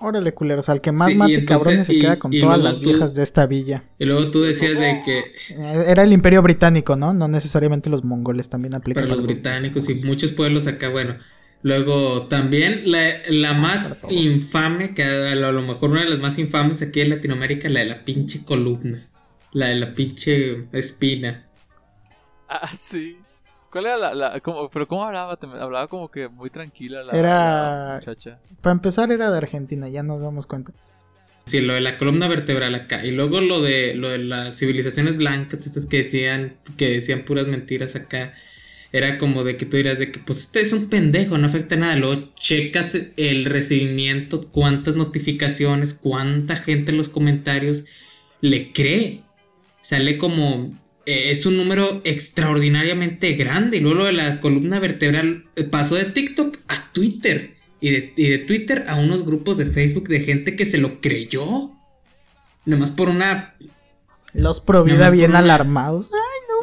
Órale, 0.01 0.33
culeros, 0.33 0.69
al 0.69 0.81
que 0.81 0.93
más 0.93 1.11
Sí, 1.11 1.17
mate 1.17 1.35
entonces- 1.35 1.49
cabrones 1.59 1.87
se 1.89 1.95
y- 1.95 1.99
queda 1.99 2.19
con 2.19 2.31
todas 2.31 2.63
las 2.63 2.75
tú- 2.81 2.89
viejas 2.91 3.15
de 3.15 3.23
esta 3.25 3.47
villa. 3.47 3.83
Y 3.99 4.05
luego 4.05 4.31
tú 4.31 4.43
decías 4.43 4.75
de 4.79 5.03
que 5.05 5.19
Eh, 5.55 5.85
Era 5.89 6.05
el 6.05 6.13
imperio 6.13 6.41
británico, 6.43 6.95
¿no? 6.97 7.13
No 7.13 7.27
necesariamente 7.27 7.91
los 7.91 8.05
mongoles 8.05 8.49
también 8.49 8.75
aplican 8.77 9.05
para 9.05 9.17
los 9.17 9.25
británicos 9.27 9.89
y 9.89 9.97
muchos 9.97 10.31
pueblos 10.31 10.67
acá, 10.69 10.89
bueno. 10.89 11.17
Luego 11.63 12.29
también 12.29 12.83
la, 12.93 13.09
la 13.31 13.53
más 13.55 13.89
Para 13.89 14.01
todos. 14.03 14.13
infame, 14.15 14.95
que 14.95 15.03
a 15.03 15.35
lo, 15.35 15.49
a 15.49 15.53
lo 15.53 15.63
mejor 15.63 15.91
una 15.91 16.05
de 16.05 16.11
las 16.11 16.21
más 16.21 16.39
infames 16.39 16.81
aquí 16.83 17.01
en 17.01 17.11
Latinoamérica, 17.11 17.69
la 17.69 17.81
de 17.81 17.87
la 17.87 18.05
pinche 18.05 18.45
columna. 18.45 19.09
La 19.53 19.67
de 19.67 19.75
la 19.75 19.95
pinche 19.95 20.67
espina. 20.73 21.45
Ah, 22.49 22.69
sí. 22.73 23.17
¿Cuál 23.71 23.87
era 23.87 23.97
la, 23.97 24.15
la 24.15 24.41
cómo- 24.41 24.69
pero 24.71 24.87
cómo 24.89 25.05
hablaba? 25.05 25.37
Te- 25.37 25.47
Hablaba 25.47 25.87
como 25.89 26.11
que 26.11 26.29
muy 26.29 26.51
tranquila 26.51 27.03
la, 27.03 27.13
Era- 27.13 27.89
la 27.89 27.95
muchacha. 27.97 28.39
Para 28.63 28.73
empezar 28.73 29.13
era 29.13 29.31
de 29.31 29.37
Argentina, 29.37 29.89
ya 29.89 30.03
nos 30.03 30.21
damos 30.21 30.47
cuenta. 30.47 30.73
Sí, 31.45 31.61
lo 31.61 31.75
de 31.75 31.81
la 31.81 31.97
columna 31.99 32.29
vertebral 32.29 32.75
acá. 32.75 33.05
Y 33.05 33.11
luego 33.11 33.41
lo 33.41 33.63
de 33.63 33.95
lo 33.95 34.09
de 34.11 34.19
las 34.19 34.57
civilizaciones 34.59 35.17
blancas, 35.17 35.67
estas 35.67 35.87
que 35.87 35.99
decían, 35.99 36.57
que 36.77 36.91
decían 36.91 37.25
puras 37.25 37.47
mentiras 37.47 37.95
acá. 37.97 38.35
Era 38.91 39.19
como 39.19 39.45
de 39.45 39.57
que 39.59 39.67
tú 39.67 39.77
dirás 39.77 39.99
de 39.99 40.11
que 40.13 40.19
pues 40.19 40.39
este 40.39 40.61
es 40.63 40.73
un 40.73 40.89
pendejo, 40.89 41.37
no 41.39 41.47
afecta 41.47 41.77
nada. 41.77 41.97
Luego 41.97 42.33
checas 42.35 42.97
el 43.17 43.45
recibimiento, 43.45 44.49
cuántas 44.51 44.97
notificaciones, 44.97 45.93
cuánta 45.95 46.57
gente 46.57 46.91
en 46.93 46.97
los 46.99 47.09
comentarios 47.11 47.85
le 48.41 48.73
cree. 48.73 49.23
Sale 49.83 50.17
como 50.19 50.73
eh, 51.11 51.31
es 51.31 51.47
un 51.47 51.57
número 51.57 52.01
extraordinariamente 52.05 53.33
grande. 53.33 53.79
Y 53.79 53.81
luego 53.81 53.99
lo 53.99 54.05
de 54.07 54.13
la 54.13 54.41
columna 54.41 54.79
vertebral 54.81 55.47
eh, 55.57 55.65
pasó 55.65 55.95
de 55.97 56.05
TikTok 56.05 56.59
a 56.69 56.93
Twitter. 56.93 57.57
Y 57.81 57.91
de, 57.93 58.13
y 58.17 58.29
de 58.29 58.39
Twitter 58.39 58.85
a 58.89 58.97
unos 58.97 59.25
grupos 59.25 59.57
de 59.57 59.67
Facebook 59.67 60.09
de 60.09 60.21
gente 60.21 60.57
que 60.57 60.65
se 60.65 60.79
lo 60.79 61.01
creyó. 61.01 61.73
Nomás 62.65 62.91
por 62.91 63.09
una. 63.09 63.55
Los 64.35 64.61
pro 64.61 64.85
Nada 64.85 64.97
vida 64.97 65.05
más 65.07 65.13
bien 65.13 65.31
por 65.31 65.31
una- 65.31 65.39
alarmados. 65.55 66.11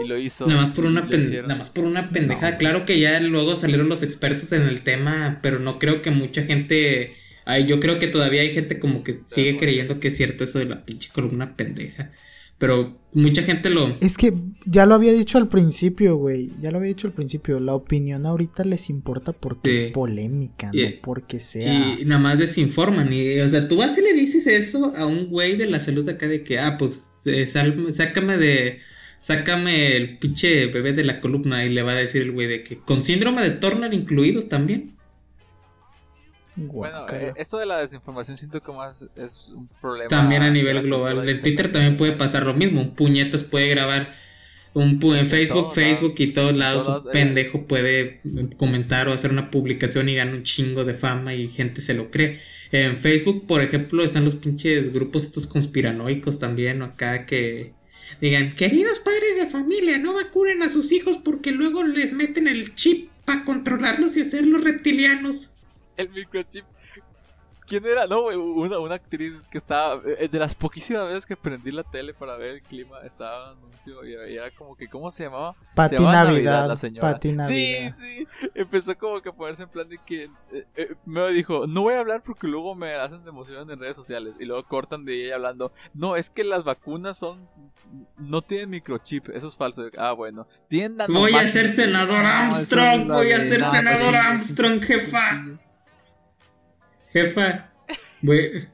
Y 0.04 0.08
lo 0.08 0.18
hizo. 0.18 0.46
Nada 0.46 0.62
más 0.64 0.72
por 0.72 0.86
una, 0.86 1.08
pen- 1.08 1.20
hicieron. 1.22 1.48
nada 1.48 1.60
más 1.62 1.70
por 1.70 1.86
una 1.86 2.10
pendejada. 2.10 2.52
No. 2.52 2.58
Claro 2.58 2.86
que 2.86 3.00
ya 3.00 3.20
luego 3.22 3.56
salieron 3.56 3.88
los 3.88 4.04
expertos 4.04 4.52
en 4.52 4.64
el 4.64 4.82
tema, 4.84 5.40
pero 5.42 5.60
no 5.60 5.80
creo 5.80 6.02
que 6.02 6.12
mucha 6.12 6.44
gente. 6.44 7.16
Ay, 7.46 7.66
yo 7.66 7.80
creo 7.80 7.98
que 7.98 8.08
todavía 8.08 8.42
hay 8.42 8.52
gente 8.54 8.78
como 8.80 9.04
que 9.04 9.20
sigue 9.22 9.58
creyendo 9.58 10.00
que 10.02 10.10
es 10.10 10.18
cierto 10.18 10.44
eso 10.44 10.60
de 10.60 10.66
la 10.66 10.84
pinche 10.86 11.10
columna 11.14 11.56
pendeja. 11.56 12.12
Pero 12.58 12.98
mucha 13.14 13.44
gente 13.44 13.70
lo. 13.70 13.98
Es 14.00 14.18
que 14.18 14.34
ya 14.66 14.86
lo 14.86 14.96
había 14.96 15.12
dicho 15.12 15.38
al 15.38 15.50
principio, 15.50 16.16
güey. 16.16 16.52
Ya 16.62 16.72
lo 16.72 16.78
había 16.78 16.88
dicho 16.90 17.08
al 17.08 17.14
principio. 17.14 17.60
La 17.60 17.74
opinión 17.76 18.26
ahorita 18.26 18.64
les 18.64 18.90
importa 18.90 19.34
porque 19.34 19.76
Sí. 19.76 19.84
es 19.86 19.92
polémica, 19.92 20.72
no 20.74 20.82
porque 21.02 21.40
sea. 21.42 21.98
Y 22.00 22.06
nada 22.06 22.22
más 22.22 22.38
desinforman. 22.40 23.12
Y, 23.12 23.40
o 23.42 23.50
sea, 23.50 23.68
tú 23.68 23.78
vas 23.78 23.98
y 23.98 24.02
le 24.02 24.14
dices 24.14 24.48
eso 24.48 24.94
a 24.96 25.06
un 25.06 25.28
güey 25.28 25.58
de 25.58 25.68
la 25.68 25.80
salud 25.82 26.08
acá 26.08 26.28
de 26.30 26.44
que, 26.44 26.58
ah, 26.60 26.78
pues, 26.80 27.22
eh, 27.26 27.46
sal- 27.48 27.88
sácame 27.92 28.38
de. 28.38 28.80
Sácame 29.20 29.96
el 29.98 30.18
pinche 30.20 30.68
bebé 30.68 30.94
de 30.94 31.04
la 31.04 31.20
columna. 31.20 31.66
Y 31.66 31.70
le 31.74 31.82
va 31.82 31.94
a 31.94 31.96
decir 31.96 32.22
el 32.22 32.32
güey 32.32 32.48
de 32.48 32.64
que, 32.64 32.78
con 32.78 33.04
síndrome 33.04 33.42
de 33.42 33.52
Turner 33.52 33.94
incluido 33.94 34.44
también. 34.44 34.96
Bueno, 36.58 37.06
eh, 37.12 37.34
esto 37.36 37.58
de 37.58 37.66
la 37.66 37.80
desinformación 37.80 38.38
siento 38.38 38.62
que 38.62 38.72
más 38.72 39.08
es 39.16 39.52
un 39.56 39.68
problema. 39.82 40.10
También 40.10 40.42
a 40.42 40.50
nivel 40.50 40.82
global. 40.84 41.28
En 41.28 41.40
Twitter 41.42 41.72
también 41.72 41.98
puede 41.98 42.14
pasar 42.14 42.46
lo 42.46 42.54
mismo. 42.54 42.82
Un 42.82 42.96
puñetas 42.96 43.44
puede 43.44 43.68
grabar. 43.68 44.16
Un 44.74 45.00
pu- 45.00 45.18
en 45.18 45.30
Facebook, 45.30 45.74
Facebook 45.74 46.10
lados. 46.10 46.20
y 46.20 46.28
todos 46.34 46.54
lados. 46.54 46.86
todos 46.86 47.06
un 47.06 47.12
eh. 47.12 47.14
pendejo 47.14 47.66
puede 47.66 48.20
comentar 48.58 49.08
o 49.08 49.14
hacer 49.14 49.32
una 49.32 49.50
publicación 49.50 50.10
y 50.10 50.16
gana 50.16 50.34
un 50.34 50.44
chingo 50.44 50.84
de 50.84 50.96
fama 50.96 51.34
y 51.34 51.48
gente 51.48 51.80
se 51.80 51.94
lo 51.94 52.12
cree. 52.12 52.42
En 52.72 53.00
Facebook, 53.00 53.48
por 53.48 53.62
ejemplo, 53.62 54.04
están 54.04 54.26
los 54.26 54.36
pinches 54.36 54.92
grupos 54.92 55.24
estos 55.24 55.48
conspiranoicos 55.48 56.40
también, 56.40 56.82
o 56.82 56.86
acá 56.86 57.26
que 57.26 57.72
digan, 58.20 58.54
queridos 58.56 59.00
padres 59.00 59.38
de 59.40 59.48
familia, 59.48 59.98
no 59.98 60.14
vacunen 60.14 60.62
a 60.62 60.70
sus 60.70 60.92
hijos 60.92 61.20
porque 61.24 61.52
luego 61.52 61.84
les 61.84 62.12
meten 62.12 62.48
el 62.50 62.76
chip 62.76 63.10
para 63.24 63.46
controlarlos 63.46 64.18
y 64.18 64.22
hacerlos 64.22 64.62
reptilianos. 64.64 65.52
El 65.98 66.10
microchip. 66.10 66.66
¿Quién 67.68 67.84
era? 67.84 68.06
No, 68.06 68.26
una, 68.28 68.78
una 68.78 68.94
actriz 68.94 69.48
que 69.48 69.58
estaba. 69.58 70.00
eh, 70.20 70.28
De 70.28 70.38
las 70.38 70.54
poquísimas 70.54 71.08
veces 71.08 71.26
que 71.26 71.36
prendí 71.36 71.72
la 71.72 71.82
tele 71.82 72.14
para 72.14 72.38
ver 72.38 72.50
el 72.52 72.62
clima, 72.62 73.00
estaba 73.04 73.54
un 73.54 73.58
anuncio 73.58 74.06
y 74.06 74.14
era 74.36 74.52
como 74.52 74.76
que. 74.78 74.88
¿Cómo 74.88 75.10
se 75.10 75.24
llamaba? 75.24 75.56
Pati 75.74 75.96
se 75.96 76.02
llamaba 76.04 76.26
Navidad, 76.26 76.68
la 76.68 76.76
señora. 76.76 77.14
Pati 77.14 77.30
Sí, 77.32 77.36
Navidad. 77.36 77.92
sí. 77.94 78.28
Empezó 78.54 78.96
como 79.00 79.20
que 79.20 79.30
a 79.30 79.32
ponerse 79.32 79.64
en 79.64 79.70
plan 79.70 79.88
de 79.88 79.98
que. 80.06 80.26
eh, 80.52 80.68
eh, 80.76 80.94
me 81.06 81.28
dijo, 81.32 81.66
no 81.66 81.82
voy 81.82 81.96
a 81.96 82.02
hablar 82.02 82.22
porque 82.24 82.46
luego 82.48 82.76
me 82.76 82.94
hacen 82.94 83.24
de 83.24 83.30
emoción 83.32 83.68
en 83.72 83.80
redes 83.80 83.96
sociales. 83.96 84.36
Y 84.40 84.46
luego 84.46 84.64
cortan 84.68 85.04
de 85.04 85.26
ella 85.26 85.36
hablando. 85.36 85.72
No, 85.96 86.16
es 86.16 86.30
que 86.30 86.44
las 86.44 86.64
vacunas 86.66 87.18
son. 87.18 87.50
No 88.20 88.44
tienen 88.44 88.70
microchip, 88.70 89.30
eso 89.30 89.48
es 89.48 89.56
falso. 89.58 89.90
Ah, 89.98 90.12
bueno. 90.12 90.48
Tienen 90.68 91.08
Voy 91.12 91.34
a 91.34 91.48
ser 91.52 91.68
senador 91.70 92.22
No, 92.22 92.28
Armstrong, 92.30 93.08
voy 93.08 93.32
a 93.32 93.40
ser 93.40 93.64
senador. 93.64 94.16
Armstrong, 94.16 94.84
jefa. 94.84 95.32
Jefa, 97.16 97.72
voy- 98.22 98.68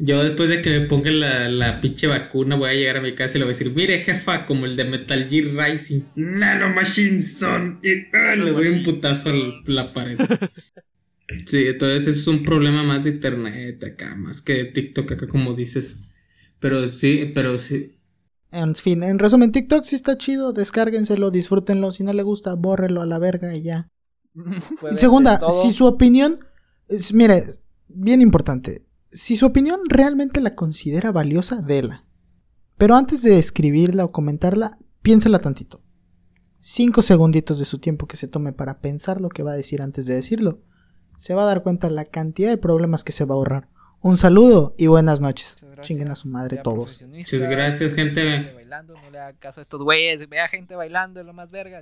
Yo 0.00 0.22
después 0.22 0.48
de 0.48 0.62
que 0.62 0.78
me 0.78 0.86
pongan 0.86 1.18
la, 1.18 1.48
la 1.48 1.80
pinche 1.80 2.06
vacuna 2.06 2.54
voy 2.54 2.70
a 2.70 2.74
llegar 2.74 2.96
a 2.98 3.00
mi 3.00 3.14
casa 3.16 3.36
y 3.36 3.40
le 3.40 3.44
voy 3.46 3.54
a 3.54 3.58
decir, 3.58 3.72
mire 3.74 3.98
jefa, 3.98 4.46
como 4.46 4.64
el 4.64 4.76
de 4.76 4.84
Metal 4.84 5.28
Gear 5.28 5.46
Rising, 5.70 6.02
Nano 6.14 6.68
Machine 6.68 7.20
Son, 7.20 7.80
y 7.82 7.90
ah, 8.16 8.36
le 8.36 8.52
doy 8.52 8.68
un 8.68 8.84
putazo 8.84 9.30
a 9.30 9.34
la 9.66 9.92
pared. 9.92 10.18
Sí, 11.46 11.66
entonces 11.66 12.06
eso 12.06 12.20
es 12.20 12.26
un 12.38 12.42
problema 12.44 12.82
más 12.82 13.04
de 13.04 13.10
internet 13.10 13.84
acá, 13.84 14.14
más 14.16 14.40
que 14.40 14.54
de 14.54 14.64
TikTok 14.66 15.12
acá 15.12 15.28
como 15.28 15.52
dices. 15.52 15.98
Pero 16.58 16.86
sí, 16.86 17.30
pero 17.34 17.58
sí. 17.58 17.92
En 18.50 18.74
fin, 18.74 19.02
en 19.02 19.18
resumen, 19.18 19.52
TikTok 19.52 19.84
sí 19.84 19.94
está 19.94 20.16
chido. 20.16 20.52
Descárguenselo, 20.54 21.30
disfrútenlo. 21.30 21.92
Si 21.92 22.02
no 22.02 22.12
le 22.14 22.22
gusta, 22.22 22.54
bórrelo 22.54 23.02
a 23.02 23.06
la 23.06 23.18
verga 23.18 23.54
y 23.54 23.62
ya. 23.62 23.88
Pueden 24.34 24.96
Y 24.96 24.98
segunda, 24.98 25.40
si 25.50 25.70
su 25.70 25.86
opinión, 25.86 26.38
es, 26.88 27.12
mire, 27.12 27.44
bien 27.88 28.20
importante, 28.22 28.86
si 29.10 29.36
su 29.36 29.46
opinión 29.46 29.80
realmente 29.88 30.40
la 30.40 30.54
considera 30.54 31.12
valiosa, 31.12 31.62
déla. 31.62 32.04
Pero 32.76 32.94
antes 32.94 33.22
de 33.22 33.38
escribirla 33.38 34.04
o 34.04 34.12
comentarla, 34.12 34.78
piénsela 35.02 35.38
tantito. 35.40 35.82
Cinco 36.58 37.02
segunditos 37.02 37.58
de 37.58 37.64
su 37.64 37.78
tiempo 37.78 38.06
que 38.06 38.16
se 38.16 38.28
tome 38.28 38.52
para 38.52 38.80
pensar 38.80 39.20
lo 39.20 39.28
que 39.28 39.42
va 39.42 39.52
a 39.52 39.56
decir 39.56 39.82
antes 39.82 40.06
de 40.06 40.14
decirlo. 40.14 40.62
Se 41.16 41.34
va 41.34 41.42
a 41.42 41.46
dar 41.46 41.62
cuenta 41.62 41.90
la 41.90 42.04
cantidad 42.04 42.50
de 42.50 42.58
problemas 42.58 43.04
que 43.04 43.12
se 43.12 43.24
va 43.24 43.34
a 43.34 43.38
ahorrar. 43.38 43.68
Un 44.00 44.16
saludo 44.16 44.74
y 44.78 44.86
buenas 44.86 45.20
noches. 45.20 45.58
Chinguen 45.80 46.10
a 46.10 46.16
su 46.16 46.28
madre 46.28 46.58
todos. 46.58 47.02
Muchas 47.08 47.42
gracias, 47.42 47.94
gente. 47.94 48.52
bailando, 48.54 48.94
no 48.94 49.10
le 49.10 49.18
haga 49.18 49.38
caso 49.38 49.60
a 49.60 49.62
estos 49.62 49.82
güeyes. 49.82 50.28
Vea 50.28 50.46
gente 50.48 50.76
bailando, 50.76 51.20
es 51.20 51.26
lo 51.26 51.32
más 51.32 51.50
verga. 51.50 51.76